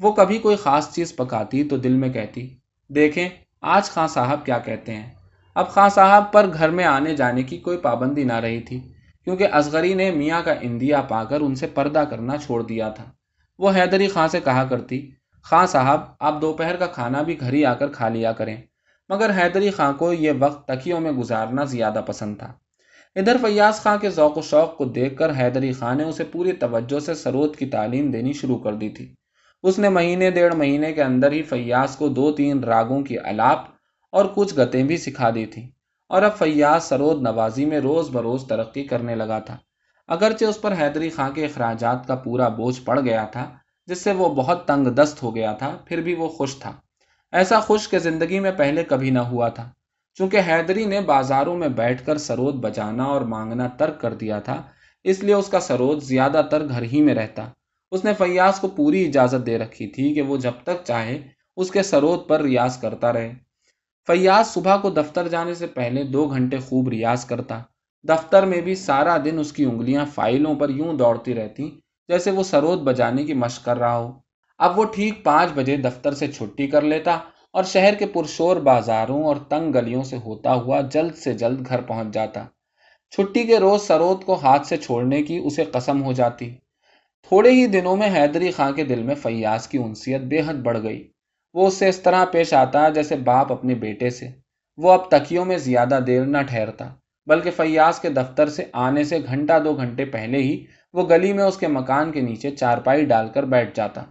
وہ 0.00 0.12
کبھی 0.12 0.38
کوئی 0.38 0.56
خاص 0.56 0.94
چیز 0.94 1.16
پکاتی 1.16 1.64
تو 1.64 1.76
دل 1.76 1.92
میں 1.92 2.08
کہتی، 2.08 2.56
دیکھیں 2.88 3.28
آج 3.60 3.84
خاں 3.84 4.08
صاحب 4.08 4.46
کیا 4.46 4.58
کہتے 4.58 4.94
ہیں۔ 4.94 5.14
اب 5.54 5.68
خاں 5.68 5.88
صاحب 5.88 6.32
پر 6.32 6.46
گھر 6.54 6.70
میں 6.70 6.84
آنے 6.84 7.16
جانے 7.16 7.42
کی 7.42 7.58
کوئی 7.58 7.78
پابندی 7.78 8.24
نہ 8.24 8.32
رہی 8.32 8.60
تھی، 8.60 8.80
کیونکہ 9.24 9.48
اصغری 9.52 9.94
نے 9.94 10.10
میاں 10.10 10.42
کا 10.42 10.54
اندیا 10.60 11.00
پا 11.00 11.24
کر 11.24 11.40
ان 11.40 11.54
سے 11.54 11.66
پردہ 11.66 12.04
کرنا 12.10 12.36
چھوڑ 12.36 12.62
دیا 12.62 12.88
تھا۔ 12.88 13.04
وہ 13.58 13.70
حیدری 13.70 14.08
خاں 14.08 14.28
سے 14.28 14.40
کہا 14.40 14.64
کرتی 14.64 15.10
خاں 15.42 15.66
صاحب، 15.66 16.00
آپ 16.20 16.40
دوپہر 16.40 16.76
کا 16.76 16.86
کھانا 16.86 17.22
بھی 17.22 17.40
گھر 17.40 17.52
ہی 17.52 17.64
آ 17.64 17.74
کر 17.74 17.88
کھا 17.88 18.08
لیا 18.08 18.32
کریں۔ 18.32 18.56
مگر 19.08 19.30
حیدری 19.30 19.70
خاں 19.70 19.92
کو 19.92 20.12
یہ 20.12 20.32
وقت 20.38 20.68
تکیوں 20.68 21.00
میں 21.00 21.12
گزارنا 21.12 21.64
زیادہ 21.64 22.00
پسند 22.06 22.38
تھا۔ 22.38 22.52
ادھر 23.16 23.36
فیاض 23.42 23.74
خاں 23.74 23.96
کے 23.98 24.10
ذوق 24.10 24.38
و 24.38 24.40
شوق 24.40 24.76
کو 24.76 24.84
دیکھ 24.84 25.16
کر 25.16 25.32
حیدری 25.38 25.72
خاں 25.72 25.94
نے 25.94 26.04
اسے 26.04 26.24
پوری 26.24 26.52
توجہ 26.52 27.00
سے 27.00 27.14
سرود 27.14 27.56
کی 27.56 27.66
تعلیم 27.66 28.10
دینی 28.10 28.32
شروع 28.32 28.58
کر 28.58 28.74
دی 28.74 28.88
تھی۔ 28.88 29.14
اس 29.62 29.78
نے 29.78 29.88
مہینے، 29.88 30.30
ڈیڑھ 30.30 30.54
مہینے 30.54 30.92
کے 30.92 31.02
اندر 31.02 31.32
ہی 31.32 31.42
فیاض 31.42 31.96
کو 31.96 32.08
دو 32.08 32.32
تین 32.32 32.64
راگوں 32.64 33.02
کی 33.02 33.18
الاپ 33.18 33.58
اور 34.12 34.24
کچھ 34.34 34.54
گتیں 34.54 34.82
بھی 34.82 34.96
سکھا 34.96 35.30
دی 35.34 35.46
تھیں 35.46 35.68
اور 36.08 36.22
اب 36.22 36.36
فیاض 36.38 36.84
سرود 36.84 37.22
نوازی 37.22 37.64
میں 37.64 37.78
روز 37.78 38.10
بروز 38.10 38.44
ترقی 38.48 38.84
کرنے 38.84 39.14
لگا 39.14 39.38
تھا۔ 39.38 39.56
اگرچہ 40.08 40.44
اس 40.44 40.60
پر 40.60 40.74
حیدری 40.80 41.10
خاں 41.10 41.30
کے 41.30 41.44
اخراجات 41.44 42.06
کا 42.06 42.14
پورا 42.14 42.48
بوجھ 42.48 42.80
پڑ 42.84 43.00
گیا 43.00 43.24
تھا 43.24 43.50
جس 43.88 44.04
سے 44.04 44.12
وہ 44.12 44.28
بہت 44.28 44.66
تنگ 44.66 44.86
دست 44.86 45.22
ہو 45.22 45.34
گیا 45.34 45.52
تھا، 45.52 45.78
پھر 45.84 46.00
بھی 46.00 46.14
وہ 46.14 46.28
خوش 46.28 46.56
تھا۔ 46.56 46.72
ایسا 47.32 47.60
خوش 47.60 47.88
کہ 47.88 47.98
زندگی 47.98 48.40
میں 48.40 48.52
پہلے 48.52 48.84
کبھی 48.84 49.10
نہ 49.10 49.18
ہوا 49.18 49.48
تھا۔ 49.48 49.70
چونکہ 50.14 50.40
حیدری 50.48 50.84
نے 50.84 51.00
بازاروں 51.00 51.56
میں 51.56 51.68
بیٹھ 51.68 52.06
کر 52.06 52.18
سرود 52.18 52.54
بجانا 52.54 53.04
اور 53.04 53.20
مانگنا 53.20 53.68
ترک 53.68 54.00
کر 54.00 54.14
دیا 54.14 54.40
تھا، 54.40 54.62
اس 55.04 55.20
لیے 55.20 55.34
اس 55.34 55.48
کا 55.48 55.60
سرود 55.60 56.02
زیادہ 56.02 56.42
تر 56.50 56.68
گھر 56.68 56.82
ہی 56.82 57.02
میں 57.02 57.14
رہتا۔ 57.14 57.48
اس 57.90 58.04
نے 58.04 58.14
فیاض 58.14 58.60
کو 58.60 58.68
پوری 58.68 59.06
اجازت 59.06 59.46
دے 59.46 59.58
رکھی 59.58 59.86
تھی 59.86 60.14
کہ 60.14 60.22
وہ 60.22 60.36
جب 60.36 60.52
تک 60.62 60.84
چاہے 60.84 61.28
اس 61.56 61.70
کے 61.70 61.82
سرود 61.82 62.28
پر 62.28 62.40
ریاض 62.40 62.78
کرتا 62.78 63.12
رہے۔ 63.12 63.34
فیاض 64.06 64.46
صبح 64.46 64.76
کو 64.76 64.90
دفتر 64.90 65.28
جانے 65.28 65.54
سے 65.54 65.66
پہلے 65.66 66.02
دو 66.02 66.26
گھنٹے 66.26 66.58
خوب 66.58 66.88
ریاض 66.88 67.24
کرتا۔ 67.24 67.62
دفتر 68.08 68.46
میں 68.46 68.60
بھی 68.60 68.74
سارا 68.74 69.16
دن 69.24 69.38
اس 69.38 69.52
کی 69.52 69.64
انگلیاں 69.64 70.04
فائلوں 70.14 70.54
پر 70.54 70.68
یوں 70.68 70.94
دوڑتی 70.94 71.34
رہتی 71.34 71.80
جیسے 72.08 72.30
وہ 72.30 72.42
سرود 72.42 72.78
بجانے 72.78 73.24
کی 73.24 73.34
مشق 73.34 73.64
کر 73.64 73.78
رہا 73.78 73.96
ہو۔ 73.96 74.12
اب 74.58 74.78
وہ 74.78 74.84
ٹھیک 74.84 75.24
پانچ 75.24 75.50
بجے 75.54 75.76
دفتر 75.76 76.14
سے 76.14 76.32
چھٹی 76.32 76.66
کر 76.66 76.82
لیتا 76.82 77.18
اور 77.52 77.64
شہر 77.64 77.94
کے 77.94 78.06
پرشور 78.06 78.56
بازاروں 78.56 79.24
اور 79.24 79.36
تنگ 79.36 79.72
گلیوں 79.72 80.02
سے 80.02 80.16
ہوتا 80.16 80.54
ہوا 80.54 80.80
جلد 80.80 81.14
سے 81.14 81.32
جلد 81.32 81.66
گھر 81.68 81.80
پہنچ 81.80 82.14
جاتا۔ 82.14 82.44
چھٹی 83.10 83.42
کے 83.44 83.58
روز 83.58 83.82
سرود 83.82 84.24
کو 84.24 84.34
ہاتھ 84.34 84.66
سے 84.66 84.76
چھوڑنے 84.76 85.22
کی 85.22 85.38
اسے 85.38 85.64
قسم 85.64 86.02
ہو 86.02 86.12
جاتی۔ 86.12 86.50
تھوڑے 87.22 87.50
ہی 87.50 87.66
دنوں 87.66 87.96
میں 87.96 88.10
حیدری 88.16 88.50
خان 88.50 88.72
کے 88.72 88.84
دل 88.84 89.02
میں 89.02 89.14
فیاض 89.14 89.68
کی 89.68 89.78
انسیت 89.78 90.20
بے 90.20 90.40
حد 90.46 90.54
بڑھ 90.54 90.78
گئی۔ 90.82 91.08
وہ 91.54 91.66
اس 91.66 91.74
سے 91.74 91.88
اس 91.88 92.00
طرح 92.00 92.24
پیش 92.24 92.54
آتا 92.54 92.88
جیسے 92.88 93.16
باپ 93.16 93.52
اپنے 93.52 93.74
بیٹے 93.74 94.10
سے۔ 94.10 94.28
وہ 94.76 94.92
اب 94.92 95.10
تکیوں 95.10 95.44
میں 95.44 95.58
زیادہ 95.58 95.98
دیر 96.06 96.24
نہ 96.24 96.38
ٹھہرتا، 96.38 96.88
بلکہ 97.26 97.50
فیاض 97.50 98.00
کے 98.00 98.08
دفتر 98.08 98.48
سے 98.48 98.64
آنے 98.72 99.04
سے 99.04 99.18
گھنٹہ 99.26 99.58
دو 99.64 99.74
گھنٹے 99.74 100.04
پہلے 100.04 100.38
ہی 100.38 100.64
وہ 100.98 101.08
گلی 101.08 101.32
میں 101.32 101.44
اس 101.44 101.56
کے 101.56 101.68
مکان 101.68 102.12
کے 102.12 102.20
نیچے 102.20 102.50
چارپائی 102.50 103.04
ڈال 103.04 103.28
کر 103.28 103.42
بیٹھ 103.42 103.74
جاتا۔ 103.74 104.02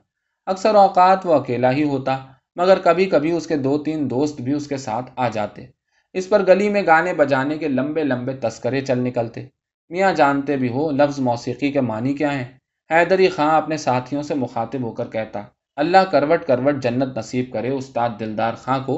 اکثر 0.45 0.75
اوقات 0.75 1.25
وہ 1.25 1.33
اکیلا 1.33 1.71
ہی 1.71 1.83
ہوتا، 1.83 2.17
مگر 2.55 2.79
کبھی 2.79 3.05
کبھی 3.05 3.31
اس 3.31 3.47
کے 3.47 3.57
دو 3.57 3.77
تین 3.77 4.09
دوست 4.09 4.41
بھی 4.41 4.53
اس 4.53 4.67
کے 4.67 4.77
ساتھ 4.77 5.11
آ 5.15 5.29
جاتے۔ 5.29 5.65
اس 6.13 6.29
پر 6.29 6.47
گلی 6.47 6.69
میں 6.69 6.81
گانے 6.87 7.13
بجانے 7.13 7.57
کے 7.57 7.67
لمبے 7.67 8.03
لمبے 8.03 8.33
تذکرے 8.33 8.81
چل 8.81 8.99
نکلتے۔ 8.99 9.45
میاں 9.89 10.13
جانتے 10.13 10.57
بھی 10.57 10.69
ہو 10.69 10.91
لفظ 10.91 11.19
موسیقی 11.19 11.71
کے 11.71 11.81
معنی 11.81 12.13
کیا 12.13 12.33
ہیں۔ 12.33 12.45
حیدری 12.91 13.27
خان 13.27 13.49
اپنے 13.49 13.77
ساتھیوں 13.77 14.23
سے 14.23 14.35
مخاطب 14.35 14.81
ہو 14.81 14.91
کر 14.91 15.07
کہتا، 15.07 15.43
اللہ 15.75 16.03
کروٹ 16.11 16.45
کروٹ 16.45 16.75
جنت 16.83 17.17
نصیب 17.17 17.53
کرے 17.53 17.69
استاد 17.69 18.09
دلدار 18.19 18.53
خاں 18.53 18.79
کو۔ 18.85 18.97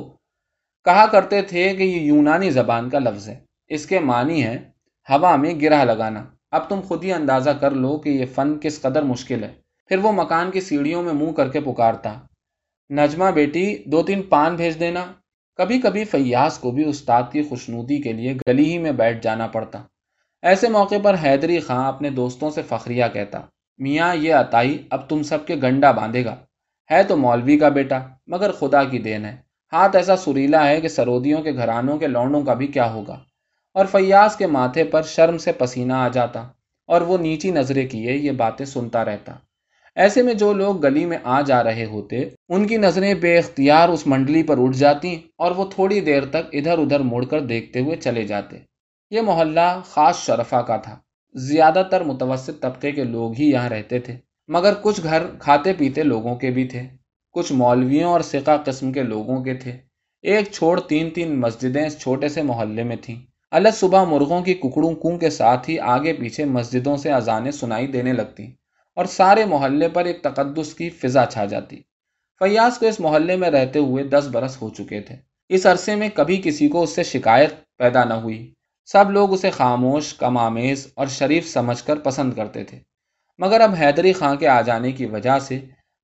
کہا 0.86 1.06
کرتے 1.06 1.42
تھے 1.42 1.76
کہ 1.76 1.84
یہ 1.84 2.02
یونانی 2.02 2.50
زبان 2.50 2.90
کا 2.90 3.00
لفظ 3.00 3.30
ہے، 3.30 3.40
اس 3.68 3.86
کے 3.86 4.00
معنی 4.00 4.44
ہے 4.44 4.58
ہوا 5.10 5.36
میں 5.36 5.54
گرہ 5.62 5.84
لگانا۔ 5.84 6.24
اب 6.52 6.70
تم 6.70 6.80
خود 6.88 7.04
ہی 7.04 7.14
اندازہ 7.14 7.50
کر 7.50 7.72
لو 7.72 7.98
کہ 7.98 8.10
یہ 8.10 8.26
فن 8.36 8.60
کس 8.60 8.82
قدر 8.82 9.02
مشکل 9.02 9.44
ہے۔ 9.44 9.50
پھر 9.86 9.98
وہ 9.98 10.12
مکان 10.12 10.52
کی 10.52 10.62
سیڑھیوں 10.62 11.04
میں 11.04 11.14
منہ 11.14 11.32
کر 11.32 11.50
کے 11.50 11.60
پکارتا۔ 11.60 12.14
نجمہ 12.90 13.32
بیٹی، 13.32 13.84
دو 13.86 14.04
تین 14.04 14.22
پان 14.22 14.56
بھیج 14.56 14.80
دینا۔ 14.80 15.06
کبھی 15.56 15.82
کبھی 15.82 16.04
فیاض 16.04 16.58
کو 16.58 16.72
بھی 16.72 16.84
استاد 16.84 17.24
کی 17.32 17.42
خوشنودی 17.42 17.98
کے 17.98 18.14
لیے 18.14 18.34
گلی 18.48 18.66
ہی 18.66 18.78
میں 18.78 18.92
بیٹھ 18.92 19.24
جانا 19.24 19.48
پڑتا۔ 19.48 19.84
ایسے 20.42 20.70
موقع 20.70 20.96
پر 21.04 21.16
حیدری 21.24 21.60
خاں 21.60 21.88
اپنے 21.88 22.10
دوستوں 22.10 22.50
سے 22.50 22.62
فخریہ 22.62 23.06
کہتا، 23.14 23.40
میاں، 23.78 24.16
یہ 24.16 24.34
عطائی 24.34 24.88
اب 24.90 25.10
تم 25.10 25.24
سب 25.24 25.48
کے 25.48 25.56
گنڈا 25.56 25.92
باندھے 25.92 26.26
گا۔ 26.26 26.36
ہے 26.92 27.04
تو 27.04 27.18
مولوی 27.18 27.60
کا 27.60 27.70
بیٹا، 27.70 28.00
مگر 28.28 28.52
خدا 28.52 28.84
کی 28.84 29.00
دین 29.00 29.26
ہے۔ 29.26 29.38
ہاتھ 29.74 29.96
ایسا 29.96 30.16
سریلا 30.16 30.68
ہے 30.68 30.82
کہ 30.82 30.88
سرودیوں 30.88 31.42
کے 31.42 31.52
گھرانوں 31.54 31.98
کے 31.98 32.08
لونڈوں 32.08 32.42
کا 32.42 32.54
بھی 32.54 32.68
کیا 32.68 32.92
ہوگا۔ 32.92 33.20
اور 33.80 33.86
فیاض 33.86 34.36
کے 34.36 34.48
ماتھے 34.48 34.84
پر 34.84 35.02
شرم 35.02 35.38
سے 35.38 35.52
پسینہ 35.52 35.94
آ 35.94 36.08
جاتا 36.08 36.48
اور 36.88 37.02
وہ 37.02 37.18
نیچی 37.18 37.52
نظریں 37.52 37.88
کیے 37.88 38.12
یہ 38.12 38.32
باتیں 38.32 38.66
سنتا 38.66 39.06
رہتا۔ 39.06 39.34
ایسے 39.96 40.22
میں 40.22 40.34
جو 40.34 40.54
لوگ 40.54 40.84
گلی 40.84 41.06
میں 41.06 41.18
آ 41.24 41.42
جا 41.42 41.64
رہے 41.64 41.86
ہوتے، 41.86 42.24
ان 42.50 42.68
کی 42.68 42.78
نظریں 42.78 43.14
بے 43.14 43.38
اختیار 43.38 43.90
اس 43.90 44.08
منڈلی 44.08 44.44
پر 44.44 44.56
اٹھ 44.58 44.78
جاتی 44.78 45.16
اور 45.38 45.52
وہ 45.52 45.66
تھوڑی 45.66 46.00
دیر 46.00 46.26
تک 46.26 46.50
ادھر 46.54 46.78
ادھر 46.78 47.00
مڑ 47.00 47.26
کر 47.26 47.40
دیکھتے 47.40 47.80
ہوئے 47.80 47.96
چلے 47.96 48.24
جاتے۔ 48.24 48.58
یہ 49.10 49.22
محلہ 49.22 49.82
خاص 49.86 50.26
شرفا 50.26 50.62
کا 50.62 50.78
تھا۔ 50.78 50.96
زیادہ 51.34 51.84
تر 51.92 52.04
متوسط 52.04 52.62
طبقے 52.62 52.92
کے 52.92 53.04
لوگ 53.04 53.34
ہی 53.40 53.50
یہاں 53.50 53.70
رہتے 53.70 54.00
تھے، 54.00 54.16
مگر 54.48 54.74
کچھ 54.82 55.02
گھر 55.04 55.24
کھاتے 55.40 55.74
پیتے 55.74 56.04
لوگوں 56.04 56.36
کے 56.36 56.52
بھی 56.52 56.68
تھے۔ 56.68 56.84
کچھ 57.32 57.54
مولویوں 57.54 58.10
اور 58.10 58.22
سکا 58.22 58.58
قسم 58.58 58.92
کے 58.92 59.04
لوگوں 59.04 59.44
کے 59.44 59.54
تھے۔ 59.54 59.72
ایک 60.22 60.52
چھوڑ 60.52 60.80
تین 60.80 61.10
تین 61.10 61.40
مسجدیں 61.40 61.86
اس 61.86 62.00
چھوٹے 62.00 62.28
سے 62.28 62.42
محلے 62.42 62.84
میں 62.84 62.96
تھیں۔ 63.02 63.29
الگ 63.52 63.70
صبح 63.74 64.04
مرغوں 64.04 64.42
کی 64.42 64.54
ککڑوں 64.54 64.96
کوں 64.96 65.18
کے 65.18 65.30
ساتھ 65.30 65.70
ہی 65.70 65.80
آگے 65.80 66.14
پیچھے 66.14 66.46
مسجدوں 66.46 66.98
سے 66.98 67.12
اذانیں 67.12 67.52
سنائی 67.52 67.88
دینے 67.88 68.14
لگتی 68.14 68.52
اور 68.96 69.06
سارے 69.06 69.46
محلے 69.46 69.90
پر 69.90 70.06
ایک 70.06 70.22
تقدس 70.22 70.74
کی 70.74 70.90
فضا 70.90 71.26
چھا 71.26 71.46
جاتی۔ 71.46 71.82
فیاض 72.40 72.78
کو 72.78 72.86
اس 72.86 73.00
محلے 73.00 73.36
میں 73.36 73.50
رہتے 73.50 73.80
ہوئے 73.80 74.04
دس 74.04 74.28
برس 74.32 74.62
ہو 74.62 74.70
چکے 74.70 75.02
تھے۔ 75.02 75.16
اس 75.50 75.66
عرصے 75.66 75.96
میں 75.96 76.10
کبھی 76.14 76.42
کسی 76.44 76.70
کو 76.70 76.84
اس 76.84 76.96
سے 76.96 77.04
شکایت 77.04 77.54
پیدا 77.78 78.04
نہ 78.04 78.14
ہوئی۔ 78.14 78.54
سب 78.86 79.12
لوگ 79.12 79.34
اسے 79.34 79.50
خاموش، 79.50 80.14
کم 80.14 80.38
آمیز 80.38 80.88
اور 80.96 81.08
شریف 81.08 81.48
سمجھ 81.48 81.84
کر 81.84 81.96
پسند 81.96 82.34
کرتے 82.34 82.64
تھے۔ 82.64 82.80
مگر 83.38 83.62
اب 83.62 83.74
حیدری 83.80 84.14
خاں 84.14 84.36
کے 84.36 84.48
آ 84.48 84.62
جانے 84.62 84.92
کی 84.92 85.06
وجہ 85.06 85.40
سے 85.40 85.60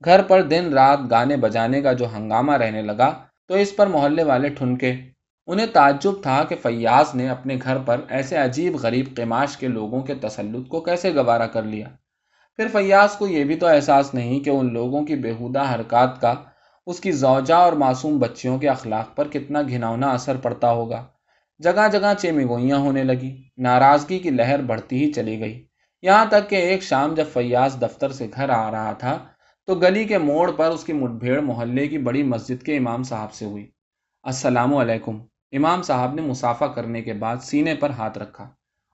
گھر 0.06 0.22
پر 0.22 0.42
دن 0.42 0.74
رات 0.74 1.00
گانے 1.10 1.38
بجانے 1.38 1.82
کا 1.82 1.94
جو 1.94 2.06
ہنگامہ 2.16 2.52
رہنے 2.52 2.82
لگا 2.82 3.24
تو 3.48 3.54
اس 3.54 3.76
پر 3.76 3.88
محلے 3.88 4.24
والے 4.24 4.50
ٹھنکے 4.50 4.94
انہیں 5.48 5.66
تعجب 5.66 6.12
تھا 6.22 6.44
کہ 6.44 6.56
فیاض 6.62 7.16
نے 7.16 7.30
اپنے 7.30 7.58
گھر 7.64 7.78
پر 7.78 8.02
ایسے 8.10 8.38
عجیب 8.38 8.76
غریب 8.76 9.06
قماش 9.16 9.58
کے 9.58 9.68
لوگوں 9.68 10.02
کے 10.02 10.16
تسلط 10.16 10.68
کو 10.68 10.82
کیسے 10.82 11.16
گوارا 11.16 11.48
کر 11.48 11.64
لیا۔ 11.64 11.88
پھر 12.56 12.68
فیاض 12.72 13.18
کو 13.18 13.28
یہ 13.28 13.44
بھی 13.44 13.56
تو 13.56 13.68
احساس 13.68 14.14
نہیں 14.14 14.40
کہ 14.40 14.50
ان 14.50 14.74
لوگوں 14.74 15.06
کی 15.06 15.16
بےحودہ 15.16 15.76
حرکات 15.76 16.22
کا، 16.22 16.34
اس 16.86 17.00
کی 17.00 17.12
زوجہ 17.12 17.54
اور 17.54 17.74
معصوم 17.74 18.20
بچیوں 18.20 18.58
کے 18.58 18.70
اخلاق 18.70 19.16
پر 19.16 19.28
کتنا 19.28 19.62
گھناؤنا 19.62 20.10
اثر 20.10 20.38
پڑتا 20.38 20.72
ہوگا۔ 20.72 21.06
جگہ 21.60 21.88
جگہ 21.92 22.14
چیمگوئیاں 22.18 22.78
ہونے 22.78 23.04
لگی 23.04 23.44
ناراضگی 23.58 24.20
کی 24.20 24.30
لہر 24.30 24.62
بڑھتی 24.62 25.06
ہی 25.06 25.14
چلی 25.14 25.40
گئی۔ 25.40 25.66
یہاں 26.02 26.26
تک 26.26 26.50
کہ 26.50 26.56
ایک 26.56 26.84
شام 26.84 27.14
جب 27.14 27.26
فیاض 27.34 27.82
دفتر 27.82 28.12
سے 28.12 28.28
گھر 28.36 28.50
آ 28.50 28.72
رہا 28.72 28.94
تھا، 28.94 29.18
تو 29.66 29.76
گلی 29.76 30.04
کے 30.04 30.18
موڑ 30.18 30.52
پر 30.52 30.66
اس 30.66 30.84
کی 30.84 30.94
مٹ 30.94 31.10
بھیڑ 31.10 31.42
محلے 31.42 31.88
کی 31.88 31.98
بڑی 31.98 32.24
مسجد 32.24 32.64
کے 32.64 32.78
امام 32.78 33.04
صاحب 33.04 33.34
سے 33.34 33.46
ہوئی۔ 33.46 33.72
السلام 34.24 34.76
علیکم۔ 34.76 35.20
امام 35.56 35.82
صاحب 35.82 36.14
نے 36.14 36.22
مسافہ 36.22 36.66
کرنے 36.66 37.02
کے 37.02 37.14
بعد 37.14 37.38
سینے 37.42 37.76
پر 37.76 37.90
ہاتھ 37.90 38.18
رکھا 38.18 38.50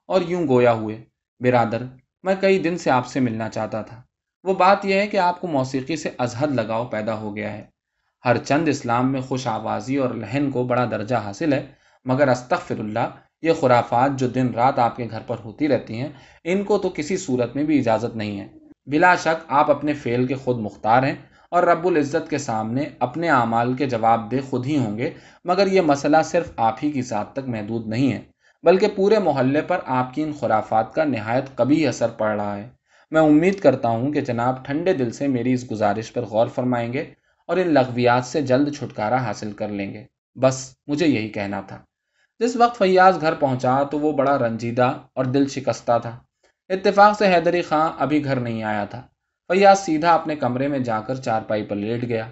اور 0.06 0.20
یوں 0.20 0.48
گویا 0.48 0.72
ہوئے، 0.72 1.04
برادر، 1.40 1.82
میں 2.22 2.34
کئی 2.40 2.58
دن 2.58 2.78
سے 2.78 2.90
آپ 2.90 3.06
سے 3.06 3.20
ملنا 3.20 3.48
چاہتا 3.48 3.82
تھا۔ 3.82 4.02
وہ 4.44 4.54
بات 4.54 4.84
یہ 4.84 4.94
ہے 4.94 5.06
کہ 5.06 5.16
آپ 5.16 5.40
کو 5.40 5.46
موسیقی 5.46 5.96
سے 5.96 6.10
ازہد 6.18 6.54
لگاؤ 6.54 6.86
پیدا 6.86 7.14
ہو 7.14 7.36
گیا 7.36 7.52
ہے۔ 7.52 7.64
ہر 8.24 8.36
چند 8.38 8.68
اسلام 8.68 9.12
میں 9.12 9.20
خوش 9.20 9.46
آوازی 9.46 9.96
اور 9.96 10.10
لہن 10.10 10.50
کو 10.50 10.64
بڑا 10.64 10.84
درجہ 10.90 11.14
حاصل 11.14 11.52
ہے، 11.52 11.66
مگر 12.04 12.28
استغفر 12.28 12.78
اللہ 12.78 13.10
یہ 13.42 13.52
خرافات 13.60 14.10
جو 14.16 14.28
دن 14.28 14.48
رات 14.54 14.78
آپ 14.78 14.96
کے 14.96 15.06
گھر 15.10 15.20
پر 15.26 15.36
ہوتی 15.44 15.68
رہتی 15.68 16.00
ہیں، 16.00 16.08
ان 16.44 16.64
کو 16.64 16.78
تو 16.78 16.88
کسی 16.88 17.16
صورت 17.16 17.56
میں 17.56 17.64
بھی 17.64 17.78
اجازت 17.78 18.16
نہیں 18.16 18.40
ہے۔ 18.40 18.48
بلا 18.86 19.14
شک 19.14 19.44
آپ 19.48 19.70
اپنے 19.70 19.92
فعل 19.92 20.26
کے 20.26 20.34
خود 20.34 20.58
مختار 20.58 21.02
ہیں۔ 21.02 21.14
اور 21.52 21.62
رب 21.62 21.86
العزت 21.86 22.30
کے 22.30 22.38
سامنے 22.38 22.84
اپنے 22.98 23.30
اعمال 23.30 23.74
کے 23.74 23.86
جواب 23.86 24.32
دہ 24.32 24.36
خود 24.50 24.66
ہی 24.66 24.78
ہوں 24.78 24.98
گے، 24.98 25.10
مگر 25.44 25.66
یہ 25.66 25.80
مسئلہ 25.80 26.16
صرف 26.24 26.50
آپ 26.56 26.76
ہی 26.82 26.90
کی 26.90 27.02
ذات 27.02 27.32
تک 27.32 27.48
محدود 27.48 27.86
نہیں 27.86 28.12
ہے، 28.12 28.20
بلکہ 28.62 28.86
پورے 28.96 29.18
محلے 29.18 29.60
پر 29.60 29.78
آپ 29.86 30.14
کی 30.14 30.22
ان 30.22 30.32
خرافات 30.40 30.94
کا 30.94 31.04
نہایت 31.04 31.44
کبھی 31.54 31.86
اثر 31.86 32.08
پڑ 32.08 32.36
رہا 32.36 32.56
ہے۔ 32.56 32.68
میں 33.10 33.20
امید 33.20 33.60
کرتا 33.60 33.88
ہوں 33.88 34.12
کہ 34.12 34.20
جناب 34.20 34.66
ٹھنڈے 34.66 34.92
دل 34.92 35.10
سے 35.10 35.28
میری 35.28 35.52
اس 35.52 35.70
گزارش 35.70 36.12
پر 36.12 36.22
غور 36.22 36.46
فرمائیں 36.46 36.92
گے 36.92 37.04
اور 37.48 37.56
ان 37.56 37.74
لغویات 37.74 38.24
سے 38.24 38.42
جلد 38.42 38.76
چھٹکارا 38.76 39.16
حاصل 39.16 39.52
کر 39.52 39.68
لیں 39.68 39.94
گے۔ 39.94 40.04
بس 40.34 40.74
مجھے 40.86 41.06
یہی 41.06 41.28
کہنا 41.28 41.60
تھا۔ 41.60 41.78
جس 42.40 42.56
وقت 42.56 42.78
فیاض 42.78 43.20
گھر 43.20 43.34
پہنچا 43.34 43.82
تو 43.82 43.98
وہ 43.98 44.12
بڑا 44.12 44.38
رنجیدہ 44.38 44.92
اور 45.14 45.24
دل 45.24 45.48
شکستہ 45.48 45.98
تھا۔ 46.02 46.18
اتفاق 46.68 47.18
سے 47.18 47.34
حیدری 47.34 47.62
خان 47.62 47.90
ابھی 47.98 48.24
گھر 48.24 48.40
نہیں 48.40 48.62
آیا 48.62 48.84
تھا۔ 48.84 49.02
فیاض 49.52 49.78
سیدھا 49.78 50.14
اپنے 50.14 50.36
کمرے 50.36 50.68
میں 50.68 50.78
جا 50.78 51.00
کر 51.00 51.14
چارپائی 51.14 51.62
پر 51.62 51.76
لیٹ 51.76 52.02
گیا۔ 52.02 52.26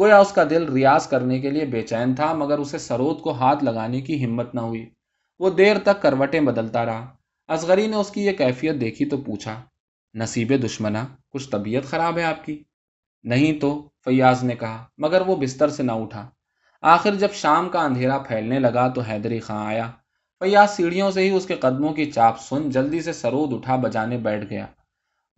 گویا 0.00 0.18
اس 0.18 0.32
کا 0.32 0.44
دل 0.50 0.72
ریاض 0.72 1.06
کرنے 1.06 1.40
کے 1.40 1.50
لیے 1.50 1.64
بے 1.64 1.82
چین 1.82 2.14
تھا، 2.14 2.32
مگر 2.32 2.58
اسے 2.58 2.78
سرود 2.78 3.20
کو 3.20 3.32
ہاتھ 3.32 3.64
لگانے 3.64 4.00
کی 4.00 4.24
ہمت 4.24 4.54
نہ 4.54 4.60
ہوئی۔ 4.60 4.90
وہ 5.38 5.50
دیر 5.50 5.76
تک 5.78 6.02
کروٹیں 6.02 6.40
بدلتا 6.40 6.86
رہا۔ 6.86 7.06
اصغری 7.48 7.86
نے 7.86 7.96
اس 7.96 8.10
کی 8.10 8.26
یہ 8.26 8.32
کیفیت 8.32 8.80
دیکھی 8.80 9.04
تو 9.04 9.16
پوچھا، 9.16 9.60
نصیب 10.14 10.52
دشمنا 10.64 11.06
کچھ 11.32 11.50
طبیعت 11.50 11.84
خراب 11.84 12.18
ہے 12.18 12.22
آپ 12.22 12.44
کی؟ 12.44 12.62
نہیں 13.24 13.60
تو، 13.60 13.88
فیاض 14.04 14.44
نے 14.44 14.54
کہا، 14.54 14.84
مگر 14.98 15.20
وہ 15.20 15.36
بستر 15.36 15.68
سے 15.68 15.82
نہ 15.82 15.92
اٹھا۔ 15.92 16.30
آخر 16.82 17.14
جب 17.14 17.32
شام 17.32 17.68
کا 17.68 17.80
اندھیرا 17.80 18.18
پھیلنے 18.18 18.58
لگا 18.58 18.88
تو 18.88 19.00
حیدری 19.00 19.40
خان 19.40 19.66
آیا۔ 19.66 19.90
فیاض 20.40 20.70
سیڑھیوں 20.70 21.10
سے 21.10 21.20
ہی 21.20 21.30
اس 21.30 21.46
کے 21.46 21.54
قدموں 21.54 21.92
کی 21.92 22.10
چاپ 22.10 22.40
سن 22.40 22.70
جلدی 22.70 23.00
سے 23.00 23.12
سرود 23.12 23.52
اٹھا 23.52 23.76
بجانے 23.76 24.18
بیٹھ 24.18 24.50
گیا۔ 24.50 24.66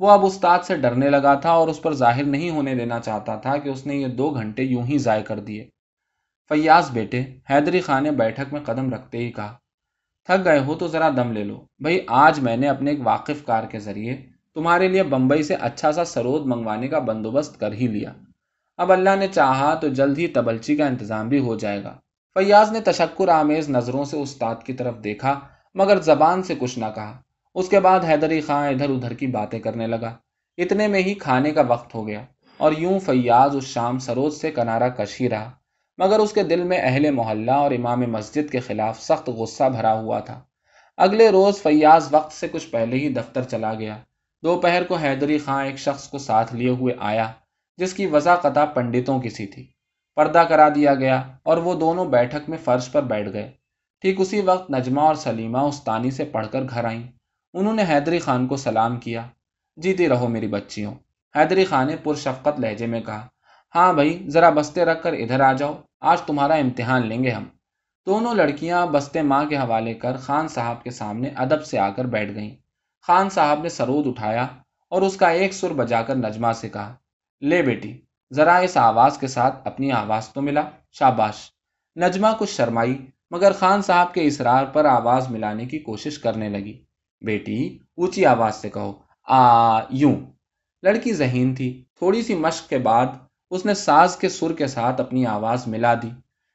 وہ 0.00 0.10
اب 0.10 0.26
استاد 0.26 0.58
سے 0.62 0.76
ڈرنے 0.76 1.10
لگا 1.10 1.34
تھا 1.34 1.50
اور 1.50 1.68
اس 1.68 1.82
پر 1.82 1.94
ظاہر 1.94 2.24
نہیں 2.24 2.50
ہونے 2.50 2.74
دینا 2.74 3.00
چاہتا 3.00 3.36
تھا 3.36 3.56
کہ 3.56 3.68
اس 3.68 3.86
نے 3.86 3.96
یہ 3.96 4.06
دو 4.06 4.30
گھنٹے 4.30 4.62
یوں 4.62 4.82
ہی 4.82 4.98
ضائع 4.98 5.22
کر 5.22 5.40
دیے۔ 5.40 5.68
فیاض 6.48 6.90
بیٹے، 6.90 7.24
حیدری 7.50 7.80
خان 7.80 8.02
نے 8.02 8.10
بیٹھک 8.10 8.52
میں 8.52 8.60
قدم 8.60 8.90
رکھتے 8.90 9.18
ہی 9.18 9.32
کہا، 9.32 9.56
تھک 10.24 10.44
گئے 10.44 10.58
ہو 10.58 10.74
تو 10.74 10.88
ذرا 10.88 11.08
دم 11.08 11.32
لے 11.32 11.44
لو۔ 11.44 11.64
بھائی 11.78 12.00
آج 12.08 12.40
میں 12.40 12.56
نے 12.56 12.68
اپنے 12.68 12.90
ایک 12.90 13.00
واقف 13.04 13.44
کار 13.44 13.64
کے 13.64 13.78
ذریعے 13.78 14.16
تمہارے 14.54 14.88
لیے 14.88 15.02
بمبئی 15.02 15.42
سے 15.42 15.54
اچھا 15.54 15.92
سا 15.92 16.04
سرود 16.04 16.46
منگوانے 16.46 16.88
کا 16.88 16.98
بندوبست 16.98 17.60
کر 17.60 17.72
ہی 17.72 17.86
لیا۔ 17.86 18.12
اب 18.76 18.92
اللہ 18.92 19.16
نے 19.18 19.28
چاہا 19.28 19.74
تو 19.74 19.88
جلد 19.88 20.18
ہی 20.18 20.26
تبلچی 20.26 20.76
کا 20.76 20.86
انتظام 20.86 21.28
بھی 21.28 21.38
ہو 21.38 21.56
جائے 21.56 21.84
گا۔ 21.84 21.98
فیاض 22.34 22.72
نے 22.72 22.80
تشکر 22.80 23.28
آمیز 23.28 23.70
نظروں 23.70 24.04
سے 24.04 24.16
استاد 24.16 24.56
کی 24.66 24.72
طرف 24.72 24.94
دیکھا، 25.04 25.40
مگر 25.74 26.00
زبان 26.00 26.42
سے 26.42 26.54
کچھ 26.58 26.78
نہ 26.78 26.86
کہا۔ 26.94 27.20
اس 27.58 27.68
کے 27.68 27.80
بعد 27.80 28.00
حیدری 28.08 28.40
خان 28.40 28.68
ادھر 28.68 28.90
ادھر 28.90 29.12
کی 29.12 29.26
باتیں 29.26 29.58
کرنے 29.58 29.86
لگا۔ 29.86 30.16
اتنے 30.56 30.88
میں 30.88 31.00
ہی 31.00 31.14
کھانے 31.14 31.50
کا 31.50 31.62
وقت 31.68 31.94
ہو 31.94 32.06
گیا 32.06 32.22
اور 32.56 32.72
یوں 32.78 32.98
فیاض 32.98 33.56
اس 33.56 33.64
شام 33.64 33.98
سروز 33.98 34.40
سے 34.40 34.50
کنارہ 34.50 34.88
کش 34.88 35.20
ہی 35.20 35.28
رہا۔ 35.28 35.50
مگر 35.98 36.18
اس 36.18 36.32
کے 36.32 36.42
دل 36.42 36.62
میں 36.62 36.78
اہل 36.82 37.10
محلہ 37.10 37.50
اور 37.50 37.70
امام 37.70 38.00
مسجد 38.00 38.50
کے 38.50 38.60
خلاف 38.60 39.00
سخت 39.02 39.28
غصہ 39.28 39.64
بھرا 39.64 40.00
ہوا 40.00 40.20
تھا۔ 40.20 40.40
اگلے 40.96 41.28
روز 41.28 41.62
فیاض 41.62 42.08
وقت 42.10 42.32
سے 42.32 42.48
کچھ 42.48 42.68
پہلے 42.70 42.96
ہی 42.96 43.08
دفتر 43.08 43.42
چلا 43.42 43.74
گیا۔ 43.74 43.98
دوپہر 44.42 44.82
کو 44.84 44.94
حیدری 44.94 45.38
خان 45.38 45.64
ایک 45.64 45.78
شخص 45.78 46.08
کو 46.08 46.18
ساتھ 46.18 46.54
لیے 46.54 46.70
ہوئے 46.70 46.94
آیا، 46.98 47.32
جس 47.76 47.94
کی 47.94 48.06
وضاقتہ 48.06 48.66
پنڈتوں 48.74 49.20
کی 49.20 49.28
سی 49.28 49.46
تھی۔ 49.46 49.66
پردہ 50.16 50.38
کرا 50.38 50.68
دیا 50.68 50.94
گیا 50.94 51.22
اور 51.42 51.56
وہ 51.56 51.74
دونوں 51.74 52.04
بیٹھک 52.04 52.50
میں 52.50 52.58
فرش 52.64 52.92
پر 52.92 53.02
بیٹھ 53.02 53.32
گئے۔ 53.32 53.52
ٹھیک 54.00 54.20
اسی 54.20 54.40
وقت 54.40 54.70
نجمہ 54.70 55.00
اور 55.00 55.14
سلیمہ 55.14 55.58
استانی 55.58 56.10
سے 56.10 56.24
پڑھ 56.24 56.46
کر 56.52 56.62
گھر 56.70 56.84
آئیں۔ 56.84 57.17
انہوں 57.54 57.74
نے 57.74 57.84
حیدری 57.88 58.18
خان 58.18 58.46
کو 58.46 58.56
سلام 58.56 58.96
کیا 58.96 59.26
جیتی 59.76 60.08
رہو 60.08 60.28
میری 60.28 60.48
بچیوں۔ 60.48 60.94
حیدری 61.36 61.64
خان 61.64 61.86
نے 61.86 61.96
پرشفقت 61.96 62.60
لہجے 62.60 62.86
میں 62.86 63.00
کہا 63.00 63.26
ہاں 63.74 63.92
بھائی، 63.92 64.24
ذرا 64.28 64.50
بستے 64.50 64.84
رکھ 64.84 65.02
کر 65.02 65.12
ادھر 65.12 65.40
آ 65.40 65.52
جاؤ، 65.52 65.74
آج 66.00 66.22
تمہارا 66.22 66.54
امتحان 66.54 67.06
لیں 67.06 67.24
گے 67.24 67.30
ہم۔ 67.30 67.44
دونوں 68.06 68.34
لڑکیاں 68.34 68.86
بستے 68.86 69.22
ماں 69.22 69.44
کے 69.44 69.56
حوالے 69.56 69.94
کر 69.94 70.16
خان 70.16 70.48
صاحب 70.48 70.82
کے 70.84 70.90
سامنے 70.90 71.30
ادب 71.36 71.64
سے 71.64 71.78
آ 71.78 71.90
کر 71.90 72.04
بیٹھ 72.04 72.34
گئیں۔ 72.34 72.56
خان 73.02 73.30
صاحب 73.30 73.62
نے 73.62 73.68
سرود 73.68 74.06
اٹھایا 74.06 74.46
اور 74.88 75.02
اس 75.02 75.16
کا 75.16 75.28
ایک 75.28 75.52
سر 75.52 75.72
بجا 75.72 76.02
کر 76.02 76.14
نجمہ 76.14 76.52
سے 76.52 76.68
کہا، 76.68 76.94
لے 77.40 77.62
بیٹی، 77.62 78.00
ذرا 78.32 78.56
اس 78.56 78.76
آواز 78.76 79.18
کے 79.18 79.26
ساتھ 79.26 79.66
اپنی 79.66 79.92
آواز 79.92 80.28
تو 80.28 80.42
ملا، 80.42 80.62
شاباش۔ 80.92 81.50
نجمہ 81.96 82.28
کچھ 82.38 82.50
شرمائی، 82.50 83.06
مگر 83.30 83.52
خان 83.52 83.82
صاحب 83.82 84.14
کے 84.14 84.24
اسرار 84.24 84.64
پر 84.64 84.84
آواز 84.84 85.30
ملانے 85.30 85.66
کی 85.66 85.78
کوشش 85.78 86.18
کرنے 86.18 86.48
لگی۔ 86.48 86.84
بیٹی، 87.20 87.78
اونچی 87.96 88.26
آواز 88.26 88.56
سے 88.56 88.70
کہو، 88.70 88.92
آ، 89.24 89.80
یوں. 89.90 90.16
لڑکی 90.82 91.12
ذہین 91.12 91.54
تھی، 91.54 91.84
تھوڑی 91.94 92.22
سی 92.22 92.34
مشق 92.34 92.68
کے 92.68 92.78
بعد 92.78 93.06
اس 93.50 93.66
نے 93.66 93.74
ساز 93.74 94.16
کے 94.16 94.28
سر 94.28 94.52
کے 94.52 94.66
ساتھ 94.66 95.00
اپنی 95.00 95.26
آواز 95.26 95.66
ملا 95.66 95.94
دی۔ 95.94 96.08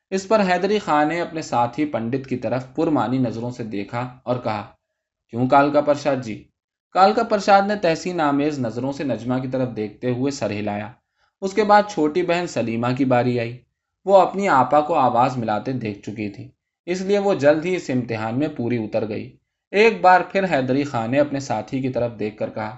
اس 0.10 0.28
پر 0.28 0.42
حیدری 0.50 0.80
خان 0.80 1.08
نے 1.08 1.22
اپنے 1.22 1.42
ساتھی 1.42 1.86
پنڈت 1.86 2.30
کی 2.30 2.38
طرف 2.38 2.76
پرمانی 2.76 3.18
نظروں 3.18 3.52
سے 3.52 3.64
دیکھا 3.64 4.18
اور 4.24 4.36
کہا، 4.44 4.66
کیوں 5.30 5.48
کال 5.48 5.72
کا 5.72 5.82
پرشاد 5.82 6.16
جی؟ 6.24 6.44
کال 6.92 7.14
کا 7.14 7.24
پرشاد 7.24 7.62
نے 7.68 7.76
تحسین 7.76 8.22
آمیز 8.22 8.60
نظروں 8.60 8.92
سے 8.92 9.04
نجمہ 9.04 9.40
کی 9.40 9.48
طرف 9.48 9.70
دیکھتے 9.76 10.10
ہوئے 10.10 10.32
سر 10.32 10.52
ہلایا۔ 10.52 10.92
اس 11.42 11.54
کے 11.54 11.64
بعد 11.64 11.84
چھوٹی 11.90 12.24
بہن 12.24 12.48
سلیمہ 12.48 12.88
کی 12.98 13.06
باری 13.06 13.40
آئی۔ 13.40 13.58
وہ 14.06 14.18
اپنی 14.18 14.50
آپا 14.50 14.82
کو 14.82 14.96
آواز 14.96 15.38
ملاتے 15.38 15.72
دیکھ 15.72 16.00
چکی 16.00 16.30
تھی۔ 16.30 16.52
اس 16.86 17.02
لیے 17.02 17.20
وہ 17.20 17.34
جلد 17.34 17.66
ہی 17.66 17.76
اس 17.76 17.90
امتحان 17.90 18.40
میں 18.40 18.48
پوری 18.48 18.84
اتر 18.84 19.08
گئی۔ 19.08 19.38
ایک 19.74 20.02
بار 20.02 20.22
پھر 20.32 20.44
حیدری 20.44 20.84
خان 20.84 21.12
نے 21.12 21.20
اپنے 21.20 21.40
ساتھی 21.40 21.82
کی 21.82 21.90
طرف 21.90 22.12
دیکھ 22.20 22.38
کر 22.38 22.50
کہا، 22.50 22.76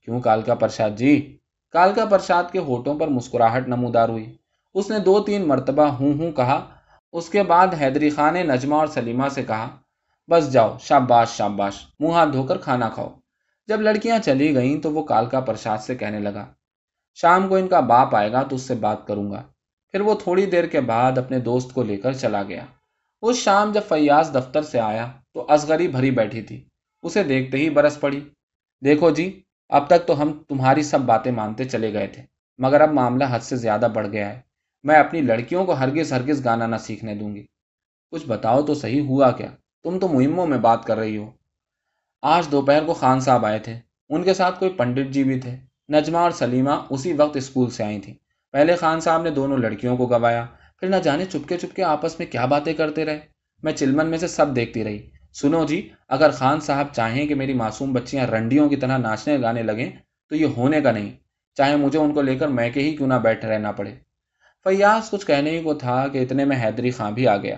کیوں 0.00 0.20
کال 0.20 0.42
کا 0.42 0.54
پرشاد 0.54 0.90
جی؟ 0.90 1.38
کال 1.70 1.92
کا 1.94 2.04
پرشاد 2.04 2.44
کے 2.52 2.58
ہوٹوں 2.58 2.98
پر 2.98 3.08
مسکراہٹ 3.08 3.68
نمودار 3.68 4.08
ہوئی۔ 4.08 4.36
اس 4.74 4.90
نے 4.90 4.98
دو 4.98 5.20
تین 5.20 5.48
مرتبہ 5.48 5.82
ہوں 5.82 6.12
ہوں 6.12 6.32
کہا۔ 6.32 6.64
اس 7.12 7.28
کے 7.28 7.42
بعد 7.42 7.66
حیدری 7.80 8.10
خان 8.10 8.34
نے 8.34 8.42
نجمہ 8.42 8.74
اور 8.74 8.86
سلیمہ 8.86 9.28
سے 9.28 9.42
کہا، 9.42 9.68
بس 10.28 10.52
جاؤ، 10.52 10.76
شاباش 10.80 11.28
شاباش، 11.30 11.86
منہ 12.00 12.12
ہاتھ 12.12 12.30
دھو 12.32 12.42
کر 12.42 12.58
کھانا 12.58 12.88
کھاؤ۔ 12.88 13.08
جب 13.66 13.80
لڑکیاں 13.80 14.18
چلی 14.18 14.54
گئیں 14.54 14.80
تو 14.80 14.92
وہ 14.92 15.04
کال 15.04 15.26
کا 15.26 15.40
پرشاد 15.40 15.78
سے 15.78 15.94
کہنے 15.94 16.18
لگا، 16.18 16.46
شام 17.14 17.48
کو 17.48 17.56
ان 17.56 17.68
کا 17.68 17.80
باپ 17.80 18.16
آئے 18.16 18.32
گا 18.32 18.42
تو 18.42 18.56
اس 18.56 18.62
سے 18.62 18.74
بات 18.74 19.06
کروں 19.06 19.30
گا۔ 19.30 19.42
پھر 19.90 20.00
وہ 20.00 20.14
تھوڑی 20.14 20.46
دیر 20.46 20.66
کے 20.66 20.80
بعد 20.80 21.18
اپنے 21.18 21.38
دوست 21.38 21.74
کو 21.74 21.82
لے 21.82 21.96
کر 21.96 22.12
چلا 22.12 22.42
گیا۔ 22.42 22.64
اس 23.22 23.36
شام 23.36 23.72
جب 23.72 23.80
فیاض 23.88 24.34
دفتر 24.34 24.62
سے 24.62 24.80
آیا 24.80 25.12
تو 25.36 25.46
اصغری 25.48 25.88
بھری 25.88 26.10
بیٹھی 26.10 26.42
تھی۔ 26.42 26.64
اسے 27.02 27.22
دیکھتے 27.22 27.58
ہی 27.58 27.70
برس 27.70 28.00
پڑی۔ 28.00 28.20
دیکھو 28.84 29.10
جی 29.10 29.42
اب 29.68 29.86
تک 29.86 30.06
تو 30.06 30.22
ہم 30.22 30.32
تمہاری 30.48 30.82
سب 30.82 31.00
باتیں 31.00 31.32
مانتے 31.32 31.64
چلے 31.64 31.92
گئے 31.92 32.06
تھے، 32.06 32.22
مگر 32.58 32.80
اب 32.80 32.92
معاملہ 32.92 33.24
حد 33.30 33.40
سے 33.40 33.56
زیادہ 33.56 33.88
بڑھ 33.94 34.08
گیا 34.08 34.34
ہے۔ 34.34 34.40
میں 34.84 34.96
اپنی 34.96 35.20
لڑکیوں 35.20 35.64
کو 35.64 35.72
ہرگز 35.72 36.12
ہرگز 36.12 36.44
گانا 36.44 36.66
نہ 36.66 36.76
سیکھنے 36.76 37.14
دوں 37.14 37.34
گی۔ 37.34 37.46
کچھ 38.10 38.26
بتاؤ 38.26 38.62
تو 38.62 38.74
صحیح 38.74 39.00
ہوا 39.00 39.30
کیا؟ 39.30 39.50
تم 39.82 39.98
تو 39.98 40.08
مہموں 40.08 40.46
میں 40.46 40.58
بات 40.58 40.84
کر 40.84 40.96
رہی 40.96 41.16
ہو۔ 41.16 41.30
آج 42.22 42.50
دوپہر 42.50 42.84
کو 42.84 42.94
خان 42.94 43.20
صاحب 43.20 43.46
آئے 43.46 43.58
تھے۔ 43.58 43.78
ان 44.08 44.22
کے 44.22 44.34
ساتھ 44.34 44.58
کوئی 44.58 44.70
پنڈت 44.70 45.12
جی 45.12 45.24
بھی 45.24 45.40
تھے۔ 45.40 45.56
نجمہ 45.88 46.18
اور 46.18 46.30
سلیمہ 46.30 46.70
اسی 46.90 47.12
وقت 47.12 47.36
اسکول 47.36 47.70
سے 47.70 47.84
آئی 47.84 48.00
تھیں۔ 48.00 48.14
پہلے 48.52 48.76
خان 48.76 49.00
صاحب 49.00 49.22
نے 49.22 49.30
دونوں 49.30 49.58
لڑکیوں 49.58 49.96
کو 49.96 50.06
گوایا۔ 50.06 50.46
پھر 50.80 50.88
نہ 50.88 50.96
جانے 50.96 51.24
چپکے 51.24 51.58
چپکے 51.58 51.82
آپس 51.82 52.18
میں 52.18 52.26
کیا 52.26 52.46
باتیں 52.46 52.74
کرتے 52.74 53.04
رہے۔ 53.04 53.20
میں 53.62 53.72
چلمن 53.72 54.06
میں 54.06 54.18
سے 54.18 54.26
سب 54.26 54.56
دیکھتی 54.56 54.84
رہی۔ 54.84 55.10
سنو 55.40 55.64
جی 55.64 55.88
اگر 56.08 56.30
خان 56.30 56.60
صاحب 56.60 56.86
چاہیں 56.92 57.26
کہ 57.26 57.34
میری 57.34 57.52
معصوم 57.52 57.92
بچیاں 57.92 58.26
رنڈیوں 58.26 58.68
کی 58.68 58.76
طرح 58.76 58.98
ناچنے 58.98 59.42
گانے 59.42 59.62
لگیں، 59.62 59.90
تو 60.28 60.36
یہ 60.36 60.46
ہونے 60.46 60.80
کا 60.80 60.92
نہیں۔ 60.92 61.10
چاہے 61.54 61.76
مجھے 61.76 61.98
ان 61.98 62.14
کو 62.14 62.22
لے 62.22 62.38
کر 62.38 62.48
میں 62.48 62.70
کے 62.70 62.80
ہی 62.80 62.96
کیوں 62.96 63.08
نہ 63.08 63.14
بیٹھے 63.14 63.48
رہنا 63.48 63.72
پڑے۔ 63.72 63.94
فیاض 64.64 65.10
کچھ 65.10 65.26
کہنے 65.26 65.50
ہی 65.50 65.62
کو 65.62 65.74
تھا 65.74 66.08
کہ 66.08 66.18
اتنے 66.18 66.44
میں 66.44 66.56
حیدری 66.64 66.90
خان 66.90 67.14
بھی 67.14 67.28
آ 67.28 67.36
گیا۔ 67.36 67.56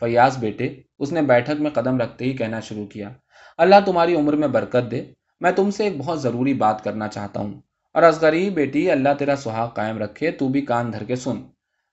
فیاض 0.00 0.38
بیٹے، 0.38 0.74
اس 0.98 1.12
نے 1.12 1.22
بیٹھک 1.22 1.60
میں 1.60 1.70
قدم 1.70 1.98
رکھتے 1.98 2.24
ہی 2.24 2.32
کہنا 2.32 2.60
شروع 2.60 2.86
کیا۔ 2.86 3.10
اللہ 3.58 3.76
تمہاری 3.86 4.14
عمر 4.14 4.32
میں 4.32 4.48
برکت 4.48 4.90
دے، 4.90 5.04
میں 5.40 5.52
تم 5.52 5.70
سے 5.70 5.84
ایک 5.84 5.98
بہت 5.98 6.22
ضروری 6.22 6.54
بات 6.54 6.84
کرنا 6.84 7.08
چاہتا 7.08 7.40
ہوں۔ 7.40 7.60
اور 7.94 8.02
اصغری 8.02 8.50
بیٹی، 8.50 8.90
اللہ 8.90 9.08
تیرا 9.18 9.36
سہاگ 9.36 9.68
قائم 9.68 9.98
رکھے، 9.98 10.30
تو 10.30 10.48
بھی 10.48 10.60
کان 10.60 10.92
دھر 10.92 11.04
کے 11.04 11.16
سن۔ 11.16 11.42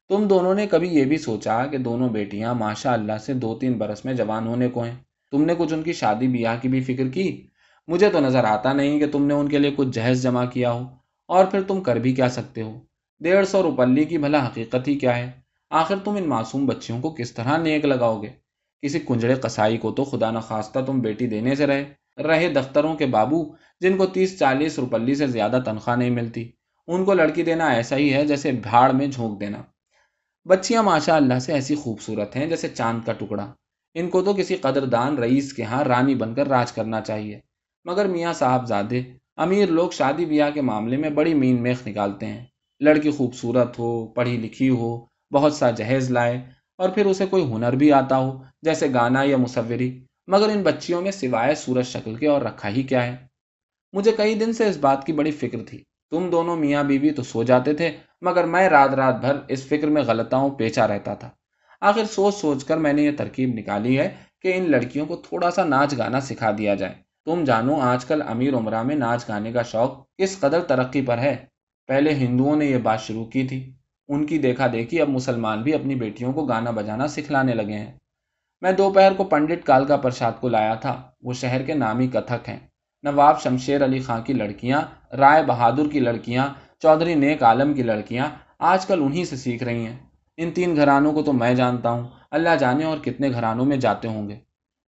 تم 0.09 0.27
دونوں 0.27 0.55
نے 0.55 0.67
کبھی 0.67 0.87
یہ 0.87 1.05
بھی 1.05 1.17
سوچا 1.17 1.65
کہ 1.65 1.77
دونوں 1.77 2.09
بیٹیاں 2.09 2.53
ماشاء 2.53 2.93
اللہ 2.93 3.17
سے 3.25 3.33
دو 3.33 3.55
تین 3.55 3.73
برس 3.73 4.05
میں 4.05 4.13
جوان 4.13 4.47
ہونے 4.47 4.67
کو 4.67 4.83
ہیں۔ 4.83 4.95
تم 5.35 5.43
نے 5.43 5.53
کچھ 5.57 5.73
ان 5.73 5.81
کی 5.83 5.93
شادی 5.93 6.27
بیاہ 6.27 6.57
کی 6.61 6.67
بھی 6.67 6.81
فکر 6.81 7.07
کی؟ 7.09 7.25
مجھے 7.87 8.09
تو 8.09 8.19
نظر 8.19 8.43
آتا 8.43 8.73
نہیں 8.73 8.99
کہ 8.99 9.07
تم 9.11 9.25
نے 9.25 9.33
ان 9.33 9.49
کے 9.49 9.57
لیے 9.57 9.71
کچھ 9.75 9.87
جہیز 9.87 10.23
جمع 10.23 10.45
کیا 10.45 10.71
ہو، 10.71 10.83
اور 11.29 11.45
پھر 11.45 11.61
تم 11.61 11.81
کر 11.81 11.95
بھی 11.95 12.13
کیا 12.13 12.29
سکتے 12.29 12.61
ہو؟ 12.61 12.79
ڈیڑھ 13.21 13.47
سو 13.47 13.63
روپلی 13.63 14.03
کی 14.03 14.17
بھلا 14.17 14.45
حقیقت 14.47 14.87
ہی 14.87 14.95
کیا 14.99 15.17
ہے؟ 15.17 15.31
آخر 15.71 15.95
تم 16.03 16.15
ان 16.15 16.27
معصوم 16.29 16.65
بچیوں 16.65 17.01
کو 17.01 17.09
کس 17.09 17.31
طرح 17.31 17.57
نیک 17.57 17.85
لگاؤ 17.85 18.21
گے؟ 18.21 18.29
کسی 18.83 18.99
کنجڑے 18.99 19.35
قصائی 19.35 19.77
کو 19.77 19.91
تو 19.91 20.03
خدا 20.03 20.31
نخواستہ 20.31 20.79
تم 20.79 20.99
بیٹی 20.99 21.27
دینے 21.27 21.55
سے 21.55 21.65
رہے۔ 21.65 21.83
رہے 22.23 22.47
دفتروں 22.49 22.95
کے 22.95 23.05
بابو، 23.05 23.43
جن 23.81 23.97
کو 23.97 24.05
تیس 24.05 24.37
چالیس 24.39 24.79
روپلی 24.79 25.15
سے 25.15 25.27
زیادہ 25.27 25.59
تنخواہ 25.65 25.95
نہیں 25.95 26.09
ملتی۔ 26.09 26.49
ان 26.87 27.05
کو 27.05 27.13
لڑکی 27.13 27.43
دینا 27.43 27.67
ایسا 27.67 27.97
ہی 27.97 28.13
ہے 28.13 28.25
جیسے 28.25 28.51
بھاڑ 28.51 28.91
میں 28.91 29.07
جھونک 29.07 29.39
دینا۔ 29.39 29.61
بچیاں 30.45 30.83
ماشاء 30.83 31.15
اللہ 31.15 31.39
سے 31.39 31.53
ایسی 31.53 31.75
خوبصورت 31.75 32.35
ہیں 32.35 32.47
جیسے 32.47 32.67
چاند 32.67 33.05
کا 33.05 33.13
ٹکڑا۔ 33.13 33.51
ان 33.95 34.09
کو 34.09 34.21
تو 34.21 34.33
کسی 34.33 34.55
قدردان 34.55 35.17
رئیس 35.17 35.53
کے 35.53 35.63
ہاں 35.63 35.83
رانی 35.83 36.15
بن 36.15 36.33
کر 36.35 36.47
راج 36.47 36.71
کرنا 36.71 37.01
چاہیے۔ 37.01 37.39
مگر 37.85 38.05
میاں 38.05 38.33
صاحب 38.33 38.67
زادے 38.67 39.01
امیر 39.35 39.69
لوگ 39.69 39.89
شادی 39.89 40.25
بیاہ 40.25 40.49
کے 40.49 40.61
معاملے 40.61 40.97
میں 40.97 41.09
بڑی 41.09 41.33
مین 41.33 41.61
میخ 41.61 41.87
نکالتے 41.87 42.25
ہیں۔ 42.25 42.45
لڑکی 42.79 43.11
خوبصورت 43.11 43.79
ہو، 43.79 44.07
پڑھی 44.07 44.37
لکھی 44.37 44.69
ہو، 44.69 45.05
بہت 45.33 45.53
سا 45.53 45.71
جہیز 45.71 46.11
لائے 46.11 46.45
اور 46.77 46.89
پھر 46.89 47.05
اسے 47.05 47.25
کوئی 47.25 47.51
ہنر 47.51 47.73
بھی 47.73 47.91
آتا 47.91 48.17
ہو، 48.17 48.43
جیسے 48.61 48.93
گانا 48.93 49.23
یا 49.23 49.37
مصوری۔ 49.37 50.03
مگر 50.27 50.49
ان 50.49 50.61
بچیوں 50.63 51.01
میں 51.01 51.11
سوائے 51.11 51.55
سورج 51.55 51.85
شکل 51.85 52.15
کے 52.15 52.27
اور 52.27 52.41
رکھا 52.41 52.69
ہی 52.69 52.83
کیا 52.83 53.05
ہے۔ 53.05 53.15
مجھے 53.93 54.11
کئی 54.11 54.35
دن 54.35 54.53
سے 54.53 54.67
اس 54.67 54.77
بات 54.77 55.05
کی 55.05 55.13
بڑی 55.13 55.31
فکر 55.31 55.57
تھی۔ 55.67 55.83
تم 56.11 56.29
دونوں 56.31 56.55
میاں 56.55 56.83
بیوی 56.83 57.09
تو 57.09 57.23
سو 57.23 57.43
جاتے 57.43 57.73
تھے، 57.73 57.97
مگر 58.21 58.43
میں 58.43 58.69
رات 58.69 58.89
رات 58.89 59.21
بھر 59.21 59.35
اس 59.47 59.65
فکر 59.65 59.87
میں 59.87 60.01
غلطاؤں 60.01 60.49
پیچا 60.49 60.87
رہتا 60.87 61.13
تھا۔ 61.13 61.29
آخر 61.81 62.05
سوچ 62.05 62.35
سوچ 62.35 62.63
کر 62.63 62.77
میں 62.77 62.93
نے 62.93 63.01
یہ 63.01 63.11
ترکیب 63.17 63.49
نکالی 63.53 63.99
ہے 63.99 64.15
کہ 64.41 64.53
ان 64.55 64.71
لڑکیوں 64.71 65.05
کو 65.05 65.15
تھوڑا 65.15 65.51
سا 65.51 65.63
ناچ 65.63 65.97
گانا 65.97 66.19
سکھا 66.19 66.51
دیا 66.57 66.75
جائے۔ 66.75 66.93
تم 67.25 67.43
جانو 67.43 67.81
آج 67.81 68.05
کل 68.05 68.21
امیر 68.27 68.53
عمرہ 68.53 68.83
میں 68.83 68.95
ناچ 68.95 69.29
گانے 69.29 69.51
کا 69.51 69.61
شوق 69.61 70.17
کس 70.17 70.39
قدر 70.39 70.61
ترقی 70.61 71.01
پر 71.01 71.17
ہے۔ 71.17 71.35
پہلے 71.87 72.13
ہندوؤں 72.13 72.55
نے 72.55 72.65
یہ 72.65 72.77
بات 72.77 73.01
شروع 73.01 73.25
کی 73.25 73.47
تھی۔ 73.47 73.73
ان 74.07 74.25
کی 74.25 74.37
دیکھا 74.37 74.67
دیکھی 74.73 75.01
اب 75.01 75.09
مسلمان 75.09 75.61
بھی 75.61 75.73
اپنی 75.73 75.95
بیٹیوں 75.95 76.33
کو 76.33 76.45
گانا 76.45 76.71
بجانا 76.71 77.07
سکھلانے 77.07 77.53
لگے 77.53 77.73
ہیں۔ 77.73 77.91
میں 78.61 78.71
دوپہر 78.71 79.13
کو 79.13 79.23
پنڈت 79.23 79.65
کالکا 79.65 79.97
پرساد 79.97 80.31
کو 80.39 80.49
لایا 80.49 80.73
تھا۔ 80.73 81.01
وہ 81.21 81.33
شہر 81.33 81.61
کے 81.61 81.73
نامی 81.73 82.07
کتھک 82.07 82.49
ہیں۔ 82.49 82.59
نواب 83.03 83.41
شمشیر 83.41 83.85
علی 83.85 83.99
خان 83.99 84.21
کی 84.21 84.33
لڑکیاں، 84.33 84.81
رائے 85.15 85.43
بہادر 85.43 85.89
کی 85.91 85.99
لڑکیاں، 85.99 86.47
چودھری 86.79 87.15
نیک 87.15 87.43
عالم 87.43 87.73
کی 87.73 87.83
لڑکیاں 87.83 88.27
آج 88.59 88.85
کل 88.85 89.03
انہی 89.03 89.25
سے 89.25 89.35
سیکھ 89.35 89.63
رہی 89.63 89.85
ہیں۔ 89.85 89.97
ان 90.37 90.51
تین 90.51 90.75
گھرانوں 90.75 91.13
کو 91.13 91.23
تو 91.23 91.33
میں 91.33 91.53
جانتا 91.53 91.89
ہوں۔ 91.89 92.07
اللہ 92.31 92.55
جانے 92.59 92.85
اور 92.85 92.97
کتنے 92.97 93.29
گھرانوں 93.29 93.65
میں 93.65 93.77
جاتے 93.77 94.07
ہوں 94.07 94.29
گے۔ 94.29 94.35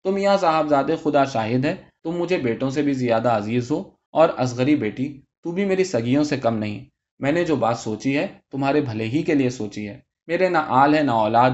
تم 0.04 0.18
یہاں 0.18 0.38
صاحب 0.38 0.68
زادے 0.68 0.96
خدا 1.04 1.24
شاہد 1.24 1.66
ہے 1.66 1.76
تم 2.04 2.12
مجھے 2.12 2.38
بیٹوں 2.38 2.70
سے 2.70 2.82
بھی 2.82 2.94
زیادہ 2.94 3.30
عزیز 3.30 3.72
ہو 3.72 3.84
اور 4.12 4.30
اصغری 4.38 4.76
بیٹی، 4.76 5.22
تو 5.44 5.52
بھی 5.52 5.66
میری 5.66 5.84
سگیوں 5.84 6.24
سے 6.24 6.38
کم 6.38 6.58
نہیں۔ 6.58 6.86
میں 7.20 7.32
نے 7.32 7.46
جو 7.46 7.56
بات 7.56 7.78
سوچی 7.78 8.18
ہے، 8.18 8.28
تمہارے 8.52 8.82
بھلے 8.82 9.04
ہی 9.04 9.24
کے 9.24 9.34
لیے 9.34 9.50
سوچی 9.50 9.88
ہے۔ 9.88 10.00
میرے 10.28 10.50
نہ 10.50 10.58
آل 10.68 10.96
ہے 10.96 11.04
نہ 11.04 11.12
اولاد، 11.12 11.52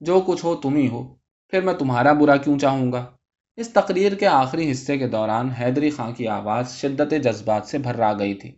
جو 0.00 0.20
کچھ 0.26 0.44
ہو 0.44 0.56
تم 0.56 0.76
ہی 0.76 0.88
ہو۔ 0.88 1.14
پھر 1.48 1.60
میں 1.60 1.74
تمہارا 1.74 2.12
برا 2.12 2.36
کیوں 2.36 2.58
چاہوں 2.58 2.92
گا؟ 2.92 3.06
اس 3.56 3.68
تقریر 3.68 4.14
کے 4.14 4.26
آخری 4.26 4.70
حصے 4.70 4.98
کے 4.98 5.08
دوران 5.08 5.50
حیدری 5.50 5.90
خان 5.90 6.12
کی 6.12 6.28
آواز 6.28 6.70
شدت 6.70 7.14
جذبات 7.24 7.66
سے 7.66 7.78
بھر 7.78 8.00
آ 8.00 8.12
گئی 8.12 8.34
تھی 8.34 8.52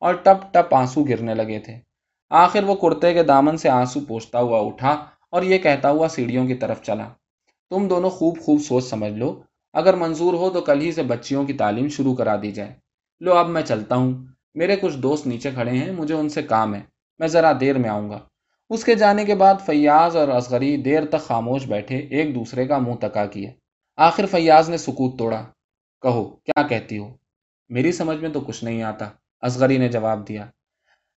اور 0.00 0.14
ٹپ 0.14 0.54
ٹپ 0.54 0.74
آنسو 0.74 1.04
گرنے 1.04 1.34
لگے 1.34 1.58
تھے۔ 1.58 1.93
آخر 2.30 2.64
وہ 2.64 2.74
کرتے 2.74 3.14
کے 3.14 3.22
دامن 3.22 3.56
سے 3.56 3.68
آنسو 3.68 4.00
پوچھتا 4.00 4.40
ہوا 4.40 4.60
اٹھا 4.60 5.06
اور 5.30 5.42
یہ 5.42 5.58
کہتا 5.58 5.90
ہوا 5.90 6.08
سیڑھیوں 6.08 6.46
کی 6.46 6.54
طرف 6.54 6.82
چلا۔ 6.82 7.08
تم 7.70 7.88
دونوں 7.88 8.10
خوب 8.10 8.38
خوب 8.40 8.60
سوچ 8.60 8.84
سمجھ 8.84 9.12
لو۔ 9.12 9.42
اگر 9.72 9.94
منظور 9.94 10.34
ہو 10.34 10.50
تو 10.50 10.60
کل 10.60 10.80
ہی 10.80 10.92
سے 10.92 11.02
بچیوں 11.02 11.44
کی 11.44 11.52
تعلیم 11.52 11.88
شروع 11.88 12.14
کرا 12.14 12.36
دی 12.42 12.52
جائے۔ 12.52 12.74
لو 13.20 13.34
اب 13.34 13.48
میں 13.48 13.62
چلتا 13.62 13.96
ہوں۔ 13.96 14.12
میرے 14.54 14.76
کچھ 14.76 14.96
دوست 14.96 15.26
نیچے 15.26 15.50
کھڑے 15.50 15.70
ہیں۔ 15.70 15.92
مجھے 15.92 16.14
ان 16.14 16.28
سے 16.28 16.42
کام 16.42 16.74
ہے۔ 16.74 16.80
میں 17.18 17.28
ذرا 17.28 17.52
دیر 17.60 17.78
میں 17.78 17.90
آؤں 17.90 18.10
گا۔ 18.10 18.18
اس 18.70 18.84
کے 18.84 18.94
جانے 18.94 19.24
کے 19.24 19.34
بعد 19.34 19.54
فیاض 19.66 20.16
اور 20.16 20.28
اصغری 20.28 20.76
دیر 20.76 21.04
تک 21.06 21.20
خاموش 21.20 21.66
بیٹھے، 21.66 21.96
ایک 21.96 22.34
دوسرے 22.34 22.66
کا 22.66 22.78
منہ 22.78 22.94
تکا 23.00 23.26
کیے۔ 23.26 23.52
آخر 23.96 24.26
فیاض 24.26 24.68
نے 24.68 24.76
سکوت 24.76 25.18
توڑا۔ 25.18 25.44
کہو، 26.02 26.24
کیا 26.24 26.62
کہتی 26.62 26.98
ہو؟ 26.98 27.16
میری 27.68 27.92
سمجھ 27.92 28.18
میں 28.18 28.28
تو 28.28 28.40
کچھ 28.40 28.64
نہیں 28.64 28.82
آتا۔ 28.82 29.08
اصغری 29.40 29.78
نے 29.78 29.88
جواب 29.88 30.28
دیا۔ 30.28 30.46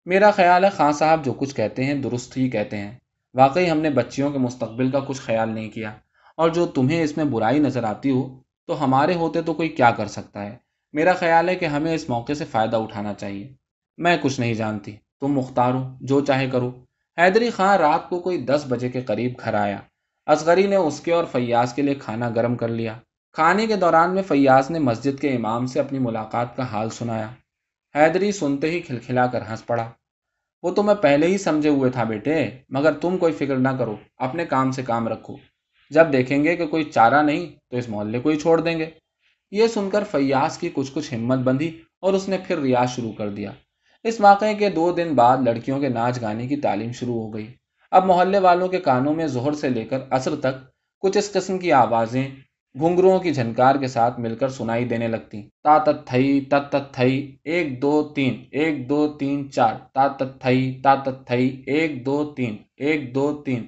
میرا 0.07 0.31
خیال 0.31 0.65
ہے 0.65 0.69
خان 0.69 0.93
صاحب 0.93 1.25
جو 1.25 1.33
کچھ 1.33 1.55
کہتے 1.55 1.85
ہیں 1.85 1.93
درست 1.93 2.37
ہی 2.37 2.49
کہتے 2.49 2.77
ہیں۔ 2.77 2.97
واقعی 3.33 3.71
ہم 3.71 3.79
نے 3.79 3.89
بچیوں 3.89 4.31
کے 4.31 4.37
مستقبل 4.37 4.91
کا 4.91 4.99
کچھ 4.99 5.21
خیال 5.21 5.49
نہیں 5.49 5.69
کیا۔ 5.69 5.93
اور 6.37 6.49
جو 6.49 6.65
تمہیں 6.65 7.03
اس 7.03 7.17
میں 7.17 7.25
برائی 7.25 7.59
نظر 7.59 7.83
آتی 7.83 8.11
ہو، 8.11 8.39
تو 8.67 8.83
ہمارے 8.83 9.15
ہوتے 9.15 9.41
تو 9.41 9.53
کوئی 9.53 9.69
کیا 9.69 9.91
کر 9.91 10.07
سکتا 10.07 10.45
ہے؟ 10.45 10.57
میرا 10.93 11.13
خیال 11.13 11.49
ہے 11.49 11.55
کہ 11.55 11.65
ہمیں 11.65 11.95
اس 11.95 12.09
موقع 12.09 12.33
سے 12.33 12.45
فائدہ 12.45 12.77
اٹھانا 12.77 13.13
چاہیے۔ 13.13 13.53
میں 13.97 14.17
کچھ 14.21 14.39
نہیں 14.39 14.53
جانتی۔ 14.53 14.95
تم 15.21 15.27
مختار 15.27 15.73
ہو، 15.73 15.97
جو 16.01 16.25
چاہے 16.25 16.49
کرو۔ 16.49 16.71
حیدری 17.17 17.49
خان 17.49 17.79
رات 17.79 18.09
کو 18.09 18.19
کوئی 18.19 18.37
دس 18.37 18.65
بجے 18.69 18.89
کے 18.89 19.01
قریب 19.01 19.33
گھر 19.39 19.53
آیا۔ 19.53 19.77
اصغری 20.25 20.67
نے 20.67 20.75
اس 20.75 20.99
کے 20.99 21.13
اور 21.13 21.23
فیاض 21.23 21.73
کے 21.73 21.81
لیے 21.81 21.95
کھانا 21.95 22.29
گرم 22.29 22.55
کر 22.55 22.67
لیا۔ 22.67 22.97
کھانے 23.33 23.67
کے 23.67 23.75
دوران 23.75 24.15
میں 24.15 24.23
فیاض 24.23 24.71
نے 24.71 24.79
مسجد 24.79 25.21
کے 25.21 25.29
امام 25.29 25.65
سے 25.65 25.79
اپنی 25.79 25.99
ملاقات 25.99 26.55
کا 26.55 26.63
حال 26.63 26.89
سنایا۔ 26.89 27.27
حیدری 27.95 28.31
سنتے 28.31 28.71
ہی 28.71 28.79
کھلکھلا 28.79 29.27
کر 29.27 29.41
ہنس 29.41 29.65
پڑا۔ 29.65 29.89
وہ 30.63 30.71
تو 30.71 30.83
میں 30.83 30.95
پہلے 30.95 31.27
ہی 31.27 31.37
سمجھے 31.37 31.69
ہوئے 31.69 31.91
تھا 31.91 32.03
بیٹے، 32.03 32.49
مگر 32.69 32.91
تم 32.91 33.17
کوئی 33.17 33.33
فکر 33.33 33.55
نہ 33.55 33.69
کرو، 33.79 33.95
اپنے 34.17 34.45
کام 34.45 34.71
سے 34.71 34.83
کام 34.83 35.07
رکھو۔ 35.07 35.35
جب 35.89 36.13
دیکھیں 36.13 36.43
گے 36.43 36.55
کہ 36.55 36.67
کوئی 36.67 36.83
چارہ 36.83 37.23
نہیں، 37.23 37.45
تو 37.71 37.77
اس 37.77 37.89
محلے 37.89 38.19
کو 38.19 38.29
ہی 38.29 38.39
چھوڑ 38.39 38.61
دیں 38.61 38.79
گے۔ 38.79 38.89
یہ 39.51 39.67
سن 39.67 39.89
کر 39.89 40.03
فیاض 40.03 40.57
کی 40.57 40.69
کچھ 40.73 40.91
کچھ 40.93 41.13
ہمت 41.13 41.39
بندھی 41.39 41.81
اور 41.99 42.13
اس 42.13 42.29
نے 42.29 42.37
پھر 42.47 42.59
ریاض 42.59 42.89
شروع 42.89 43.11
کر 43.11 43.29
دیا۔ 43.29 43.51
اس 44.03 44.21
واقعے 44.21 44.53
کے 44.53 44.69
دو 44.69 44.91
دن 44.91 45.15
بعد 45.15 45.37
لڑکیوں 45.37 45.79
کے 45.79 45.89
ناچ 45.89 46.21
گانے 46.21 46.47
کی 46.47 46.55
تعلیم 46.55 46.91
شروع 46.91 47.15
ہو 47.15 47.33
گئی۔ 47.33 47.53
اب 47.91 48.05
محلے 48.05 48.39
والوں 48.39 48.67
کے 48.67 48.79
کانوں 48.79 49.13
میں 49.13 49.27
زہر 49.27 49.53
سے 49.53 49.69
لے 49.69 49.85
کر 49.85 49.99
عصر 50.09 50.35
تک 50.35 50.67
کچھ 50.99 51.17
اس 51.17 51.31
قسم 51.31 51.59
کی 51.59 51.71
آوازیں 51.71 52.27
گھنگروں 52.79 53.19
کی 53.19 53.33
جھنکار 53.33 53.75
کے 53.75 53.87
ساتھ 53.87 54.19
مل 54.19 54.35
کر 54.35 54.49
سنائی 54.49 54.85
دینے 54.85 55.07
لگتی۔ 55.07 55.41
تا 55.63 55.77
تت 55.77 56.07
تھئی، 56.07 56.41
تت 56.41 56.71
تت 56.71 56.93
تھئی، 56.93 57.37
ایک 57.43 57.81
دو 57.81 58.11
تین، 58.15 58.43
ایک 58.51 58.89
دو 58.89 59.07
تین 59.19 59.51
چار۔ 59.51 59.75
تا 59.93 60.07
تت 60.07 60.41
تھئی، 60.41 60.79
تا 60.83 60.95
تت 60.95 61.27
تھئی، 61.27 61.63
ایک 61.67 62.05
دو 62.05 62.33
تین، 62.37 62.57
ایک 62.77 63.15
دو 63.15 63.43
تین۔ 63.45 63.65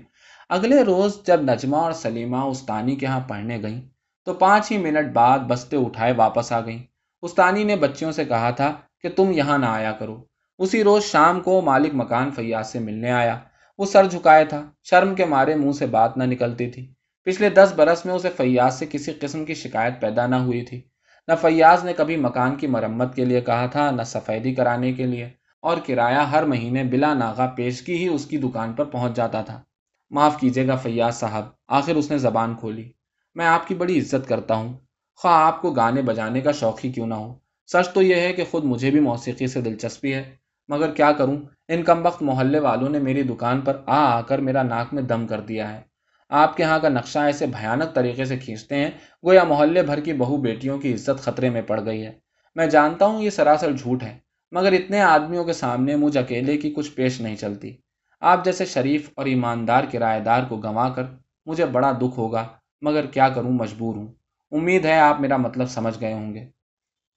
اگلے 0.50 0.84
روز 0.84 1.18
جب 1.26 1.42
نجمہ 1.42 1.78
اور 1.78 1.92
سلیمہ 1.92 2.38
استانی 2.38 2.96
کے 2.96 3.06
ہاں 3.06 3.20
پڑھنے 3.28 3.62
گئیں، 3.62 3.82
تو 4.26 4.34
پانچ 4.34 4.72
ہی 4.72 4.78
منٹ 4.78 5.14
بعد 5.14 5.40
بستے 5.40 5.78
اٹھائے 5.78 6.14
واپس 6.18 6.52
آ 6.52 6.60
گئیں۔ 6.62 6.84
استانی 7.22 7.64
نے 7.64 7.76
بچیوں 7.76 8.12
سے 8.12 8.26
کہا 8.26 8.52
تھا 8.52 8.74
کہ 9.02 9.10
تم 9.10 9.32
یہاں 9.32 9.58
نہ 9.58 9.66
آیا 9.66 9.92
کرو۔ 9.92 10.24
اسی 10.58 10.84
روز 10.84 11.04
شام 11.04 11.42
کو 11.42 11.62
مالک 11.62 11.92
مکان 11.94 12.32
فیاض 12.32 12.72
سے 12.72 12.80
ملنے 12.80 13.12
آیا۔ 13.12 13.40
وہ 13.78 13.86
سر 13.86 14.06
جھکائے 14.06 14.46
تھا، 14.46 14.72
شرم 14.84 15.16
کے 15.16 15.26
مارے 15.26 15.56
منہ 15.56 15.72
سے 15.72 15.86
بات 15.86 16.18
نہ 16.18 16.24
نکلتی 16.24 16.72
تھی۔ 16.72 16.94
پچھلے 17.24 17.50
دس 17.50 17.74
برس 17.76 18.06
میں 18.06 18.14
اسے 18.14 18.30
فیاض 18.38 18.80
سے 18.80 18.86
کسی 18.92 19.12
قسم 19.14 19.46
کی 19.46 19.54
شکایت 19.54 19.94
پیدا 20.02 20.28
نہ 20.28 20.36
ہوئی 20.36 20.62
تھی۔ 20.62 20.82
نہ 21.28 21.34
فیاض 21.42 21.86
نے 21.86 21.94
کبھی 21.94 22.16
مکان 22.16 22.56
کی 22.56 22.68
مرمت 22.68 23.16
کے 23.16 23.26
لیے 23.26 23.42
کہا 23.42 23.66
تھا، 23.66 23.92
نہ 23.92 24.02
سفیدی 24.02 24.56
کرانے 24.56 24.94
کے 24.94 25.06
لیے۔ 25.06 25.30
اور 25.62 25.78
کرایہ 25.88 26.18
ہر 26.18 26.44
مہینے 26.44 26.84
بلا 26.84 27.14
ناغا 27.14 27.48
پیشگی 27.48 27.98
ہی 27.98 28.08
اس 28.08 28.26
کی 28.26 28.38
دکان 28.38 28.74
پر 28.74 28.86
پہنچ 28.86 29.16
جاتا 29.16 29.42
تھا۔ 29.42 29.62
معاف 30.10 30.40
کیجیے 30.40 30.68
گا 30.68 30.76
فیاض 30.76 31.16
صاحب، 31.16 31.46
آخر 31.68 31.96
اس 31.96 32.12
نے 32.12 32.18
زبان 32.18 32.56
کھولی۔ 32.56 32.92
میں 33.36 33.46
آپ 33.46 33.68
کی 33.68 33.76
بڑی 33.76 34.00
عزت 34.00 34.30
کرتا 34.30 34.56
ہوں۔ 34.56 34.74
خواہ 35.16 35.48
آپ 35.48 35.62
کو 35.62 35.72
گانے 35.72 36.02
بجانے 36.02 36.42
کا 36.42 36.52
شوق 36.52 36.86
ہی 36.86 36.92
کیوں 36.92 37.08
نہ 37.08 37.14
ہو۔ 37.14 37.36
سچ 37.68 37.94
تو 37.94 38.02
یہ 38.02 38.16
ہے 38.16 38.34
کہ 38.34 38.44
خود 38.52 38.64
مجھے 38.64 38.92
بھی 38.92 39.00
موسیقی 39.00 39.48
سے 39.48 39.62
دلچسپی 39.62 40.14
ہے۔ 40.14 40.36
مگر 40.68 40.92
کیا 40.94 41.12
کروں؟ 41.12 41.38
ان 41.68 41.84
کم 41.84 42.06
وقت 42.06 42.22
محلے 42.22 42.60
والوں 42.60 42.90
نے 42.90 43.00
میری 43.00 43.24
دکان 43.24 43.62
پر 43.62 43.78
آ 43.86 44.18
آ 44.18 44.22
کر 44.22 44.40
میرا 44.40 44.64
ناک 44.64 44.94
میں 44.94 45.04
دم 45.04 45.28
کر 45.28 45.40
دیا 45.40 45.74
ہے۔ 45.74 45.89
آپ 46.30 46.58
کے 46.58 46.64
ہاں 46.64 46.80
کا 46.80 46.90
نقشہ 46.90 47.20
ایسے 47.20 47.46
بھیانک 47.46 47.96
طریقے 47.96 48.26
سے 48.26 48.38
کھینچتے 48.38 48.76
ہیں، 48.76 48.92
گویا 49.26 49.44
محلے 49.44 49.84
بھر 49.84 50.00
کی 50.00 50.14
بہو 50.14 50.38
بیٹیوں 50.38 50.78
کی 50.78 50.94
عزت 50.94 51.20
خطرے 51.20 51.50
میں 51.50 51.62
پڑ 51.62 51.86
گئی 51.86 52.06
ہے۔ 52.06 52.12
میں 52.56 52.68
جانتا 52.68 53.06
ہوں 53.06 53.22
یہ 53.22 53.30
سراسر 53.30 53.72
جھوٹ 53.72 54.04
ہے، 54.04 54.18
مگر 54.52 54.72
اتنے 54.72 55.02
آدمیوں 55.02 55.44
کے 55.44 55.54
سامنے 55.54 55.96
مجھ 55.96 56.18
اکیلے 56.18 56.58
کی 56.58 56.72
کچھ 56.72 56.92
پیش 56.92 57.22
نہیں 57.22 57.36
چلتی۔ 57.36 57.78
آپ 58.20 58.46
جیسے 58.46 58.66
شریف 58.66 59.10
اور 59.16 59.26
ایماندار 59.26 59.84
کرایہ 59.92 60.20
دار 60.20 60.44
کو 60.50 60.58
گنوا 60.58 60.90
کر 60.90 61.04
مجھے 61.46 61.66
بڑا 61.66 61.92
دکھ 61.92 62.20
ہوگا، 62.20 62.48
مگر 62.82 63.06
کیا 63.06 63.30
کروں، 63.30 63.52
مجبور 63.52 63.96
ہوں۔ 63.96 64.08
امید 64.52 64.86
ہے 64.86 65.00
آپ 65.00 65.22
میرا 65.22 65.38
مطلب 65.38 65.70
سمجھ 65.70 66.02
گئے 66.02 66.14
ہوں 66.14 66.34
گے۔ 66.34 66.48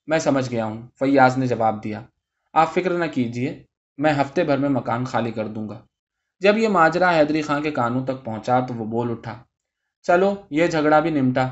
میں 0.06 0.18
سمجھ 0.18 0.50
گیا 0.50 0.64
ہوں، 0.64 0.82
فیاض 0.98 1.38
نے 1.38 1.46
جواب 1.46 1.84
دیا۔ 1.84 2.00
آپ 2.52 2.74
فکر 2.74 2.90
نہ 2.90 3.04
کیجیے 3.12 3.62
میں 3.98 4.12
ہفتے 4.12 4.44
بھر 4.44 4.58
میں 4.58 4.68
مکان 4.68 5.04
خالی 5.04 5.30
کر 5.30 5.46
دوں 5.46 5.68
گا۔ 5.68 5.80
جب 6.42 6.58
یہ 6.58 6.68
ماجرا 6.68 7.18
حیدری 7.18 7.42
خان 7.42 7.62
کے 7.62 7.70
کانوں 7.70 8.06
تک 8.06 8.24
پہنچا 8.24 8.60
تو 8.60 8.74
وہ 8.74 8.84
بول 8.84 9.10
اٹھا، 9.10 9.38
چلو، 10.02 10.34
یہ 10.50 10.66
جھگڑا 10.66 11.00
بھی 11.00 11.10
نمٹا۔ 11.10 11.48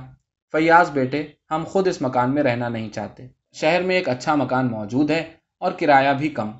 فیاض 0.52 0.90
بیٹے، 0.90 1.26
ہم 1.50 1.64
خود 1.66 1.88
اس 1.88 2.02
مکان 2.02 2.34
میں 2.34 2.42
رہنا 2.42 2.68
نہیں 2.68 2.88
چاہتے۔ 2.88 3.26
شہر 3.52 3.82
میں 3.82 3.96
ایک 3.96 4.08
اچھا 4.08 4.34
مکان 4.34 4.70
موجود 4.70 5.10
ہے 5.10 5.32
اور 5.58 5.72
کرایہ 5.72 6.12
بھی 6.12 6.28
کم۔ 6.28 6.50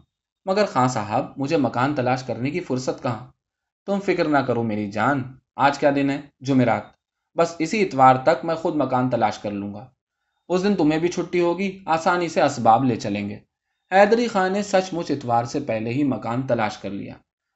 مگر 0.45 0.65
خان 0.65 0.89
صاحب، 0.89 1.33
مجھے 1.37 1.57
مکان 1.57 1.95
تلاش 1.95 2.23
کرنے 2.23 2.51
کی 2.51 2.61
فرصت 2.61 3.03
کہاں؟ 3.03 3.27
تم 3.87 3.99
فکر 4.01 4.29
نہ 4.29 4.39
کرو 4.39 4.63
میری 4.63 4.91
جان، 4.91 5.23
آج 5.57 5.79
کیا 5.79 5.91
دن 5.95 6.11
ہے؟ 6.11 6.21
جمعرات۔ 6.41 6.83
بس 7.39 7.55
اسی 7.59 7.83
اتوار 7.83 8.17
تک 8.17 8.45
میں 8.45 8.55
خود 8.55 8.75
مکان 8.77 9.11
تلاش 9.11 9.39
کر 9.39 9.51
لوں 9.51 9.75
گا۔ 9.75 9.87
اس 10.49 10.65
دن 10.65 10.77
تمہیں 10.77 11.01
بھی 11.01 11.09
چھٹی 11.09 11.41
ہوگی، 11.41 11.79
آسانی 11.87 12.29
سے 12.29 12.43
اسباب 12.43 12.85
لے 12.85 12.97
چلیں 12.97 13.31
گے۔ 13.31 13.39
حیدری 13.93 14.29
خان 14.29 14.53
نے 14.53 14.63
سچ 14.63 14.93
مچ 14.93 15.11
اتوار 15.11 15.45
سے 15.45 15.61
پہلے 15.61 15.91
ہی 15.91 16.05
مکان 16.05 16.43
تلاش 16.43 16.79
کر 16.79 16.91
لیا۔ 16.91 17.15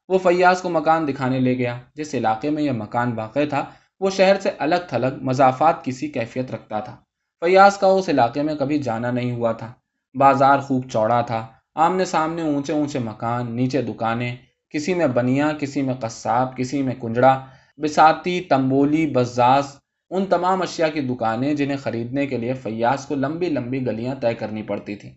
وہ 0.09 0.17
فیاض 0.17 0.61
کو 0.61 0.69
مکان 0.69 1.07
دکھانے 1.07 1.39
لے 1.39 1.57
گیا، 1.57 1.77
جس 1.95 2.15
علاقے 2.15 2.49
میں 2.49 2.63
یہ 2.63 2.71
مکان 2.71 3.11
واقع 3.11 3.39
تھا، 3.49 3.65
وہ 3.99 4.09
شہر 4.09 4.39
سے 4.39 4.49
الگ 4.59 4.81
تھلگ 4.89 5.15
مضافات 5.21 5.85
کسی 5.85 6.07
کیفیت 6.07 6.51
رکھتا 6.51 6.79
تھا۔ 6.79 6.95
فیاض 7.39 7.77
کا 7.77 7.87
اس 7.87 8.09
علاقے 8.09 8.41
میں 8.41 8.55
کبھی 8.55 8.77
جانا 8.77 9.11
نہیں 9.11 9.31
ہوا 9.31 9.51
تھا۔ 9.51 9.71
بازار 10.13 10.59
خوب 10.59 10.89
چوڑا 10.89 11.21
تھا، 11.21 11.47
آمنے 11.75 12.05
سامنے 12.05 12.41
اونچے 12.41 12.73
اونچے 12.73 12.99
مکان، 12.99 13.51
نیچے 13.51 13.81
دکانیں، 13.81 14.35
کسی 14.69 14.93
میں 14.93 15.07
بنیا 15.07 15.51
کسی 15.59 15.81
میں 15.81 15.93
قصاب، 15.93 16.57
کسی 16.57 16.81
میں 16.81 16.95
کنجڑا، 17.01 17.45
بساتی، 17.77 18.41
تمبولی، 18.41 19.07
بزاز، 19.07 19.65
ان 20.09 20.25
تمام 20.25 20.61
اشیاء 20.61 20.87
کی 20.87 21.01
دکانیں 21.01 21.53
جنہیں 21.53 21.77
خریدنے 21.77 22.27
کے 22.27 22.37
لیے 22.37 22.53
فیاض 22.53 23.05
کو 23.05 23.15
لمبی 23.15 23.49
لمبی 23.49 23.85
گلیاں 23.85 24.15
طے 24.15 24.33
کرنی 24.33 24.63
پڑتی 24.63 24.95
تھیں۔ 24.95 25.11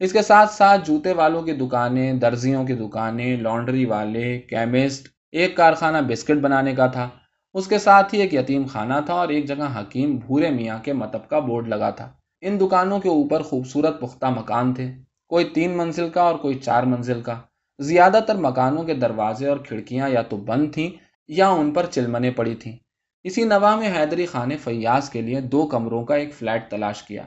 اس 0.00 0.12
کے 0.12 0.22
ساتھ 0.22 0.52
ساتھ 0.52 0.86
جوتے 0.86 1.12
والوں 1.12 1.42
کی 1.42 1.52
دکانیں، 1.52 2.12
درزیوں 2.12 2.64
کی 2.64 2.74
دکانیں، 2.74 3.36
لانڈری 3.36 3.84
والے، 3.84 4.38
کیمسٹ، 4.38 5.08
ایک 5.32 5.56
کارخانہ 5.56 5.98
بسکٹ 5.98 6.36
بنانے 6.36 6.74
کا 6.74 6.86
تھا۔ 6.86 7.08
اس 7.54 7.66
کے 7.66 7.78
ساتھ 7.78 8.14
ہی 8.14 8.20
ایک 8.20 8.34
یتیم 8.34 8.66
خانہ 8.66 8.94
تھا 9.06 9.14
اور 9.14 9.28
ایک 9.28 9.44
جگہ 9.44 9.80
حکیم 9.80 10.16
بھورے 10.16 10.50
میاں 10.50 10.78
کے 10.82 10.92
متب 10.92 11.28
کا 11.28 11.38
بورڈ 11.38 11.68
لگا 11.68 11.90
تھا۔ 11.90 12.12
ان 12.40 12.60
دکانوں 12.60 13.00
کے 13.00 13.08
اوپر 13.08 13.42
خوبصورت 13.42 14.00
پختہ 14.00 14.26
مکان 14.26 14.74
تھے۔ 14.74 14.92
کوئی 15.28 15.44
تین 15.44 15.76
منزل 15.76 16.08
کا 16.08 16.22
اور 16.22 16.34
کوئی 16.34 16.54
چار 16.54 16.82
منزل 16.82 17.20
کا۔ 17.22 17.34
زیادہ 17.78 18.20
تر 18.26 18.34
مکانوں 18.34 18.84
کے 18.84 18.94
دروازے 18.94 19.48
اور 19.48 19.56
کھڑکیاں 19.56 20.08
یا 20.08 20.22
تو 20.22 20.36
بند 20.36 20.74
تھیں 20.74 20.90
یا 21.28 21.48
ان 21.48 21.72
پر 21.72 21.86
چلمنے 21.86 22.30
پڑی 22.30 22.54
تھیں۔ 22.54 22.76
اسی 23.24 23.44
نوا 23.44 23.76
میں 23.76 23.98
حیدری 23.98 24.26
خان 24.26 24.48
نے 24.48 24.56
فیاض 24.56 25.10
کے 25.10 25.22
لیے 25.22 25.40
دو 25.40 25.66
کمروں 25.66 26.04
کا 26.04 26.14
ایک 26.14 26.34
فلیٹ 26.34 26.70
تلاش 26.70 27.02
کیا۔ 27.02 27.22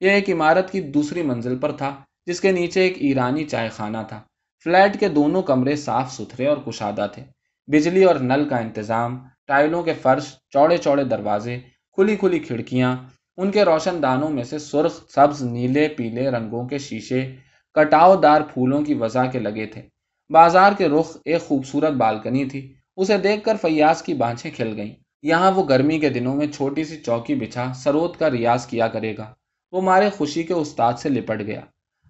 یہ 0.00 0.10
ایک 0.10 0.30
عمارت 0.30 0.70
کی 0.70 0.80
دوسری 0.80 1.22
منزل 1.22 1.58
پر 1.58 1.72
تھا۔ 1.72 1.94
جس 2.28 2.40
کے 2.40 2.52
نیچے 2.52 2.80
ایک 2.80 2.94
ایرانی 2.96 3.44
چائے 3.44 3.68
خانہ 3.68 3.98
تھا۔ 4.08 4.22
فلیٹ 4.64 5.00
کے 5.00 5.08
دونوں 5.08 5.42
کمرے 5.42 5.76
صاف 5.76 6.12
ستھرے 6.12 6.46
اور 6.46 6.56
کشادہ 6.56 7.06
تھے۔ 7.12 7.22
بجلی 7.66 8.04
اور 8.04 8.14
نل 8.14 8.48
کا 8.48 8.56
انتظام، 8.56 9.24
ٹائلوں 9.46 9.82
کے 9.82 9.94
فرش، 9.94 10.36
چوڑے 10.50 10.76
چوڑے 10.76 11.04
دروازے، 11.04 11.58
کھلی 11.92 12.16
کھلی 12.16 12.38
کھڑکیاں، 12.38 12.96
ان 13.36 13.50
کے 13.50 13.64
روشن 13.64 14.02
دانوں 14.02 14.28
میں 14.28 14.44
سے 14.44 14.58
سرخ 14.58 15.10
سبز 15.14 15.42
نیلے 15.42 15.88
پیلے 15.88 16.30
رنگوں 16.30 16.68
کے 16.68 16.78
شیشے، 16.78 17.36
کٹاؤ 17.74 18.16
دار 18.16 18.40
پھولوں 18.40 18.82
کی 18.82 18.94
وضع 18.94 19.24
کے 19.32 19.38
لگے 19.38 19.66
تھے۔ 19.66 19.82
بازار 20.30 20.72
کے 20.78 20.88
رخ 20.88 21.16
ایک 21.24 21.40
خوبصورت 21.40 21.92
بالکنی 21.92 22.44
تھی۔ 22.44 22.74
اسے 22.96 23.18
دیکھ 23.18 23.44
کر 23.44 23.56
فیاض 23.56 24.02
کی 24.02 24.14
بانچیں 24.14 24.50
کھل 24.50 24.74
گئیں۔ 24.76 24.94
یہاں 25.22 25.52
وہ 25.52 25.68
گرمی 25.68 25.98
کے 25.98 26.08
دنوں 26.08 26.36
میں 26.36 26.46
چھوٹی 26.46 26.84
سی 26.84 26.96
چوکی 26.96 27.34
بچھا 27.34 27.72
سروت 27.74 28.18
کا 28.18 28.30
ریاض 28.30 28.66
کیا 28.66 28.88
کرے 28.88 29.16
گا۔ 29.16 29.34
وہ 29.72 29.80
مارے 29.80 30.10
خوشی 30.10 30.42
کے 30.42 30.54
استاد 30.54 30.92
سے 30.98 31.08
لپٹ 31.08 31.40
گیا۔ 31.40 31.60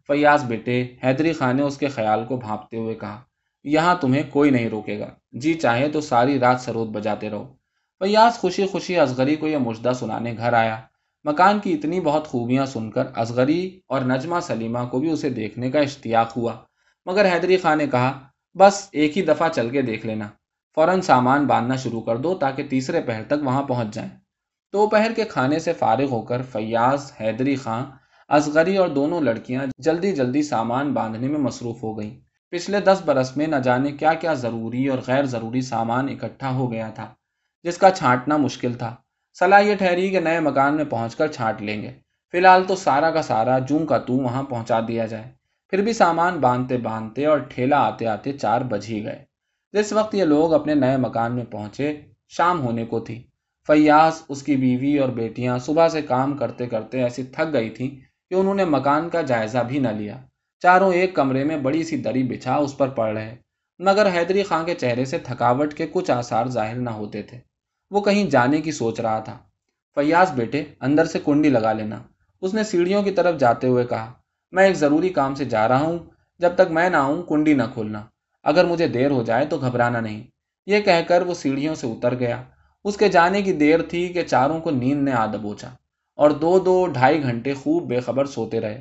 فیاض 0.08 0.44
بیٹے، 0.44 0.86
حیدری 1.04 1.32
خان 1.32 1.56
نے 1.56 1.62
اس 1.62 1.78
کے 1.78 1.88
خیال 1.88 2.24
کو 2.24 2.36
بھانپتے 2.36 2.76
ہوئے 2.76 2.94
کہا، 2.94 3.20
یہاں 3.64 3.94
تمہیں 4.00 4.22
کوئی 4.30 4.50
نہیں 4.50 4.68
روکے 4.68 4.98
گا۔ 4.98 5.08
جی 5.32 5.54
چاہے 5.54 5.88
تو 5.88 6.00
ساری 6.00 6.40
رات 6.40 6.60
سرود 6.60 6.88
بجاتے 6.88 7.30
رہو۔ 7.30 7.54
فیاض 7.98 8.32
خوشی 8.32 8.66
خوشی 8.66 8.98
اصغری 8.98 9.36
کو 9.36 9.48
یہ 9.48 9.56
مجدہ 9.56 9.92
سنانے 9.94 10.34
گھر 10.36 10.52
آیا۔ 10.52 10.80
مکان 11.24 11.58
کی 11.58 11.74
اتنی 11.74 12.00
بہت 12.00 12.28
خوبیاں 12.28 12.66
سن 12.66 12.90
کر 12.90 13.06
اصغری 13.16 13.80
اور 13.86 14.00
نجمہ 14.00 14.40
سلیمہ 14.42 14.78
کو 14.90 14.98
بھی 14.98 15.10
اسے 15.10 15.30
دیکھنے 15.30 15.70
کا 15.70 15.80
اشتیاق 15.80 16.36
ہوا۔ 16.36 16.52
مگر 17.06 17.34
حیدری 17.34 17.56
خان 17.56 17.78
نے 17.78 17.86
کہا، 17.86 18.18
بس 18.54 18.88
ایک 18.92 19.16
ہی 19.18 19.22
دفعہ 19.22 19.48
چل 19.48 19.70
کے 19.70 19.82
دیکھ 19.82 20.06
لینا۔ 20.06 20.28
فوراً 20.74 21.00
سامان 21.00 21.46
باندھنا 21.46 21.76
شروع 21.76 22.00
کر 22.00 22.16
دو 22.16 22.34
تاکہ 22.34 22.62
تیسرے 22.68 23.00
پہر 23.00 23.22
تک 23.24 23.34
وہاں 23.42 23.62
پہنچ 23.62 23.94
جائیں۔ 23.94 24.10
دوپہر 24.72 25.12
کے 25.16 25.24
کھانے 25.24 25.58
سے 25.58 25.72
فارغ 25.72 26.06
ہو 26.10 26.22
کر 26.22 26.42
فیاض، 26.42 27.12
حیدری 27.20 27.56
خان 27.56 27.84
اصغری 28.28 28.76
اور 28.76 28.88
دونوں 28.88 29.20
لڑکیاں 29.20 29.62
جلدی 29.78 30.12
جلدی 30.12 30.42
سامان 30.42 30.92
باندھنے 30.92 31.28
میں 31.28 31.38
مصروف 31.38 31.82
ہو 31.82 31.98
گئیں۔ 31.98 32.20
پچھلے 32.50 32.80
دس 32.80 33.02
برس 33.04 33.36
میں 33.36 33.46
نہ 33.46 33.56
جانے 33.56 33.92
کیا 33.92 34.14
کیا 34.14 34.34
ضروری 34.34 34.88
اور 34.88 34.98
غیر 35.06 35.24
ضروری 35.24 35.60
سامان 35.60 36.08
اکٹھا 36.08 36.50
ہو 36.50 36.72
گیا 36.72 36.90
تھا، 36.90 37.14
جس 37.62 37.78
کا 37.78 37.90
چھانٹنا 37.90 38.36
مشکل 38.36 38.72
تھا۔ 38.72 38.94
صلاح 39.38 39.60
یہ 39.60 39.74
ٹھہری 39.74 40.10
کہ 40.10 40.20
نئے 40.20 40.40
مکان 40.40 40.76
میں 40.76 40.84
پہنچ 40.84 41.16
کر 41.16 41.26
چھانٹ 41.26 41.62
لیں 41.62 41.82
گے۔ 41.82 41.92
فی 42.32 42.38
الحال 42.38 42.64
تو 42.64 42.76
سارا 42.76 43.10
کا 43.10 43.22
سارا 43.22 43.58
جوں 43.58 43.86
کا 43.86 43.98
تو 43.98 44.12
وہاں 44.12 44.42
پہنچا 44.42 44.80
دیا 44.88 45.06
جائے۔ 45.06 45.30
پھر 45.68 45.82
بھی 45.82 45.92
سامان 45.92 46.38
باندھتے 46.40 46.76
باندھتے 46.76 47.26
اور 47.26 47.38
ٹھیلا 47.38 47.78
آتے 47.78 48.06
آتے 48.06 48.32
چار 48.32 48.60
بج 48.60 48.86
ہی 48.88 49.04
گئے۔ 49.04 49.24
جس 49.72 49.92
وقت 49.92 50.14
یہ 50.14 50.24
لوگ 50.24 50.54
اپنے 50.54 50.74
نئے 50.74 50.96
مکان 50.96 51.34
میں 51.34 51.44
پہنچے، 51.44 52.00
شام 52.28 52.60
ہونے 52.60 52.84
کو 52.84 53.00
تھی۔ 53.00 53.22
فیاض، 53.68 54.22
اس 54.28 54.42
کی 54.42 54.56
بیوی 54.56 54.98
اور 54.98 55.08
بیٹیاں 55.08 55.58
صبح 55.58 55.88
سے 55.88 56.02
کام 56.02 56.36
کرتے 56.36 56.66
کرتے 56.66 57.02
ایسی 57.02 57.22
تھک 57.22 57.52
گئی 57.52 57.70
تھیں 57.70 58.07
کہ 58.30 58.34
انہوں 58.34 58.54
نے 58.54 58.64
مکان 58.64 59.08
کا 59.08 59.22
جائزہ 59.22 59.58
بھی 59.58 59.78
نہ 59.78 59.88
لیا۔ 59.88 60.16
چاروں 60.60 60.92
ایک 60.92 61.14
کمرے 61.14 61.44
میں 61.44 61.56
بڑی 61.56 61.84
سی 61.84 61.96
دری 61.96 62.22
بچھا 62.22 62.56
اس 62.56 62.76
پر 62.76 62.88
پڑ 62.88 63.12
رہے۔ 63.12 63.36
مگر 63.78 64.06
حیدری 64.14 64.42
خان 64.42 64.64
کے 64.64 64.74
چہرے 64.74 65.04
سے 65.04 65.18
تھکاوٹ 65.18 65.74
کے 65.74 65.86
کچھ 65.92 66.10
آثار 66.10 66.46
ظاہر 66.46 66.74
نہ 66.74 66.90
ہوتے 66.90 67.22
تھے۔ 67.22 67.38
وہ 67.90 68.00
کہیں 68.00 68.30
جانے 68.30 68.60
کی 68.60 68.72
سوچ 68.72 69.00
رہا 69.00 69.18
تھا۔ 69.18 69.38
فیاض 69.94 70.32
بیٹے، 70.32 70.64
اندر 70.80 71.04
سے 71.04 71.18
کنڈی 71.24 71.48
لگا 71.48 71.72
لینا۔ 71.72 72.02
اس 72.40 72.54
نے 72.54 72.64
سیڑھیوں 72.64 73.02
کی 73.02 73.10
طرف 73.10 73.40
جاتے 73.40 73.66
ہوئے 73.66 73.86
کہا، 73.86 74.12
میں 74.52 74.66
ایک 74.66 74.76
ضروری 74.76 75.08
کام 75.08 75.34
سے 75.34 75.44
جا 75.44 75.68
رہا 75.68 75.80
ہوں۔ 75.80 75.98
جب 76.38 76.54
تک 76.54 76.70
میں 76.70 76.90
نہ 76.90 76.96
آؤں، 76.96 77.22
کنڈی 77.22 77.54
نہ 77.54 77.62
کھولنا۔ 77.72 78.02
اگر 78.44 78.64
مجھے 78.64 78.88
دیر 78.88 79.10
ہو 79.10 79.22
جائے 79.22 79.46
تو 79.46 79.56
گھبرانا 79.56 80.00
نہیں۔ 80.00 80.24
یہ 80.66 80.80
کہہ 80.80 81.02
کر 81.08 81.22
وہ 81.22 81.34
سیڑھیوں 81.34 81.74
سے 81.74 81.86
اتر 81.86 82.14
گیا۔ 82.14 82.42
اس 82.84 82.96
کے 82.96 83.08
جانے 83.08 83.42
کی 83.42 83.52
دیر 83.52 83.82
تھی 83.82 84.08
کہ 84.08 84.22
چاروں 84.22 84.60
کو 84.60 84.70
نیند 84.70 85.02
نے 85.02 85.12
آدب 85.12 85.46
اوچا 85.46 85.68
اور 86.18 86.30
دو 86.30 86.58
دو 86.58 86.86
ڈھائی 86.86 87.22
گھنٹے 87.22 87.54
خوب 87.54 87.88
بے 87.88 88.00
خبر 88.00 88.24
سوتے 88.24 88.60
رہے۔ 88.60 88.80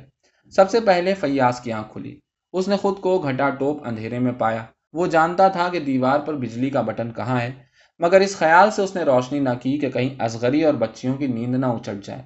سب 0.52 0.70
سے 0.70 0.80
پہلے 0.80 1.14
فیاض 1.14 1.60
کی 1.60 1.72
آنکھ 1.72 1.92
کھلی۔ 1.92 2.18
اس 2.52 2.68
نے 2.68 2.76
خود 2.76 2.98
کو 3.00 3.18
گھٹا 3.18 3.50
ٹوپ 3.50 3.86
اندھیرے 3.86 4.18
میں 4.18 4.32
پایا۔ 4.32 4.64
وہ 4.92 5.06
جانتا 5.06 5.48
تھا 5.48 5.68
کہ 5.72 5.80
دیوار 5.80 6.20
پر 6.20 6.34
بجلی 6.34 6.70
کا 6.70 6.80
بٹن 6.80 7.10
کہاں 7.10 7.40
ہے، 7.40 7.50
مگر 7.98 8.20
اس 8.20 8.36
خیال 8.36 8.70
سے 8.70 8.82
اس 8.82 8.96
نے 8.96 9.02
روشنی 9.02 9.38
نہ 9.38 9.48
کی 9.62 9.78
کہ 9.78 9.90
کہیں 9.90 10.08
ازغری 10.18 10.64
اور 10.64 10.74
بچیوں 10.74 11.14
کی 11.14 11.26
نیند 11.26 11.54
نہ 11.54 11.66
اچٹ 11.66 12.06
جائے۔ 12.06 12.22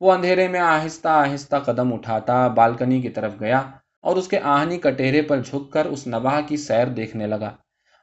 وہ 0.00 0.12
اندھیرے 0.12 0.48
میں 0.48 0.60
آہستہ 0.60 1.08
آہستہ 1.08 1.56
قدم 1.56 1.92
اٹھاتا 1.94 2.48
بالکنی 2.48 3.00
کی 3.00 3.08
طرف 3.08 3.32
گیا 3.40 3.62
اور 4.00 4.16
اس 4.16 4.28
کے 4.28 4.38
آہنی 4.42 4.78
کٹہرے 4.78 5.22
پر 5.22 5.40
جھک 5.40 5.72
کر 5.72 5.86
اس 5.86 6.06
نواح 6.06 6.40
کی 6.40 6.56
سیر 6.56 6.86
دیکھنے 6.86 7.26
لگا۔ 7.26 7.50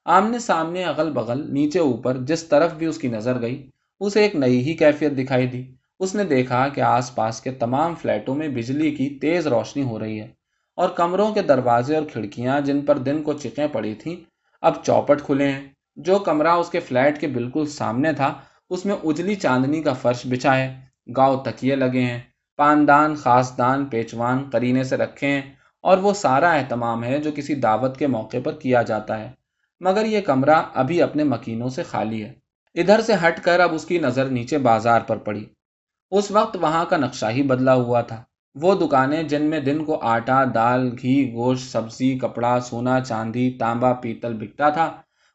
آمنے 0.05 0.39
سامنے 0.39 0.83
اغل 0.83 1.11
بغل 1.11 1.53
نیچے 1.53 1.79
اوپر 1.79 2.17
جس 2.17 2.43
طرف 2.43 2.73
بھی 2.73 2.85
اس 2.85 2.97
کی 2.97 3.07
نظر 3.07 3.41
گئی، 3.41 3.69
اسے 3.99 4.21
ایک 4.21 4.35
نئی 4.35 4.59
ہی 4.59 4.73
کیفیت 4.73 5.17
دکھائی 5.17 5.47
دی۔ 5.47 5.78
اس 5.99 6.15
نے 6.15 6.23
دیکھا 6.23 6.67
کہ 6.67 6.81
آس 6.81 7.15
پاس 7.15 7.41
کے 7.41 7.51
تمام 7.51 7.95
فلیٹوں 7.95 8.35
میں 8.35 8.47
بجلی 8.47 8.91
کی 8.91 9.09
تیز 9.09 9.47
روشنی 9.47 9.83
ہو 9.83 9.99
رہی 9.99 10.19
ہے 10.19 10.27
اور 10.75 10.89
کمروں 10.89 11.33
کے 11.33 11.41
دروازے 11.41 11.95
اور 11.95 12.03
کھڑکیاں 12.11 12.61
جن 12.61 12.81
پر 12.81 12.97
دن 12.97 13.23
کو 13.23 13.33
چکیں 13.33 13.67
پڑی 13.71 13.95
تھیں، 13.95 14.15
اب 14.61 14.73
چوپٹ 14.83 15.21
کھلے 15.21 15.47
ہیں۔ 15.47 15.67
جو 15.95 16.19
کمرہ 16.19 16.47
اس 16.47 16.69
کے 16.69 16.79
فلیٹ 16.79 17.21
کے 17.21 17.27
بالکل 17.27 17.65
سامنے 17.65 18.13
تھا، 18.13 18.33
اس 18.69 18.85
میں 18.85 18.95
اجلی 19.03 19.35
چاندنی 19.35 19.83
کا 19.83 19.93
فرش 19.93 20.27
بچھا 20.29 20.57
ہے۔ 20.57 20.79
گاؤ 21.17 21.37
تکیے 21.37 21.75
لگے 21.75 22.01
ہیں۔ 22.01 22.19
پاندان 22.57 23.15
خاص 23.15 23.57
دان 23.57 23.85
پیچوان 23.85 24.49
کرینے 24.49 24.83
سے 24.83 24.97
رکھے 24.97 25.27
ہیں 25.27 25.41
اور 25.81 25.97
وہ 25.97 26.13
سارا 26.13 26.51
اہتمام 26.51 27.03
ہے 27.03 27.17
جو 27.17 27.31
کسی 27.35 27.55
دعوت 27.55 27.97
کے 27.97 28.07
موقع 28.07 28.37
پر 28.43 28.51
کیا 28.51 28.81
جاتا 28.81 29.19
ہے۔ 29.19 29.31
مگر 29.79 30.05
یہ 30.05 30.21
کمرہ 30.21 30.61
ابھی 30.73 31.01
اپنے 31.01 31.23
مکینوں 31.23 31.69
سے 31.69 31.83
خالی 31.83 32.23
ہے۔ 32.23 32.33
ادھر 32.75 33.01
سے 33.01 33.13
ہٹ 33.27 33.43
کر 33.43 33.59
اب 33.59 33.73
اس 33.73 33.85
کی 33.85 33.99
نظر 33.99 34.25
نیچے 34.25 34.57
بازار 34.57 35.01
پر 35.01 35.17
پڑی۔ 35.17 35.45
اس 36.11 36.31
وقت 36.31 36.57
وہاں 36.61 36.85
کا 36.85 36.97
نقشہ 36.97 37.25
ہی 37.29 37.43
بدلا 37.43 37.73
ہوا 37.73 38.01
تھا۔ 38.01 38.23
وہ 38.55 38.73
دکانیں 38.75 39.23
جن 39.23 39.41
میں 39.41 39.59
دن 39.59 39.83
کو 39.85 39.99
آٹا، 40.01 40.43
دال، 40.53 40.89
گھی، 41.01 41.33
گوشت، 41.33 41.71
سبزی، 41.71 42.17
کپڑا، 42.19 42.59
سونا، 42.59 42.99
چاندی، 42.99 43.49
تانبا، 43.59 43.93
پیتل 43.93 44.33
بکتا 44.33 44.69
تھا، 44.69 44.91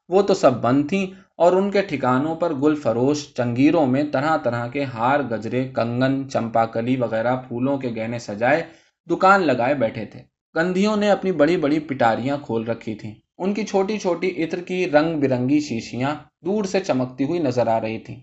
وہ 0.09 0.23
تو 0.23 0.35
سب 0.35 0.61
بند 0.61 0.89
تھیں 0.89 1.07
اور 1.37 1.53
ان 1.53 1.71
کے 1.71 1.83
ٹھکانوں 1.83 2.35
پر 2.35 2.53
گل 2.55 2.75
فروش 2.75 3.35
چنگیروں 3.35 3.87
میں 3.87 4.03
طرح 4.13 4.37
طرح 4.37 4.69
کے 4.69 4.85
ہار، 4.85 5.21
گجرے، 5.21 5.69
کنگن 5.75 6.29
چمپا 6.29 6.67
کلی 6.67 6.97
وغیرہ 6.97 7.37
پھولوں 7.37 7.79
کے 7.79 7.91
گہنے 7.97 8.19
سجائے 8.19 8.63
دکان 9.11 9.47
لگائے 9.47 9.75
بیٹھے 9.75 10.05
تھے۔ 10.05 10.23
کندھیوں 10.55 10.97
نے 10.97 11.11
اپنی 11.11 11.33
بڑی 11.33 11.57
بڑی 11.57 11.79
پٹاریاں 11.79 12.37
کھول 12.43 12.65
رکھی 12.65 12.95
تھیں۔ 12.95 13.15
ان 13.39 13.55
کی 13.55 13.63
چھوٹی 13.63 13.99
چھوٹی 13.99 14.45
عطر 14.45 14.61
کی 14.61 14.91
رنگ 14.91 15.21
برنگی 15.21 15.61
شیشیاں 15.61 16.15
دور 16.45 16.65
سے 16.65 16.81
چمکتی 16.81 17.25
ہوئی 17.25 17.39
نظر 17.39 17.67
آ 17.67 17.81
رہی 17.81 17.99
تھیں۔ 17.99 18.21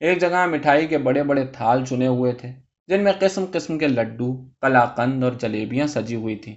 ایک 0.00 0.20
جگہ 0.20 0.46
مٹھائی 0.46 0.86
کے 0.86 0.98
بڑے 0.98 1.22
بڑے 1.22 1.46
تھال 1.46 1.84
چنے 1.84 2.06
ہوئے 2.06 2.32
تھے، 2.32 2.52
جن 2.86 3.04
میں 3.04 3.12
قسم 3.18 3.44
قسم 3.52 3.78
کے 3.78 3.88
لڈو 3.88 4.44
کلا 4.60 4.84
قند 4.84 5.24
اور 5.24 5.32
جلیبیاں 5.32 5.86
سجی 5.86 6.14
ہوئی 6.14 6.36
تھیں۔ 6.36 6.54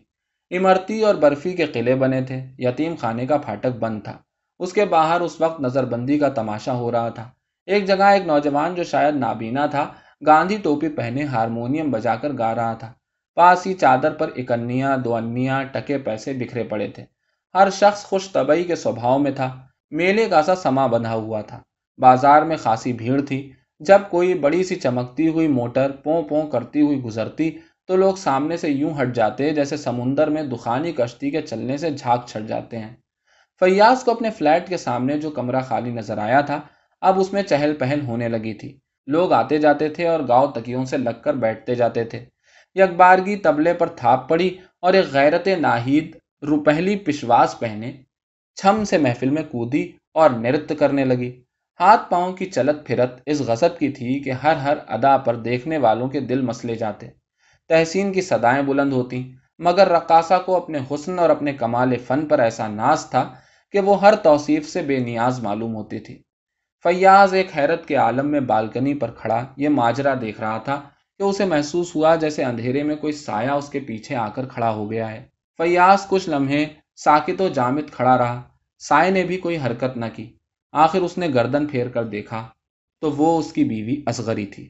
امرتی 0.52 1.04
اور 1.04 1.16
برفی 1.16 1.54
کے 1.54 1.66
قلعے 1.66 1.96
بنے 1.96 2.22
تھے، 2.22 2.46
یتیم 2.58 2.96
خانے 3.00 3.26
کا 3.26 3.38
پھاٹک 3.38 3.80
بند 3.80 4.04
تھا۔ 4.04 4.18
اس 4.60 4.74
کے 4.74 4.86
باہر 4.86 5.22
اس 5.22 5.42
وقت 5.42 5.62
نظر 5.62 5.86
بندی 5.86 6.20
کا 6.20 6.30
تماشا 6.30 6.74
ہو 6.74 6.92
رہا 6.92 7.10
تھا۔ 7.10 7.30
ایک 7.66 7.86
جگہ 7.86 8.04
ایک 8.04 8.28
نوجوان 8.28 8.76
جو 8.76 8.84
شاید 8.84 9.16
نابینا 9.16 9.66
تھا، 9.66 9.94
گاندھی 10.26 10.58
ٹوپی 10.58 10.90
پہنے 10.90 11.24
ہارمونیم 11.24 11.92
بجا 11.92 12.16
کر 12.16 12.32
گا 12.38 12.56
رہا 12.56 12.74
تھا۔ 12.74 12.94
پاس 13.36 13.68
ہی 13.68 13.74
چادر 13.74 14.12
پر 14.12 14.30
اکنیاں، 14.36 14.98
دو 14.98 15.16
انیاں، 15.16 15.64
ٹکے 15.64 15.98
پیسے 15.98 16.34
بکھرے 16.34 16.64
پڑے 16.64 16.88
تھے۔ 16.88 17.06
ہر 17.54 17.70
شخص 17.70 18.04
خوش 18.04 18.32
طبعی 18.32 18.64
کے 18.64 18.76
سوبھاؤ 18.76 19.20
میں 19.20 19.32
تھا۔ 19.32 19.62
میلے 19.92 20.26
کا 20.30 20.44
سا 20.44 20.56
سما 20.56 20.88
بندھا 20.88 21.14
ہوا 21.14 21.42
تھا۔ 21.42 21.62
بازار 21.98 22.42
میں 22.42 22.58
خاصی 22.58 22.94
بھیڑ 22.94 23.22
تھی۔ 23.22 23.52
جب 23.80 24.00
کوئی 24.10 24.34
بڑی 24.34 24.64
سی 24.64 24.76
چمکتی 24.76 25.28
ہوئی 25.28 25.48
موٹر 25.48 25.92
پوں 25.92 26.22
پوں 26.24 26.48
کرتی 26.48 26.82
ہوئی 26.82 27.02
گزرتی، 27.02 27.58
تو 27.88 27.96
لوگ 27.96 28.16
سامنے 28.16 28.58
سے 28.58 28.70
یوں 28.70 28.92
ہٹ 29.02 29.16
جاتے 29.16 29.50
جیسے 29.50 29.78
سمندر 29.78 30.30
میں 30.30 30.44
دخانی 30.44 30.92
کشتی 30.92 31.32
کے 31.32 31.42
چلنے 31.42 31.78
سے 31.78 31.90
جھاگ 31.90 32.18
چھٹ 32.28 32.48
جاتے 32.48 32.78
ہیں۔ 32.78 32.96
فیاض 33.60 34.04
کو 34.04 34.12
اپنے 34.12 34.30
فلیٹ 34.30 34.70
کے 34.70 34.78
سامنے 34.78 35.18
جو 35.18 35.30
کمرہ 35.30 35.62
خالی 35.62 35.90
نظر 35.90 36.18
آیا 36.18 36.42
تھا، 36.42 36.62
اب 37.02 37.20
اس 37.20 37.34
میں 37.34 37.44
چہل 37.44 37.74
پہل 37.80 38.02
ہونے 38.02 38.30
لگی 38.30 38.54
تھی۔ 38.54 38.80
لوگ 39.08 39.34
آتے 39.34 39.58
جاتے 39.58 39.90
تھے 39.90 40.08
اور 40.08 40.20
گاؤں 40.28 40.48
تکیوں 40.48 40.86
سے 40.86 40.98
لگ 40.98 41.22
کر 41.24 41.34
بیٹھتے 41.34 41.76
جاتے 41.76 42.04
تھے۔ 42.04 42.26
یکبارگی 42.76 43.36
تبلے 43.36 43.74
پر 43.74 43.88
تھاپ 43.88 44.30
پڑی 44.30 44.58
اور 44.82 44.94
ایک 44.94 45.06
غیرت 45.14 45.48
ناہید 45.48 46.18
روپہلی 46.42 46.96
پشواس 46.96 47.60
پہنے، 47.60 47.92
چھم 48.56 48.84
سے 48.84 48.98
محفل 48.98 49.30
میں 49.30 49.44
کودی 49.44 49.92
اور 50.14 50.30
نرت 50.30 50.72
کرنے 50.80 51.06
لگی۔ 51.06 51.42
ہاتھ 51.80 52.10
پاؤں 52.10 52.34
کی 52.34 52.46
چلت 52.46 52.86
پھرت 52.88 53.22
اس 53.26 53.42
غصب 53.42 53.80
کی 53.80 53.90
تھی 53.90 54.20
کہ 54.20 54.32
ہر 54.32 54.56
ہر 54.56 54.78
ادا 54.88 55.18
پر 55.18 55.36
دیکھنے 55.36 55.78
والوں 55.78 56.08
کے 56.08 56.20
دل 56.20 56.42
مسلے 56.42 56.76
جاتے۔ 56.76 57.08
تحسین 57.70 58.14
کی 58.14 58.22
صدائیں 58.22 58.62
بلند 58.62 58.94
ہوتی 58.94 59.32
مگر 59.60 59.88
رقاصہ 59.88 60.42
کو 60.46 60.56
اپنے 60.56 60.80
حسن 60.92 61.20
اور 61.20 61.30
اپنے 61.30 61.54
کمال 61.54 61.98
فن 61.98 62.26
پر 62.28 62.40
ایسا 62.40 62.68
ناز 62.68 63.06
تھا 63.10 63.34
کہ 63.72 63.80
وہ 63.80 64.02
ہر 64.02 64.16
توصیف 64.16 64.70
سے 64.70 64.82
بے 64.82 65.00
نیاز 65.00 65.40
معلوم 65.40 65.76
ہوتی 65.76 66.00
تھی 66.00 66.22
فیاض 66.86 67.34
ایک 67.34 67.58
حیرت 67.58 67.86
کے 67.86 67.96
عالم 67.96 68.28
میں 68.28 68.40
بالکنی 68.40 68.94
پر 68.94 69.12
کھڑا 69.12 69.46
یہ 69.58 69.70
ماجرا 69.70 70.14
دیکھ 70.22 70.40
رہا 70.42 70.58
تھا 70.58 70.82
کہ 71.20 71.24
اسے 71.24 71.46
محسوس 71.46 71.96
ہوا 71.96 72.16
جیسے 72.16 72.44
اندھیرے 72.44 72.84
میں 72.84 72.96
کوئی 72.96 73.14
سایہ 73.14 73.50
اس 73.50 73.70
کے 73.70 73.80
پیچھے 73.80 74.16
آ 74.16 74.28
کر 74.30 74.46
کھڑا 74.46 74.70
ہو 74.70 74.92
گیا 74.92 75.12
ہے۔ 75.12 75.26
فیاض 75.60 76.08
کچھ 76.08 76.30
لمحے 76.30 76.66
ساکت 76.96 77.42
و 77.42 77.48
جامد 77.48 77.92
کھڑا 77.92 78.18
رہا، 78.18 78.42
سائے 78.82 79.12
نے 79.12 79.24
بھی 79.24 79.38
کوئی 79.38 79.58
حرکت 79.58 79.98
نہ 79.98 80.06
کی۔ 80.16 80.37
آخر 80.72 81.02
اس 81.02 81.18
نے 81.18 81.28
گردن 81.28 81.68
پھیر 81.68 81.88
کر 81.88 82.04
دیکھا 82.04 82.50
تو 83.02 83.12
وہ 83.12 83.40
اس 83.40 83.54
کی 83.54 83.64
بیوی 83.64 84.04
اصغری 84.08 84.46
تھی۔ 84.46 84.70